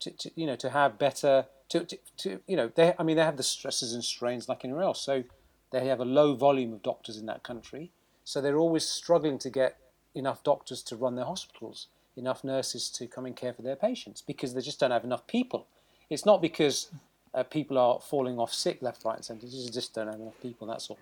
to, 0.00 0.10
to, 0.10 0.30
you 0.34 0.46
know 0.46 0.56
to 0.56 0.70
have 0.70 0.98
better 0.98 1.46
to, 1.70 1.84
to, 1.84 1.98
to 2.18 2.40
you 2.46 2.56
know 2.56 2.70
they 2.74 2.94
I 2.98 3.02
mean 3.02 3.16
they 3.16 3.24
have 3.24 3.36
the 3.36 3.42
stresses 3.42 3.94
and 3.94 4.04
strains 4.04 4.48
like 4.48 4.64
anywhere 4.64 4.82
else. 4.82 5.00
So 5.00 5.24
they 5.70 5.86
have 5.86 6.00
a 6.00 6.04
low 6.04 6.34
volume 6.34 6.72
of 6.72 6.82
doctors 6.82 7.16
in 7.16 7.26
that 7.26 7.42
country. 7.42 7.90
So 8.24 8.40
they're 8.40 8.58
always 8.58 8.86
struggling 8.86 9.38
to 9.38 9.50
get 9.50 9.78
enough 10.14 10.42
doctors 10.42 10.82
to 10.82 10.96
run 10.96 11.14
their 11.16 11.24
hospitals, 11.24 11.86
enough 12.16 12.44
nurses 12.44 12.90
to 12.90 13.06
come 13.06 13.24
and 13.24 13.36
care 13.36 13.52
for 13.52 13.62
their 13.62 13.76
patients 13.76 14.20
because 14.20 14.54
they 14.54 14.60
just 14.60 14.80
don't 14.80 14.90
have 14.90 15.04
enough 15.04 15.26
people. 15.26 15.66
It's 16.10 16.26
not 16.26 16.42
because 16.42 16.90
uh, 17.34 17.44
people 17.44 17.78
are 17.78 18.00
falling 18.00 18.38
off 18.38 18.52
sick 18.52 18.82
left, 18.82 19.04
right, 19.04 19.16
and 19.16 19.24
centre. 19.24 19.46
They 19.46 19.70
just 19.70 19.94
don't 19.94 20.08
have 20.08 20.20
enough 20.20 20.40
people. 20.42 20.66
That's 20.66 20.90
all. 20.90 20.98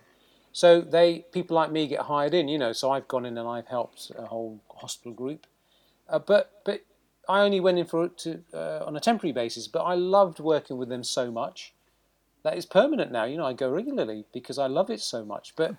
So 0.53 0.81
they 0.81 1.21
people 1.33 1.57
like 1.57 1.71
me 1.71 1.87
get 1.87 2.01
hired 2.01 2.35
in, 2.35 2.49
you 2.49 2.59
know. 2.59 2.73
So 2.73 2.91
I've 2.91 3.09
gone 3.09 3.25
in 3.25 3.39
and 3.39 3.49
I've 3.49 3.66
helped 3.66 4.11
a 4.16 4.27
whole 4.27 4.61
hospital 4.69 5.12
group, 5.12 5.47
uh, 6.09 6.19
but 6.19 6.61
but 6.64 6.83
I 7.29 7.41
only 7.41 7.61
went 7.61 7.79
in 7.79 7.87
for 7.87 8.09
to 8.09 8.41
uh, 8.55 8.85
on 8.87 8.97
a 8.97 9.01
temporary 9.01 9.33
basis. 9.33 9.68
But 9.68 9.83
I 9.83 9.95
loved 9.95 10.41
working 10.41 10.79
with 10.79 10.89
them 10.89 11.05
so 11.05 11.31
much 11.31 11.74
that 12.43 12.57
it's 12.57 12.66
permanent 12.66 13.12
now. 13.12 13.24
You 13.24 13.37
know, 13.37 13.47
I 13.47 13.53
go 13.53 13.70
regularly 13.70 14.24
because 14.33 14.59
I 14.59 14.66
love 14.66 14.91
it 14.91 15.01
so 15.01 15.24
much. 15.24 15.55
But 15.57 15.76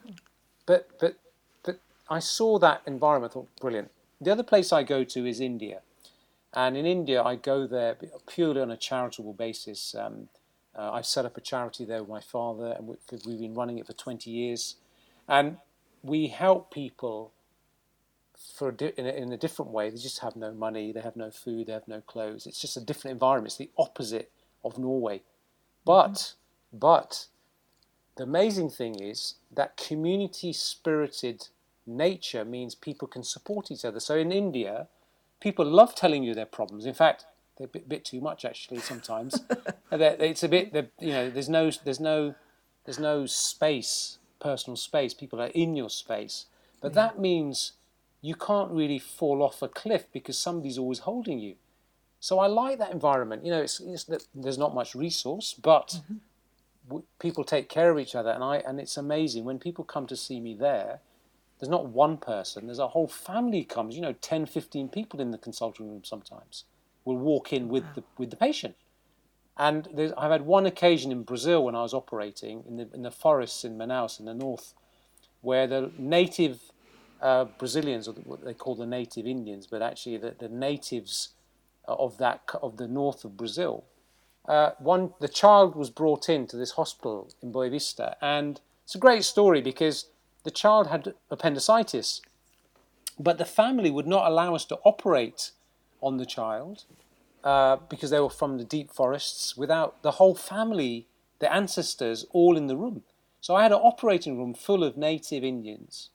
but 0.65 0.89
but 0.99 1.15
but 1.63 1.79
I 2.09 2.19
saw 2.19 2.59
that 2.59 2.81
environment, 2.85 3.33
thought, 3.33 3.49
brilliant. 3.59 3.89
The 4.21 4.31
other 4.31 4.43
place 4.43 4.71
I 4.71 4.83
go 4.83 5.03
to 5.03 5.25
is 5.25 5.39
India. 5.39 5.81
And 6.53 6.75
in 6.75 6.85
India, 6.85 7.21
I 7.21 7.35
go 7.35 7.67
there 7.67 7.95
purely 8.27 8.61
on 8.61 8.71
a 8.71 8.77
charitable 8.77 9.33
basis. 9.33 9.95
Um, 9.95 10.29
uh, 10.75 10.91
I've 10.93 11.05
set 11.05 11.25
up 11.25 11.37
a 11.37 11.41
charity 11.41 11.85
there 11.85 11.99
with 11.99 12.09
my 12.09 12.21
father, 12.21 12.75
and 12.77 12.87
we've 12.87 13.39
been 13.39 13.53
running 13.53 13.77
it 13.77 13.85
for 13.85 13.93
20 13.93 14.29
years. 14.29 14.75
And 15.27 15.57
we 16.01 16.27
help 16.27 16.71
people 16.73 17.33
for 18.55 18.69
a 18.69 18.73
di- 18.73 18.93
in, 18.97 19.05
a, 19.05 19.09
in, 19.09 19.31
a, 19.33 19.37
different 19.37 19.71
way. 19.71 19.89
They 19.89 19.97
just 19.97 20.19
have 20.19 20.35
no 20.35 20.51
money, 20.51 20.91
they 20.91 21.01
have 21.01 21.15
no 21.15 21.29
food, 21.29 21.67
they 21.67 21.73
have 21.73 21.87
no 21.87 22.01
clothes. 22.01 22.47
It's 22.47 22.59
just 22.59 22.77
a 22.77 22.81
different 22.81 23.13
environment. 23.13 23.47
It's 23.47 23.57
the 23.57 23.69
opposite 23.77 24.31
of 24.63 24.77
Norway. 24.77 25.21
But, 25.85 26.13
mm-hmm. 26.13 26.77
but 26.79 27.27
the 28.15 28.23
amazing 28.23 28.69
thing 28.69 28.99
is 28.99 29.35
that 29.51 29.77
community 29.77 30.53
spirited 30.53 31.47
nature 31.85 32.45
means 32.45 32.75
people 32.75 33.07
can 33.07 33.23
support 33.23 33.71
each 33.71 33.83
other. 33.83 33.99
So 33.99 34.15
in 34.15 34.31
India, 34.31 34.87
people 35.39 35.65
love 35.65 35.95
telling 35.95 36.23
you 36.23 36.33
their 36.33 36.45
problems. 36.45 36.85
In 36.85 36.93
fact, 36.93 37.25
they're 37.57 37.65
a 37.65 37.69
bit, 37.69 37.89
bit 37.89 38.05
too 38.05 38.21
much 38.21 38.45
actually 38.45 38.79
sometimes. 38.79 39.41
it's 39.91 40.43
a 40.43 40.47
bit, 40.47 40.93
you 40.99 41.11
know, 41.11 41.29
there's 41.29 41.49
no, 41.49 41.71
there's 41.83 41.99
no, 41.99 42.35
there's 42.85 42.99
no 42.99 43.25
space, 43.25 44.17
personal 44.39 44.77
space. 44.77 45.13
People 45.13 45.41
are 45.41 45.47
in 45.47 45.75
your 45.75 45.89
space, 45.89 46.45
but 46.81 46.91
yeah. 46.91 47.07
that 47.07 47.19
means 47.19 47.73
you 48.21 48.35
can't 48.35 48.71
really 48.71 48.99
fall 48.99 49.41
off 49.41 49.61
a 49.61 49.67
cliff 49.67 50.07
because 50.11 50.37
somebody's 50.37 50.77
always 50.77 50.99
holding 50.99 51.39
you. 51.39 51.55
So 52.19 52.39
I 52.39 52.47
like 52.47 52.79
that 52.79 52.91
environment. 52.91 53.45
You 53.45 53.51
know, 53.51 53.61
it's, 53.61 53.79
it's 53.79 54.05
there's 54.35 54.57
not 54.57 54.75
much 54.75 54.93
resource, 54.93 55.53
but 55.53 56.01
mm-hmm. 56.11 56.97
people 57.19 57.43
take 57.43 57.69
care 57.69 57.91
of 57.91 57.99
each 57.99 58.15
other, 58.15 58.31
and 58.31 58.43
I 58.43 58.57
and 58.57 58.79
it's 58.79 58.97
amazing 58.97 59.45
when 59.45 59.57
people 59.57 59.85
come 59.85 60.05
to 60.07 60.17
see 60.17 60.39
me 60.39 60.53
there 60.53 60.99
there's 61.59 61.69
not 61.69 61.87
one 61.87 62.17
person, 62.17 62.67
there's 62.67 62.79
a 62.79 62.87
whole 62.87 63.07
family 63.07 63.63
comes, 63.63 63.95
you 63.95 64.01
know, 64.01 64.13
10, 64.13 64.45
15 64.45 64.89
people 64.89 65.19
in 65.19 65.31
the 65.31 65.37
consulting 65.37 65.89
room 65.89 66.03
sometimes 66.03 66.63
will 67.03 67.17
walk 67.17 67.51
in 67.51 67.67
with 67.67 67.83
the, 67.95 68.03
with 68.17 68.29
the 68.29 68.37
patient. 68.37 68.75
And 69.57 70.13
I've 70.17 70.31
had 70.31 70.43
one 70.43 70.65
occasion 70.65 71.11
in 71.11 71.23
Brazil 71.23 71.65
when 71.65 71.75
I 71.75 71.81
was 71.81 71.93
operating 71.93 72.63
in 72.65 72.77
the, 72.77 72.87
in 72.93 73.01
the 73.01 73.11
forests 73.11 73.65
in 73.65 73.77
Manaus 73.77 74.19
in 74.19 74.25
the 74.25 74.33
north, 74.33 74.73
where 75.41 75.67
the 75.67 75.91
native 75.97 76.68
uh, 77.21 77.45
Brazilians, 77.57 78.07
or 78.07 78.13
what 78.23 78.43
they 78.43 78.53
call 78.53 78.75
the 78.75 78.85
native 78.85 79.25
Indians, 79.25 79.67
but 79.67 79.81
actually 79.81 80.17
the, 80.17 80.35
the 80.37 80.49
natives 80.49 81.29
of 81.85 82.17
that 82.17 82.41
of 82.61 82.77
the 82.77 82.87
north 82.87 83.25
of 83.25 83.35
Brazil, 83.35 83.83
uh, 84.47 84.71
one 84.79 85.13
the 85.19 85.27
child 85.27 85.75
was 85.75 85.89
brought 85.89 86.29
in 86.29 86.47
to 86.47 86.57
this 86.57 86.71
hospital 86.71 87.29
in 87.41 87.51
Boa 87.51 87.69
Vista, 87.69 88.15
and 88.21 88.61
it's 88.83 88.95
a 88.95 88.99
great 88.99 89.23
story 89.23 89.61
because 89.61 90.05
the 90.43 90.51
child 90.51 90.87
had 90.87 91.13
appendicitis, 91.29 92.21
but 93.19 93.37
the 93.37 93.45
family 93.45 93.91
would 93.91 94.07
not 94.07 94.27
allow 94.27 94.55
us 94.55 94.65
to 94.65 94.79
operate 94.85 95.51
on 96.01 96.17
the 96.17 96.25
child 96.25 96.85
uh, 97.43 97.77
because 97.89 98.09
they 98.09 98.19
were 98.19 98.29
from 98.29 98.57
the 98.57 98.63
deep 98.63 98.91
forests 98.91 99.57
without 99.57 100.01
the 100.01 100.11
whole 100.11 100.35
family, 100.35 101.07
the 101.39 101.53
ancestors, 101.53 102.25
all 102.31 102.55
in 102.55 102.67
the 102.67 102.77
room. 102.77 103.03
So 103.41 103.55
I 103.55 103.63
had 103.63 103.71
an 103.71 103.79
operating 103.79 104.37
room 104.37 104.53
full 104.53 104.83
of 104.83 104.97
native 104.97 105.43
Indians 105.43 106.09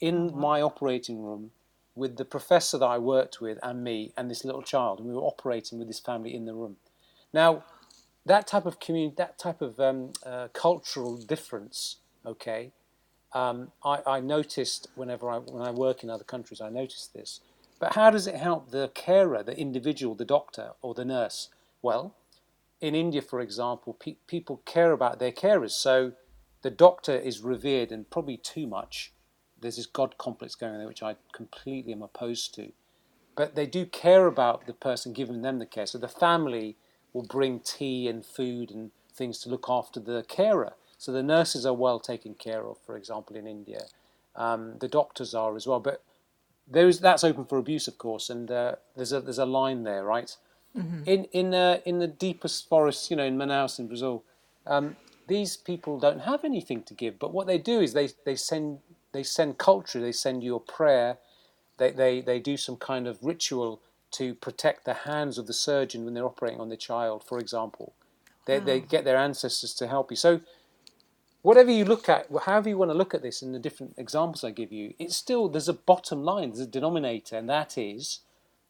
in 0.00 0.28
mm-hmm. 0.30 0.40
my 0.40 0.60
operating 0.60 1.22
room 1.22 1.50
with 1.94 2.16
the 2.16 2.24
professor 2.24 2.78
that 2.78 2.86
I 2.86 2.98
worked 2.98 3.40
with 3.40 3.58
and 3.62 3.82
me 3.82 4.12
and 4.16 4.30
this 4.30 4.44
little 4.44 4.62
child, 4.62 4.98
and 4.98 5.08
we 5.08 5.14
were 5.14 5.22
operating 5.22 5.78
with 5.78 5.88
this 5.88 6.00
family 6.00 6.34
in 6.34 6.44
the 6.44 6.54
room. 6.54 6.76
Now, 7.32 7.64
that 8.26 8.46
type 8.46 8.66
of 8.66 8.78
community, 8.80 9.14
that 9.16 9.38
type 9.38 9.62
of 9.62 9.80
um, 9.80 10.12
uh, 10.24 10.48
cultural 10.52 11.16
difference, 11.16 11.96
okay, 12.24 12.72
um, 13.32 13.72
I, 13.84 14.00
I, 14.06 14.20
noticed 14.20 14.88
whenever 14.94 15.30
I 15.30 15.38
when 15.38 15.62
I 15.62 15.70
work 15.70 16.02
in 16.02 16.10
other 16.10 16.24
countries, 16.24 16.60
I 16.60 16.68
noticed 16.68 17.12
this. 17.12 17.40
But 17.78 17.94
how 17.94 18.10
does 18.10 18.26
it 18.26 18.36
help 18.36 18.70
the 18.70 18.90
carer, 18.94 19.42
the 19.42 19.58
individual, 19.58 20.14
the 20.14 20.24
doctor 20.24 20.70
or 20.80 20.94
the 20.94 21.04
nurse? 21.04 21.50
Well, 21.82 22.14
in 22.80 22.94
India, 22.94 23.22
for 23.22 23.40
example, 23.40 23.94
pe- 23.94 24.16
people 24.26 24.62
care 24.64 24.92
about 24.92 25.18
their 25.18 25.32
carers. 25.32 25.72
So 25.72 26.12
the 26.62 26.70
doctor 26.70 27.14
is 27.14 27.40
revered 27.40 27.92
and 27.92 28.08
probably 28.08 28.36
too 28.36 28.66
much. 28.66 29.12
There's 29.60 29.76
this 29.76 29.86
God 29.86 30.18
complex 30.18 30.54
going 30.54 30.72
on 30.72 30.78
there, 30.78 30.88
which 30.88 31.02
I 31.02 31.16
completely 31.32 31.92
am 31.92 32.02
opposed 32.02 32.54
to. 32.56 32.72
But 33.36 33.54
they 33.54 33.66
do 33.66 33.84
care 33.86 34.26
about 34.26 34.66
the 34.66 34.72
person 34.72 35.12
giving 35.12 35.42
them 35.42 35.58
the 35.58 35.66
care. 35.66 35.86
So 35.86 35.98
the 35.98 36.08
family 36.08 36.76
will 37.12 37.22
bring 37.22 37.60
tea 37.60 38.08
and 38.08 38.24
food 38.24 38.70
and 38.70 38.90
things 39.12 39.38
to 39.40 39.48
look 39.48 39.66
after 39.68 40.00
the 40.00 40.24
carer. 40.28 40.74
So 40.98 41.12
the 41.12 41.22
nurses 41.22 41.66
are 41.66 41.74
well 41.74 42.00
taken 42.00 42.34
care 42.34 42.66
of, 42.66 42.78
for 42.84 42.96
example, 42.96 43.36
in 43.36 43.46
India. 43.46 43.82
Um, 44.34 44.78
the 44.80 44.88
doctors 44.88 45.34
are 45.34 45.56
as 45.56 45.66
well, 45.66 45.80
but 45.80 46.02
there's 46.68 47.00
that's 47.00 47.24
open 47.24 47.44
for 47.44 47.58
abuse, 47.58 47.88
of 47.88 47.98
course, 47.98 48.28
and 48.28 48.50
uh, 48.50 48.76
there's 48.96 49.12
a 49.12 49.20
there's 49.20 49.38
a 49.38 49.46
line 49.46 49.84
there, 49.84 50.04
right? 50.04 50.36
Mm-hmm. 50.76 51.02
In 51.06 51.24
in 51.26 51.54
uh, 51.54 51.78
in 51.84 51.98
the 52.00 52.06
deepest 52.06 52.68
forests, 52.68 53.10
you 53.10 53.16
know, 53.16 53.24
in 53.24 53.36
Manaus 53.36 53.78
in 53.78 53.86
Brazil, 53.86 54.24
um, 54.66 54.96
these 55.28 55.56
people 55.56 55.98
don't 55.98 56.20
have 56.20 56.44
anything 56.44 56.82
to 56.82 56.94
give. 56.94 57.18
But 57.18 57.32
what 57.32 57.46
they 57.46 57.58
do 57.58 57.80
is 57.80 57.92
they 57.92 58.10
they 58.24 58.36
send 58.36 58.80
they 59.16 59.22
send 59.22 59.58
culture, 59.58 60.00
they 60.00 60.12
send 60.12 60.44
you 60.44 60.54
a 60.56 60.60
prayer, 60.60 61.18
they 61.78 61.90
they 61.90 62.20
they 62.20 62.40
do 62.40 62.56
some 62.56 62.76
kind 62.76 63.06
of 63.06 63.18
ritual 63.22 63.80
to 64.12 64.34
protect 64.34 64.84
the 64.84 64.94
hands 64.94 65.38
of 65.38 65.46
the 65.46 65.52
surgeon 65.52 66.04
when 66.04 66.14
they're 66.14 66.24
operating 66.26 66.60
on 66.60 66.68
the 66.68 66.76
child, 66.76 67.24
for 67.24 67.38
example. 67.38 67.94
They 68.46 68.58
wow. 68.58 68.64
they 68.64 68.80
get 68.80 69.04
their 69.04 69.16
ancestors 69.16 69.74
to 69.74 69.88
help 69.88 70.10
you. 70.10 70.16
So 70.16 70.40
whatever 71.46 71.70
you 71.70 71.84
look 71.84 72.08
at, 72.08 72.26
however 72.44 72.68
you 72.68 72.76
want 72.76 72.90
to 72.90 72.96
look 72.96 73.14
at 73.14 73.22
this 73.22 73.40
in 73.40 73.52
the 73.52 73.60
different 73.60 73.94
examples 73.96 74.42
I 74.42 74.50
give 74.50 74.72
you, 74.72 74.94
it's 74.98 75.16
still, 75.16 75.48
there's 75.48 75.68
a 75.68 75.74
bottom 75.74 76.24
line, 76.24 76.50
there's 76.50 76.66
a 76.66 76.66
denominator, 76.66 77.36
and 77.36 77.48
that 77.48 77.78
is 77.78 78.20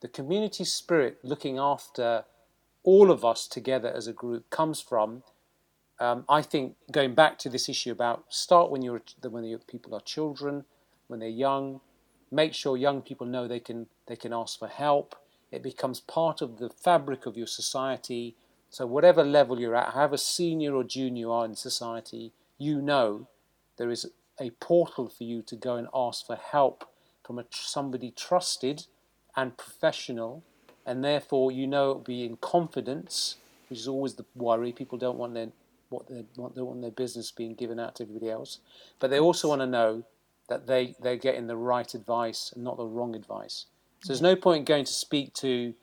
the 0.03 0.09
community 0.09 0.65
spirit 0.65 1.19
looking 1.23 1.59
after 1.59 2.25
all 2.85 3.11
of 3.11 3.25
us 3.25 3.49
together 3.49 3.91
as 3.91 4.07
a 4.07 4.13
group 4.13 4.51
comes 4.51 4.81
from, 4.81 5.23
um, 5.99 6.25
I 6.29 6.43
think, 6.43 6.77
going 6.93 7.15
back 7.15 7.39
to 7.41 7.49
this 7.49 7.69
issue 7.69 7.91
about 7.91 8.25
start 8.29 8.71
when 8.71 8.83
you're 8.83 9.03
when 9.29 9.45
your 9.45 9.59
people 9.59 9.95
are 9.95 10.01
children, 10.01 10.65
when 11.09 11.21
they're 11.21 11.29
young, 11.29 11.81
make 12.31 12.53
sure 12.55 12.77
young 12.77 13.01
people 13.03 13.27
know 13.27 13.49
they 13.49 13.61
can 13.61 13.87
they 14.07 14.17
can 14.17 14.33
ask 14.33 14.59
for 14.59 14.69
help. 14.69 15.17
It 15.51 15.63
becomes 15.63 16.01
part 16.01 16.43
of 16.43 16.59
the 16.59 16.69
fabric 16.69 17.25
of 17.25 17.37
your 17.37 17.47
society. 17.47 18.35
So 18.69 18.85
whatever 18.87 19.25
level 19.25 19.59
you're 19.59 19.77
at, 19.77 19.95
however 19.95 20.17
senior 20.17 20.75
or 20.75 20.85
junior 20.85 21.21
you 21.21 21.33
are 21.33 21.45
in 21.45 21.55
society, 21.55 22.33
you 22.59 22.83
know 22.83 23.29
there 23.79 23.91
is 23.91 24.11
a 24.39 24.51
portal 24.51 25.09
for 25.09 25.25
you 25.25 25.41
to 25.43 25.57
go 25.57 25.77
and 25.77 25.89
ask 25.95 26.27
for 26.27 26.37
help 26.37 26.91
from 27.25 27.39
a, 27.39 27.45
somebody 27.51 28.11
trusted 28.11 28.87
and 29.35 29.57
professional, 29.57 30.43
and 30.85 31.03
therefore 31.03 31.51
you 31.53 31.67
know 31.67 31.91
it'll 31.91 32.03
be 32.03 32.25
in 32.25 32.37
confidence, 32.37 33.37
which 33.69 33.79
is 33.79 33.89
always 33.89 34.15
the 34.15 34.27
worry. 34.35 34.73
People 34.73 34.99
don't 34.99 35.17
want 35.17 35.33
their 35.33 35.49
what 35.89 36.09
they 36.09 36.25
want, 36.37 36.55
they 36.55 36.63
want 36.63 36.81
their 36.81 36.91
business 36.91 37.31
being 37.31 37.55
given 37.55 37.79
out 37.79 37.97
to 37.97 38.03
everybody 38.05 38.31
else, 38.31 38.59
but 38.99 39.11
they 39.11 39.21
also 39.21 39.49
want 39.49 39.61
to 39.61 39.67
know 39.67 40.05
that 40.49 40.67
they 40.67 40.95
they're 41.01 41.17
getting 41.17 41.47
the 41.47 41.57
right 41.57 41.93
advice 41.95 42.53
and 42.55 42.65
not 42.65 42.77
the 42.77 42.87
wrong 42.87 43.15
advice. 43.15 43.67
So 44.03 44.09
there's 44.09 44.23
no 44.23 44.37
point 44.37 44.67
going 44.67 44.85
to 44.85 44.93
speak 44.93 45.35
to, 45.35 45.75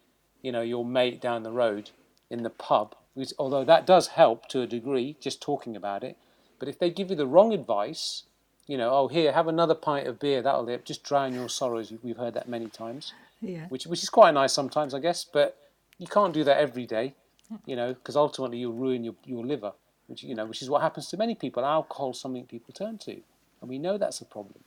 you 0.41 0.51
know, 0.51 0.61
your 0.61 0.85
mate 0.85 1.19
down 1.19 1.43
the 1.43 1.51
road 1.51 1.89
in 2.29 2.43
the 2.43 2.49
pub 2.49 2.95
which, 3.13 3.33
although 3.37 3.63
that 3.63 3.85
does 3.85 4.07
help 4.07 4.47
to 4.49 4.61
a 4.61 4.67
degree, 4.67 5.15
just 5.19 5.41
talking 5.41 5.75
about 5.75 6.03
it. 6.03 6.17
But 6.59 6.67
if 6.67 6.79
they 6.79 6.89
give 6.89 7.09
you 7.09 7.15
the 7.15 7.27
wrong 7.27 7.53
advice, 7.53 8.23
you 8.67 8.77
know, 8.77 8.89
oh, 8.91 9.07
here, 9.07 9.31
have 9.31 9.47
another 9.47 9.75
pint 9.75 10.07
of 10.07 10.19
beer, 10.19 10.41
that'll 10.41 10.65
help, 10.67 10.85
just 10.85 11.03
drown 11.03 11.33
your 11.33 11.49
sorrows. 11.49 11.93
We've 12.01 12.17
heard 12.17 12.33
that 12.33 12.47
many 12.47 12.67
times, 12.67 13.13
Yeah. 13.41 13.67
which, 13.67 13.85
which 13.85 14.01
is 14.03 14.09
quite 14.09 14.33
nice 14.33 14.53
sometimes, 14.53 14.93
I 14.93 14.99
guess, 14.99 15.25
but 15.25 15.57
you 15.97 16.07
can't 16.07 16.33
do 16.33 16.43
that 16.45 16.57
every 16.57 16.85
day, 16.85 17.13
you 17.65 17.75
know, 17.75 17.93
because 17.93 18.15
ultimately 18.15 18.57
you'll 18.57 18.73
ruin 18.73 19.03
your, 19.03 19.15
your 19.25 19.45
liver, 19.45 19.73
which, 20.07 20.23
you 20.23 20.35
know, 20.35 20.45
which 20.45 20.61
is 20.61 20.69
what 20.69 20.81
happens 20.81 21.07
to 21.09 21.17
many 21.17 21.35
people. 21.35 21.65
Alcohol 21.65 22.11
is 22.11 22.19
something 22.19 22.45
people 22.45 22.73
turn 22.73 22.97
to, 22.99 23.21
and 23.61 23.69
we 23.69 23.79
know 23.79 23.97
that's 23.97 24.21
a 24.21 24.25
problem. 24.25 24.63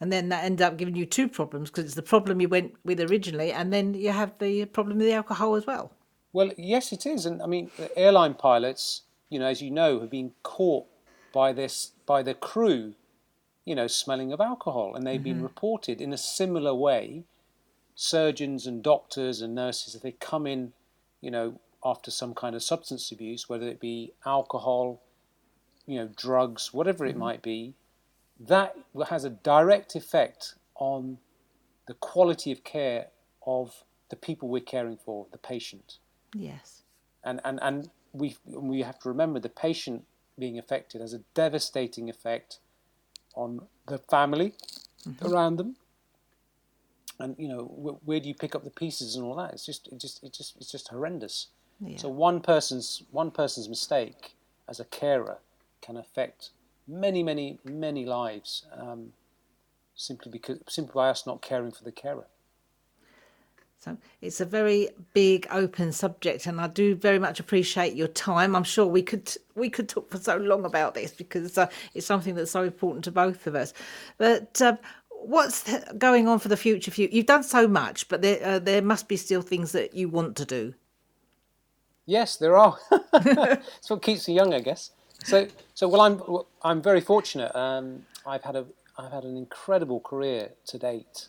And 0.00 0.12
then 0.12 0.28
that 0.28 0.44
ends 0.44 0.60
up 0.60 0.76
giving 0.76 0.94
you 0.94 1.06
two 1.06 1.28
problems 1.28 1.70
because 1.70 1.86
it's 1.86 1.94
the 1.94 2.02
problem 2.02 2.40
you 2.40 2.48
went 2.48 2.74
with 2.84 3.00
originally, 3.00 3.52
and 3.52 3.72
then 3.72 3.94
you 3.94 4.10
have 4.10 4.32
the 4.38 4.66
problem 4.66 4.98
with 4.98 5.06
the 5.06 5.14
alcohol 5.14 5.54
as 5.54 5.66
well. 5.66 5.90
Well, 6.32 6.50
yes, 6.58 6.92
it 6.92 7.06
is, 7.06 7.24
and 7.24 7.42
I 7.42 7.46
mean, 7.46 7.70
airline 7.96 8.34
pilots, 8.34 9.02
you 9.30 9.38
know, 9.38 9.46
as 9.46 9.62
you 9.62 9.70
know, 9.70 10.00
have 10.00 10.10
been 10.10 10.32
caught 10.42 10.86
by 11.32 11.52
this 11.52 11.92
by 12.04 12.22
the 12.22 12.34
crew, 12.34 12.94
you 13.64 13.74
know, 13.74 13.86
smelling 13.86 14.32
of 14.32 14.40
alcohol, 14.40 14.94
and 14.94 15.06
they've 15.06 15.22
been 15.22 15.36
mm-hmm. 15.36 15.44
reported 15.44 16.00
in 16.00 16.12
a 16.12 16.18
similar 16.18 16.74
way. 16.74 17.24
Surgeons 17.98 18.66
and 18.66 18.82
doctors 18.82 19.40
and 19.40 19.54
nurses, 19.54 19.94
if 19.94 20.02
they 20.02 20.12
come 20.12 20.46
in, 20.46 20.74
you 21.22 21.30
know, 21.30 21.58
after 21.86 22.10
some 22.10 22.34
kind 22.34 22.56
of 22.56 22.62
substance 22.64 23.12
abuse, 23.12 23.48
whether 23.48 23.68
it 23.68 23.78
be 23.78 24.12
alcohol, 24.26 25.00
you 25.86 25.98
know, 25.98 26.10
drugs, 26.16 26.74
whatever 26.74 27.06
it 27.06 27.10
mm-hmm. 27.10 27.20
might 27.20 27.42
be, 27.42 27.74
that 28.40 28.76
has 29.08 29.24
a 29.24 29.30
direct 29.30 29.94
effect 29.94 30.56
on 30.74 31.18
the 31.86 31.94
quality 31.94 32.50
of 32.50 32.64
care 32.64 33.06
of 33.46 33.84
the 34.10 34.16
people 34.16 34.48
we're 34.48 34.60
caring 34.60 34.96
for, 34.96 35.26
the 35.30 35.38
patient. 35.38 35.98
Yes. 36.34 36.82
and 37.24 37.40
and 37.44 37.58
and 37.62 37.90
we 38.12 38.36
we 38.46 38.82
have 38.82 38.98
to 39.00 39.08
remember 39.08 39.38
the 39.40 39.48
patient 39.48 40.04
being 40.38 40.58
affected 40.58 41.00
has 41.00 41.14
a 41.14 41.20
devastating 41.34 42.10
effect 42.10 42.58
on 43.34 43.60
the 43.86 43.98
family 43.98 44.54
mm-hmm. 45.08 45.26
around 45.26 45.56
them. 45.56 45.76
And 47.18 47.36
you 47.38 47.48
know 47.48 47.64
wh- 47.64 48.06
where 48.06 48.20
do 48.20 48.28
you 48.28 48.34
pick 48.34 48.54
up 48.54 48.64
the 48.64 48.70
pieces 48.70 49.16
and 49.16 49.24
all 49.24 49.36
that? 49.36 49.52
It's 49.54 49.64
just 49.64 49.88
it 49.92 49.98
just 49.98 50.22
it 50.22 50.32
just 50.32 50.56
it's 50.56 50.70
just 50.70 50.88
horrendous 50.88 51.48
Yeah. 51.80 51.98
so 51.98 52.08
one 52.08 52.40
person's 52.40 53.02
one 53.10 53.30
person's 53.30 53.68
mistake 53.68 54.34
as 54.68 54.80
a 54.80 54.84
carer 54.84 55.38
can 55.82 55.96
affect 55.96 56.50
many 56.88 57.22
many 57.22 57.58
many 57.64 58.04
lives 58.04 58.64
um, 58.72 59.12
simply 59.94 60.30
because 60.30 60.58
simply 60.68 60.92
by 60.94 61.10
us 61.10 61.26
not 61.26 61.42
caring 61.42 61.72
for 61.72 61.84
the 61.84 61.92
carer 61.92 62.26
So 63.78 63.96
it's 64.20 64.40
a 64.40 64.44
very 64.44 64.88
big, 65.12 65.46
open 65.50 65.92
subject, 65.92 66.46
and 66.46 66.60
I 66.60 66.66
do 66.66 66.96
very 66.96 67.18
much 67.18 67.40
appreciate 67.40 67.94
your 67.94 68.08
time. 68.08 68.56
I'm 68.56 68.64
sure 68.64 68.86
we 68.86 69.02
could 69.02 69.32
we 69.54 69.68
could 69.70 69.88
talk 69.88 70.10
for 70.10 70.18
so 70.18 70.36
long 70.36 70.64
about 70.64 70.94
this 70.94 71.12
because 71.12 71.58
uh, 71.58 71.68
it's 71.94 72.06
something 72.06 72.34
that's 72.34 72.50
so 72.50 72.64
important 72.64 73.04
to 73.04 73.12
both 73.12 73.46
of 73.46 73.54
us. 73.54 73.74
But 74.18 74.60
uh, 74.62 74.76
what's 75.10 75.64
going 75.98 76.26
on 76.26 76.38
for 76.38 76.48
the 76.48 76.56
future? 76.56 76.90
For 76.90 77.02
you, 77.02 77.08
you've 77.12 77.26
done 77.26 77.42
so 77.42 77.68
much, 77.68 78.08
but 78.08 78.22
there 78.22 78.44
uh, 78.44 78.58
there 78.58 78.82
must 78.82 79.08
be 79.08 79.16
still 79.16 79.42
things 79.42 79.72
that 79.72 79.94
you 79.94 80.08
want 80.08 80.36
to 80.36 80.44
do. 80.44 80.74
Yes, 82.06 82.36
there 82.36 82.56
are. 82.56 82.78
it's 83.14 83.90
what 83.90 84.02
keeps 84.02 84.28
you 84.28 84.34
young, 84.34 84.54
I 84.54 84.60
guess. 84.60 84.92
So, 85.24 85.48
so 85.74 85.88
well, 85.88 86.00
I'm 86.02 86.22
I'm 86.62 86.80
very 86.80 87.00
fortunate. 87.00 87.54
Um, 87.56 88.06
I've 88.24 88.44
had 88.44 88.54
a 88.54 88.64
I've 88.96 89.10
had 89.12 89.24
an 89.24 89.36
incredible 89.36 90.00
career 90.00 90.50
to 90.66 90.78
date, 90.78 91.28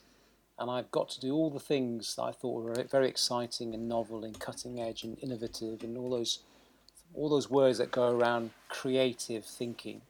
and 0.59 0.69
I've 0.69 0.91
got 0.91 1.09
to 1.09 1.19
do 1.19 1.33
all 1.33 1.49
the 1.49 1.59
things 1.59 2.15
that 2.15 2.23
I 2.23 2.31
thought 2.31 2.63
were 2.63 2.83
very 2.83 3.09
exciting 3.09 3.73
and 3.73 3.89
novel 3.89 4.23
and 4.23 4.39
cutting 4.39 4.79
edge 4.79 5.03
and 5.03 5.17
innovative 5.21 5.83
and 5.83 5.97
all 5.97 6.11
those 6.11 6.39
all 7.15 7.29
those 7.29 7.49
words 7.49 7.79
that 7.79 7.91
go 7.91 8.15
around 8.15 8.51
creative 8.69 9.45
thinking. 9.45 10.01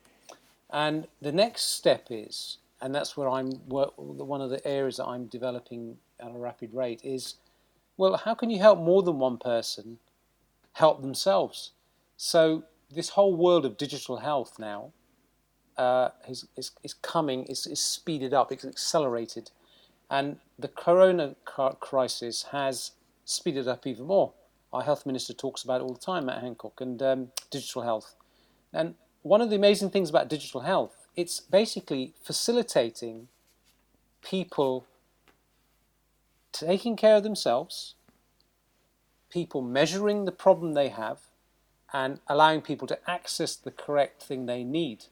And 0.70 1.08
the 1.22 1.32
next 1.32 1.76
step 1.76 2.08
is, 2.10 2.58
and 2.82 2.94
that's 2.94 3.16
where 3.16 3.30
I'm 3.30 3.52
one 3.70 4.42
of 4.42 4.50
the 4.50 4.66
areas 4.68 4.98
that 4.98 5.06
I'm 5.06 5.28
developing 5.28 5.98
at 6.20 6.28
a 6.28 6.38
rapid 6.38 6.74
rate 6.74 7.00
is, 7.06 7.36
well, 7.96 8.18
how 8.18 8.34
can 8.34 8.50
you 8.50 8.60
help 8.60 8.80
more 8.80 9.02
than 9.02 9.18
one 9.18 9.38
person 9.38 10.00
help 10.78 11.02
themselves? 11.02 11.72
So 12.16 12.64
this 12.90 13.10
whole 13.10 13.36
world 13.36 13.66
of 13.66 13.78
digital 13.78 14.18
health 14.18 14.58
now 14.60 14.92
uh, 15.78 16.10
is, 16.28 16.48
is, 16.56 16.72
is 16.84 16.94
coming, 16.94 17.44
is, 17.44 17.68
is 17.68 17.80
speeded 17.80 18.34
up, 18.34 18.52
it's 18.52 18.66
accelerated. 18.66 19.52
And 20.10 20.38
the 20.58 20.70
corona 20.70 21.36
crisis 21.80 22.46
has 22.52 22.92
speeded 23.26 23.68
up 23.68 23.86
even 23.86 24.06
more. 24.06 24.34
Our 24.72 24.84
health 24.84 25.06
minister 25.06 25.34
talks 25.34 25.64
about 25.64 25.82
it 25.82 25.84
all 25.84 25.94
the 25.94 26.00
time, 26.00 26.26
Matt 26.26 26.42
Hancock, 26.42 26.80
and 26.82 27.02
um, 27.02 27.28
digital 27.52 27.82
health. 27.82 28.16
And 28.74 28.96
one 29.22 29.42
of 29.42 29.50
the 29.50 29.56
amazing 29.56 29.90
things 29.90 30.10
about 30.10 30.30
digital 30.30 30.62
health, 30.62 31.08
it's 31.16 31.40
basically 31.40 32.14
facilitating 32.24 33.28
people 34.22 34.86
taking 36.52 36.96
care 36.96 37.16
of 37.16 37.24
themselves, 37.24 37.96
people 39.30 39.62
measuring 39.62 40.26
the 40.26 40.32
problem 40.32 40.74
they 40.74 40.90
have, 40.90 41.20
and 41.94 42.20
allowing 42.28 42.62
people 42.62 42.88
to 42.88 43.10
access 43.10 43.56
the 43.56 43.72
correct 43.72 44.22
thing 44.22 44.46
they 44.46 44.64
need. 44.64 45.06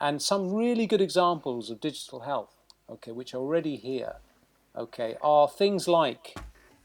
And 0.00 0.20
some 0.20 0.52
really 0.52 0.86
good 0.86 1.00
examples 1.00 1.70
of 1.70 1.80
digital 1.80 2.20
health, 2.20 2.54
okay, 2.88 3.12
which 3.12 3.34
are 3.34 3.38
already 3.38 3.76
here, 3.76 4.16
okay, 4.76 5.16
are 5.22 5.48
things 5.48 5.86
like 5.86 6.36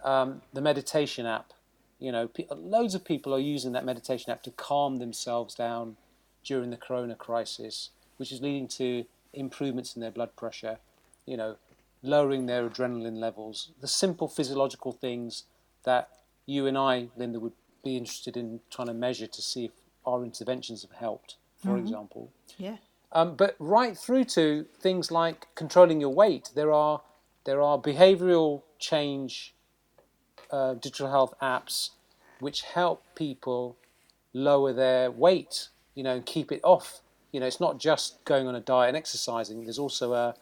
um, 0.04 0.42
the 0.54 0.62
meditation 0.62 1.26
app. 1.26 1.54
You 2.00 2.12
know, 2.12 2.28
pe- 2.28 2.48
loads 2.52 2.94
of 2.94 3.06
people 3.06 3.34
are 3.34 3.40
using 3.40 3.72
that 3.72 3.86
meditation 3.86 4.32
app 4.32 4.44
to 4.44 4.52
calm 4.52 4.98
themselves 4.98 5.56
down 5.56 5.98
during 6.44 6.70
the 6.70 6.78
corona 6.78 7.16
crisis, 7.16 7.90
which 8.18 8.32
is 8.32 8.42
leading 8.42 8.68
to 8.68 9.06
improvements 9.34 9.96
in 9.96 10.02
their 10.02 10.12
blood 10.12 10.36
pressure, 10.36 10.78
you 11.26 11.38
know, 11.38 11.56
lowering 12.04 12.46
their 12.46 12.70
adrenaline 12.70 13.18
levels, 13.18 13.72
the 13.82 13.88
simple 13.88 14.28
physiological 14.28 14.92
things 14.92 15.44
that 15.84 16.10
you 16.46 16.68
and 16.68 16.78
I, 16.78 17.10
Linda, 17.16 17.40
would 17.40 17.54
be 17.84 17.98
interested 17.98 18.38
in 18.38 18.60
trying 18.70 18.88
to 18.88 18.94
measure 18.94 19.28
to 19.28 19.42
see 19.42 19.66
if 19.66 19.72
our 20.06 20.24
interventions 20.24 20.82
have 20.84 20.92
helped, 20.92 21.36
for 21.64 21.78
example. 21.78 22.32
Yeah. 22.58 22.78
Um, 23.12 23.36
but 23.36 23.56
right 23.60 23.98
through 23.98 24.26
to 24.26 24.66
things 24.80 25.12
like 25.12 25.48
controlling 25.56 26.02
your 26.02 26.14
weight, 26.14 26.52
there 26.56 26.72
are 26.72 27.02
there 27.46 27.62
are 27.62 27.80
behavioural 27.80 28.64
change 28.80 29.54
uh, 30.52 30.74
digital 30.74 31.10
health 31.10 31.34
apps 31.42 31.92
which 32.40 32.64
help 32.64 33.04
people 33.16 33.78
lower 34.34 34.74
their 34.74 35.10
weight, 35.10 35.70
you 35.94 36.04
know, 36.04 36.16
and 36.16 36.26
keep 36.26 36.52
it 36.52 36.60
off. 36.64 37.02
You 37.32 37.40
know, 37.40 37.46
it's 37.46 37.60
not 37.60 37.80
just 37.80 38.24
going 38.26 38.48
on 38.48 38.56
a 38.56 38.60
diet 38.60 38.90
and 38.90 38.98
exercising. 38.98 39.64
There's 39.64 39.80
also 39.80 40.14
a 40.14 40.36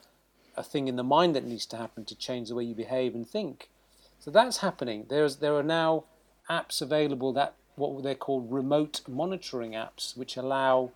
a 0.56 0.64
thing 0.64 0.88
in 0.88 0.96
the 0.96 1.04
mind 1.04 1.36
that 1.36 1.46
needs 1.46 1.66
to 1.68 1.78
happen 1.78 2.06
to 2.06 2.16
change 2.16 2.50
the 2.50 2.56
way 2.56 2.64
you 2.64 2.76
behave 2.76 3.16
and 3.16 3.28
think. 3.28 3.70
So 4.24 4.32
that's 4.32 4.60
happening. 4.60 5.08
There's 5.10 5.38
there 5.38 5.54
are 5.56 5.64
now 5.64 6.06
apps 6.50 6.82
available 6.82 7.34
that 7.34 7.56
what 7.76 8.04
they're 8.04 8.16
called 8.16 8.50
remote 8.50 9.02
monitoring 9.06 9.72
apps, 9.72 10.16
which 10.16 10.38
allow 10.38 10.92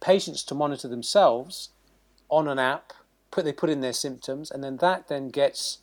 patients 0.00 0.44
to 0.44 0.54
monitor 0.54 0.86
themselves 0.86 1.70
on 2.28 2.46
an 2.46 2.60
app. 2.60 2.92
Put 3.32 3.44
they 3.44 3.52
put 3.52 3.70
in 3.70 3.80
their 3.80 3.92
symptoms, 3.92 4.52
and 4.52 4.62
then 4.62 4.76
that 4.76 5.08
then 5.08 5.30
gets 5.30 5.78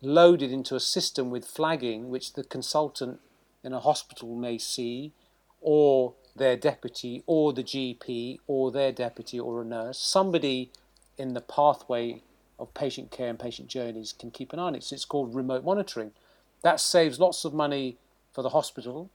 loaded 0.00 0.50
into 0.50 0.74
a 0.76 0.80
system 0.80 1.28
with 1.28 1.44
flagging, 1.44 2.08
which 2.08 2.32
the 2.32 2.44
consultant 2.44 3.20
in 3.62 3.74
a 3.74 3.80
hospital 3.80 4.34
may 4.34 4.56
see, 4.56 5.12
or 5.60 6.14
their 6.34 6.56
deputy, 6.56 7.22
or 7.26 7.52
the 7.52 7.62
GP, 7.62 8.38
or 8.46 8.72
their 8.72 8.92
deputy, 8.92 9.38
or 9.38 9.60
a 9.60 9.64
nurse. 9.66 9.98
Somebody 9.98 10.70
in 11.18 11.34
the 11.34 11.42
pathway 11.42 12.22
of 12.58 12.72
patient 12.74 13.10
care 13.10 13.28
and 13.28 13.38
patient 13.38 13.68
journeys 13.68 14.12
can 14.12 14.30
keep 14.30 14.52
an 14.52 14.58
eye 14.58 14.62
on 14.62 14.74
it. 14.74 14.84
So 14.84 14.94
it's 14.94 15.04
called 15.04 15.34
remote 15.34 15.64
monitoring. 15.64 16.12
That 16.62 16.80
saves 16.80 17.18
lots 17.18 17.44
of 17.44 17.52
money 17.52 17.96
for 18.32 18.42
the 18.42 18.50
hospital. 18.50 19.10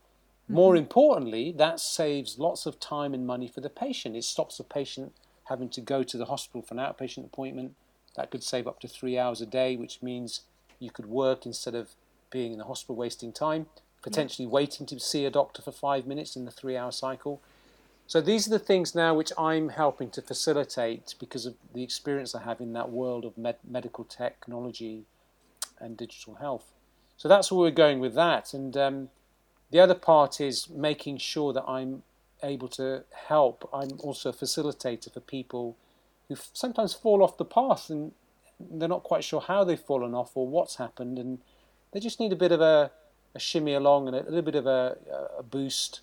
Mm-hmm. 0.46 0.54
More 0.54 0.76
importantly, 0.76 1.54
that 1.58 1.80
saves 1.80 2.38
lots 2.40 2.66
of 2.66 2.80
time 2.80 3.14
and 3.14 3.26
money 3.26 3.48
for 3.48 3.62
the 3.62 3.70
patient. 3.70 4.16
It 4.16 4.24
stops 4.24 4.58
the 4.58 4.64
patient 4.64 5.14
having 5.46 5.70
to 5.70 5.82
go 5.82 6.04
to 6.04 6.18
the 6.18 6.26
hospital 6.26 6.62
for 6.62 6.74
an 6.74 6.80
outpatient 6.80 7.26
appointment. 7.26 7.74
That 8.16 8.32
could 8.32 8.44
save 8.44 8.68
up 8.68 8.80
to 8.82 8.88
three 8.88 9.18
hours 9.18 9.42
a 9.42 9.46
day, 9.46 9.76
which 9.76 10.02
means 10.02 10.42
you 10.80 10.92
could 10.92 11.06
work 11.06 11.46
instead 11.46 11.76
of 11.76 11.92
being 12.30 12.52
in 12.52 12.58
the 12.58 12.66
hospital 12.66 12.96
wasting 12.96 13.32
time, 13.32 13.68
potentially 14.02 14.48
waiting 14.48 14.86
to 14.88 15.00
see 15.00 15.26
a 15.26 15.30
doctor 15.30 15.62
for 15.62 15.72
five 15.72 16.06
minutes 16.06 16.36
in 16.36 16.46
the 16.46 16.52
three 16.52 16.76
hour 16.76 16.92
cycle. 16.92 17.42
So 18.08 18.22
these 18.22 18.48
are 18.48 18.52
the 18.52 18.60
things 18.60 18.96
now 18.96 19.14
which 19.14 19.34
I'm 19.38 19.70
helping 19.70 20.10
to 20.12 20.22
facilitate 20.22 21.16
because 21.20 21.46
of 21.46 21.56
the 21.74 21.84
experience 21.84 22.34
I 22.34 22.44
have 22.44 22.62
in 22.62 22.74
that 22.74 22.90
world 22.90 23.26
of 23.26 23.38
med- 23.38 23.58
medical 23.68 24.06
technology 24.06 25.04
and 25.80 25.98
digital 25.98 26.36
health. 26.36 26.72
So 27.18 27.28
that's 27.28 27.52
where 27.52 27.60
we're 27.60 27.72
going 27.72 28.00
with 28.00 28.16
that. 28.16 28.54
And 28.54 28.78
um, 28.78 29.10
the 29.72 29.82
other 29.82 29.94
part 29.94 30.40
is 30.40 30.70
making 30.70 31.18
sure 31.18 31.52
that 31.52 31.66
I'm 31.68 32.04
able 32.42 32.70
to 32.70 33.04
help. 33.28 33.70
I'm 33.74 34.00
also 34.00 34.30
a 34.30 34.34
facilitator 34.34 35.14
for 35.14 35.20
people 35.20 35.76
who 36.30 36.36
f- 36.36 36.50
sometimes 36.54 36.94
fall 36.94 37.22
off 37.22 37.38
the 37.38 37.46
path 37.46 37.90
and 37.90 38.14
they're 38.60 38.88
not 38.88 39.04
quite 39.04 39.24
sure 39.24 39.42
how 39.42 39.64
they've 39.64 39.80
fallen 39.80 40.14
off 40.14 40.32
or 40.36 40.48
what's 40.48 40.78
happened, 40.78 41.20
and 41.20 41.40
they 41.92 42.00
just 42.00 42.20
need 42.20 42.34
a 42.34 42.36
bit 42.36 42.52
of 42.52 42.62
a, 42.62 42.92
a 43.36 43.40
shimmy 43.40 43.74
along 43.74 44.08
and 44.08 44.16
a, 44.16 44.24
little 44.24 44.42
bit 44.42 44.56
of 44.56 44.66
a, 44.66 44.98
a 45.38 45.44
boost. 45.44 46.02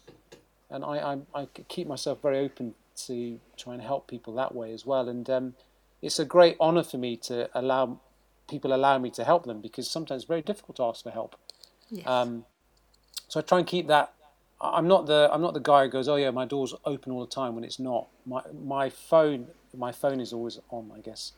And 0.74 0.84
I, 0.84 0.96
I, 1.34 1.42
I, 1.42 1.46
keep 1.68 1.86
myself 1.86 2.20
very 2.20 2.38
open 2.40 2.74
to 3.06 3.38
try 3.56 3.74
and 3.74 3.82
help 3.82 4.08
people 4.08 4.34
that 4.34 4.52
way 4.52 4.72
as 4.72 4.84
well. 4.84 5.08
And 5.08 5.30
um, 5.30 5.54
it's 6.02 6.18
a 6.18 6.24
great 6.24 6.56
honour 6.60 6.82
for 6.82 6.98
me 6.98 7.16
to 7.28 7.48
allow 7.54 8.00
people 8.48 8.74
allow 8.74 8.98
me 8.98 9.10
to 9.10 9.24
help 9.24 9.46
them 9.46 9.60
because 9.60 9.88
sometimes 9.88 10.22
it's 10.22 10.28
very 10.28 10.42
difficult 10.42 10.76
to 10.76 10.82
ask 10.82 11.04
for 11.04 11.10
help. 11.10 11.36
Yes. 11.90 12.06
Um, 12.06 12.44
so 13.28 13.38
I 13.38 13.42
try 13.44 13.58
and 13.58 13.66
keep 13.66 13.86
that. 13.86 14.12
I'm 14.60 14.88
not 14.88 15.06
the 15.06 15.28
I'm 15.32 15.40
not 15.40 15.54
the 15.54 15.60
guy 15.60 15.84
who 15.84 15.90
goes, 15.90 16.08
oh 16.08 16.16
yeah, 16.16 16.30
my 16.30 16.44
door's 16.44 16.74
open 16.84 17.12
all 17.12 17.20
the 17.20 17.32
time 17.32 17.54
when 17.54 17.62
it's 17.62 17.78
not. 17.78 18.08
My 18.26 18.42
my 18.52 18.90
phone 18.90 19.46
my 19.76 19.92
phone 19.92 20.20
is 20.20 20.32
always 20.32 20.58
on, 20.70 20.90
I 20.96 21.00
guess, 21.00 21.32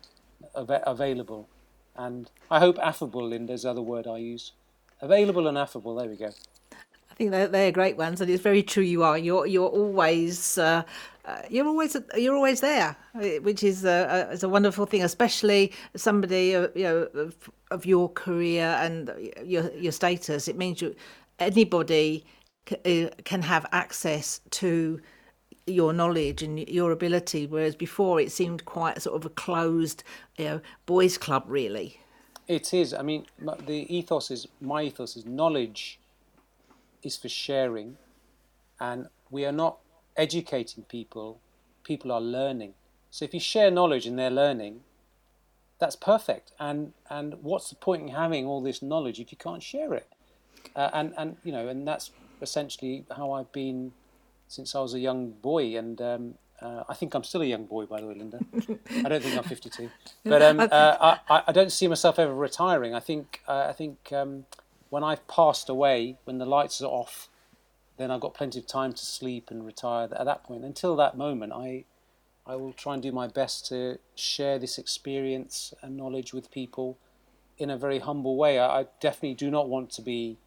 av- 0.55 0.82
available, 0.87 1.49
and 1.95 2.30
I 2.51 2.59
hope 2.59 2.78
affable. 2.82 3.28
Linda's 3.28 3.62
the 3.62 3.70
other 3.70 3.82
word 3.82 4.07
I 4.07 4.18
use. 4.18 4.53
Available 5.01 5.47
and 5.47 5.59
affable. 5.59 5.95
There 5.97 6.09
we 6.09 6.16
go. 6.16 6.32
Think 7.17 7.31
they're, 7.31 7.49
they're 7.49 7.73
great 7.73 7.97
ones, 7.97 8.21
and 8.21 8.31
it's 8.31 8.43
very 8.43 8.62
true. 8.62 8.83
You 8.83 9.03
are. 9.03 9.17
You're 9.17 9.47
you're 9.47 9.69
always 9.69 10.59
uh, 10.59 10.83
uh, 11.25 11.43
you're 11.49 11.67
always 11.67 11.97
you're 12.14 12.37
always 12.37 12.61
there, 12.61 12.95
which 13.41 13.64
is 13.64 13.87
a, 13.87 14.29
a, 14.29 14.33
is 14.33 14.43
a 14.43 14.49
wonderful 14.51 14.85
thing, 14.85 15.03
especially 15.03 15.73
somebody 15.97 16.55
uh, 16.55 16.69
you 16.75 16.85
know 16.85 17.09
of, 17.14 17.35
of, 17.71 17.87
your 17.87 18.11
career 18.11 18.77
and 18.81 19.11
your 19.43 19.73
your 19.73 19.93
status. 19.93 20.47
It 20.47 20.59
means 20.59 20.83
you 20.83 20.95
anybody 21.39 22.27
uh, 22.71 23.09
can 23.25 23.41
have 23.41 23.64
access 23.73 24.43
to 24.51 25.01
your 25.67 25.95
knowledge 25.95 26.43
and 26.43 26.69
your 26.69 26.93
ability, 26.93 27.47
whereas 27.47 27.75
before 27.75 28.21
it 28.21 28.31
seemed 28.31 28.67
quite 28.67 29.01
sort 29.01 29.17
of 29.17 29.25
a 29.25 29.31
closed, 29.31 30.05
you 30.37 30.45
know, 30.45 30.61
boys' 30.85 31.17
club, 31.19 31.45
really. 31.47 31.99
It 32.47 32.73
is. 32.73 32.95
I 32.95 33.03
mean, 33.03 33.27
the 33.67 33.87
ethos 33.95 34.31
is 34.31 34.47
my 34.61 34.83
ethos 34.83 35.17
is 35.17 35.25
knowledge 35.27 35.99
is 37.07 37.16
for 37.16 37.28
sharing, 37.28 37.96
and 38.80 39.09
we 39.30 39.44
are 39.44 39.52
not 39.52 39.78
educating 40.16 40.84
people, 40.84 41.40
people 41.84 42.12
are 42.12 42.20
learning. 42.20 42.74
So 43.11 43.24
if 43.24 43.32
you 43.32 43.40
share 43.40 43.70
knowledge 43.70 44.07
and 44.07 44.18
they're 44.18 44.30
learning, 44.30 44.80
that's 45.78 45.96
perfect. 45.96 46.52
And 46.59 46.92
and 47.09 47.34
what's 47.42 47.70
the 47.70 47.76
point 47.76 48.02
in 48.02 48.09
having 48.09 48.46
all 48.46 48.62
this 48.62 48.82
knowledge 48.82 49.20
if 49.20 49.30
you 49.32 49.38
can't 49.38 49.62
share 49.62 49.94
it? 49.94 50.09
Uh, 50.74 50.90
and 50.92 51.14
and 51.16 51.36
you 51.44 51.52
know, 51.52 51.68
and 51.68 51.86
that's 51.86 52.11
essentially 52.42 53.04
how 53.16 53.32
I've 53.32 53.52
been 53.52 53.92
since 54.48 54.74
I 54.74 54.80
was 54.80 54.94
a 54.94 55.00
young 55.00 55.30
boy. 55.30 55.76
And 55.76 56.00
um, 56.00 56.34
uh, 56.61 56.84
I 56.88 56.94
think 56.94 57.14
I'm 57.14 57.24
still 57.24 57.42
a 57.42 57.46
young 57.46 57.66
boy, 57.66 57.86
by 57.86 58.00
the 58.00 58.07
way, 58.07 58.14
Linda. 58.14 58.40
I 59.04 59.09
don't 59.09 59.22
think 59.22 59.36
I'm 59.36 59.44
52, 59.44 59.90
but 60.24 60.42
um, 60.42 60.61
uh, 60.61 61.16
I, 61.28 61.42
I 61.48 61.52
don't 61.52 61.72
see 61.72 61.88
myself 61.88 62.18
ever 62.18 62.34
retiring. 62.34 62.94
I 62.94 63.00
think 63.00 63.40
uh, 63.46 63.66
I 63.68 63.72
think 63.72 64.12
um, 64.12 64.46
when 64.97 65.05
I've 65.05 65.26
passed 65.28 65.68
away, 65.68 66.16
when 66.24 66.38
the 66.38 66.47
lights 66.47 66.80
are 66.80 66.92
off 67.03 67.28
then 67.97 68.11
I've 68.11 68.20
got 68.20 68.34
plenty 68.34 68.59
of 68.59 68.66
time 68.66 68.92
to 68.92 69.07
sleep 69.07 69.51
and 69.51 69.64
retire 69.64 70.09
at 70.12 70.24
that 70.24 70.44
point. 70.44 70.64
Until 70.64 70.97
that 70.97 71.16
moment, 71.16 71.53
I 71.53 71.84
I 72.47 72.55
will 72.55 72.72
try 72.72 72.94
and 72.94 73.03
do 73.03 73.11
my 73.11 73.26
best 73.26 73.66
to 73.66 73.99
share 74.14 74.59
this 74.59 74.78
experience 74.78 75.74
and 75.82 75.97
knowledge 75.97 76.32
with 76.32 76.51
people 76.51 76.97
in 77.59 77.70
a 77.70 77.76
very 77.76 77.99
humble 77.99 78.36
way. 78.36 78.59
I, 78.59 78.80
I 78.80 78.86
definitely 79.01 79.34
do 79.34 79.51
not 79.51 79.68
want 79.68 79.90
to 79.92 80.03
be, 80.03 80.38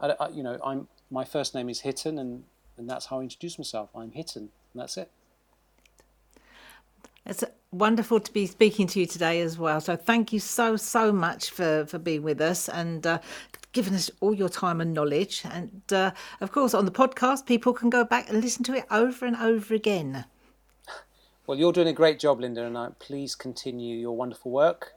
I, 0.00 0.14
I, 0.18 0.28
you 0.30 0.42
know, 0.42 0.58
I'm 0.64 0.88
my 1.10 1.24
first 1.24 1.54
name 1.54 1.68
is 1.68 1.82
Hiten, 1.82 2.18
and 2.18 2.44
and 2.76 2.88
that's 2.90 3.06
how 3.06 3.20
I 3.20 3.22
introduce 3.22 3.58
myself. 3.58 3.90
I'm 3.94 4.10
Hiten, 4.10 4.36
and 4.36 4.50
that's 4.74 4.96
it. 4.96 5.10
It's 7.26 7.44
wonderful 7.70 8.20
to 8.20 8.32
be 8.32 8.46
speaking 8.46 8.86
to 8.88 9.00
you 9.00 9.06
today 9.06 9.40
as 9.40 9.58
well. 9.58 9.80
So 9.80 9.96
thank 9.96 10.32
you 10.32 10.40
so 10.40 10.76
so 10.76 11.12
much 11.12 11.50
for 11.50 11.86
for 11.86 11.98
being 11.98 12.22
with 12.22 12.40
us 12.40 12.68
and 12.68 13.06
uh, 13.06 13.18
given 13.74 13.94
us 13.94 14.10
all 14.20 14.32
your 14.32 14.48
time 14.48 14.80
and 14.80 14.94
knowledge. 14.94 15.42
And 15.44 15.82
uh, 15.92 16.12
of 16.40 16.50
course, 16.50 16.72
on 16.72 16.86
the 16.86 16.90
podcast, 16.90 17.44
people 17.44 17.74
can 17.74 17.90
go 17.90 18.04
back 18.04 18.30
and 18.30 18.40
listen 18.40 18.64
to 18.64 18.74
it 18.74 18.86
over 18.90 19.26
and 19.26 19.36
over 19.36 19.74
again. 19.74 20.24
Well, 21.46 21.58
you're 21.58 21.72
doing 21.72 21.88
a 21.88 21.92
great 21.92 22.18
job, 22.18 22.40
Linda, 22.40 22.64
and 22.64 22.78
I, 22.78 22.88
please 22.98 23.34
continue 23.34 23.98
your 23.98 24.16
wonderful 24.16 24.50
work. 24.50 24.94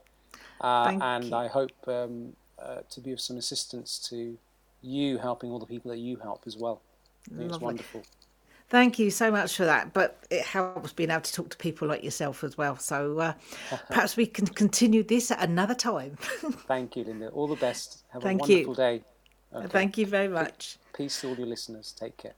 Uh, 0.62 0.98
and 1.02 1.26
you. 1.26 1.36
I 1.36 1.48
hope 1.48 1.72
um, 1.88 2.34
uh, 2.58 2.78
to 2.90 3.02
be 3.02 3.12
of 3.12 3.20
some 3.20 3.38
assistance 3.38 4.00
to 4.10 4.38
you 4.82 5.18
helping 5.18 5.52
all 5.52 5.60
the 5.60 5.66
people 5.66 5.92
that 5.92 5.98
you 5.98 6.16
help 6.18 6.44
as 6.46 6.56
well. 6.56 6.82
It's 7.38 7.60
wonderful. 7.60 8.04
Thank 8.70 8.99
you 8.99 9.11
so 9.11 9.32
much 9.32 9.55
for 9.55 9.65
that. 9.65 9.93
But 9.93 10.26
it 10.30 10.43
helps 10.43 10.91
being 10.91 11.09
able 11.09 11.22
to 11.22 11.34
talk 11.34 11.49
to 11.49 11.57
people 11.57 11.88
like 11.88 12.03
yourself 12.03 12.43
as 12.43 12.57
well. 12.57 12.78
So 12.78 13.20
uh, 13.20 13.34
perhaps 13.88 14.18
we 14.18 14.26
can 14.26 14.47
continue 14.47 15.03
this 15.03 15.32
at 15.32 15.41
another 15.41 15.76
time. 15.76 16.18
Thank 16.68 16.95
you, 16.97 17.05
Linda. 17.05 17.30
All 17.30 17.47
the 17.47 17.55
best. 17.55 18.03
Have 18.09 18.24
Thank 18.24 18.41
a 18.41 18.43
wonderful 18.43 18.74
you. 18.74 18.76
day. 18.76 19.03
Okay. 19.53 19.68
Thank 19.68 19.97
you 19.97 20.05
very 20.05 20.28
much. 20.28 20.78
Peace 20.93 21.22
to 21.22 21.30
all 21.30 21.36
your 21.36 21.47
listeners. 21.47 21.93
Take 21.97 22.18
care. 22.18 22.34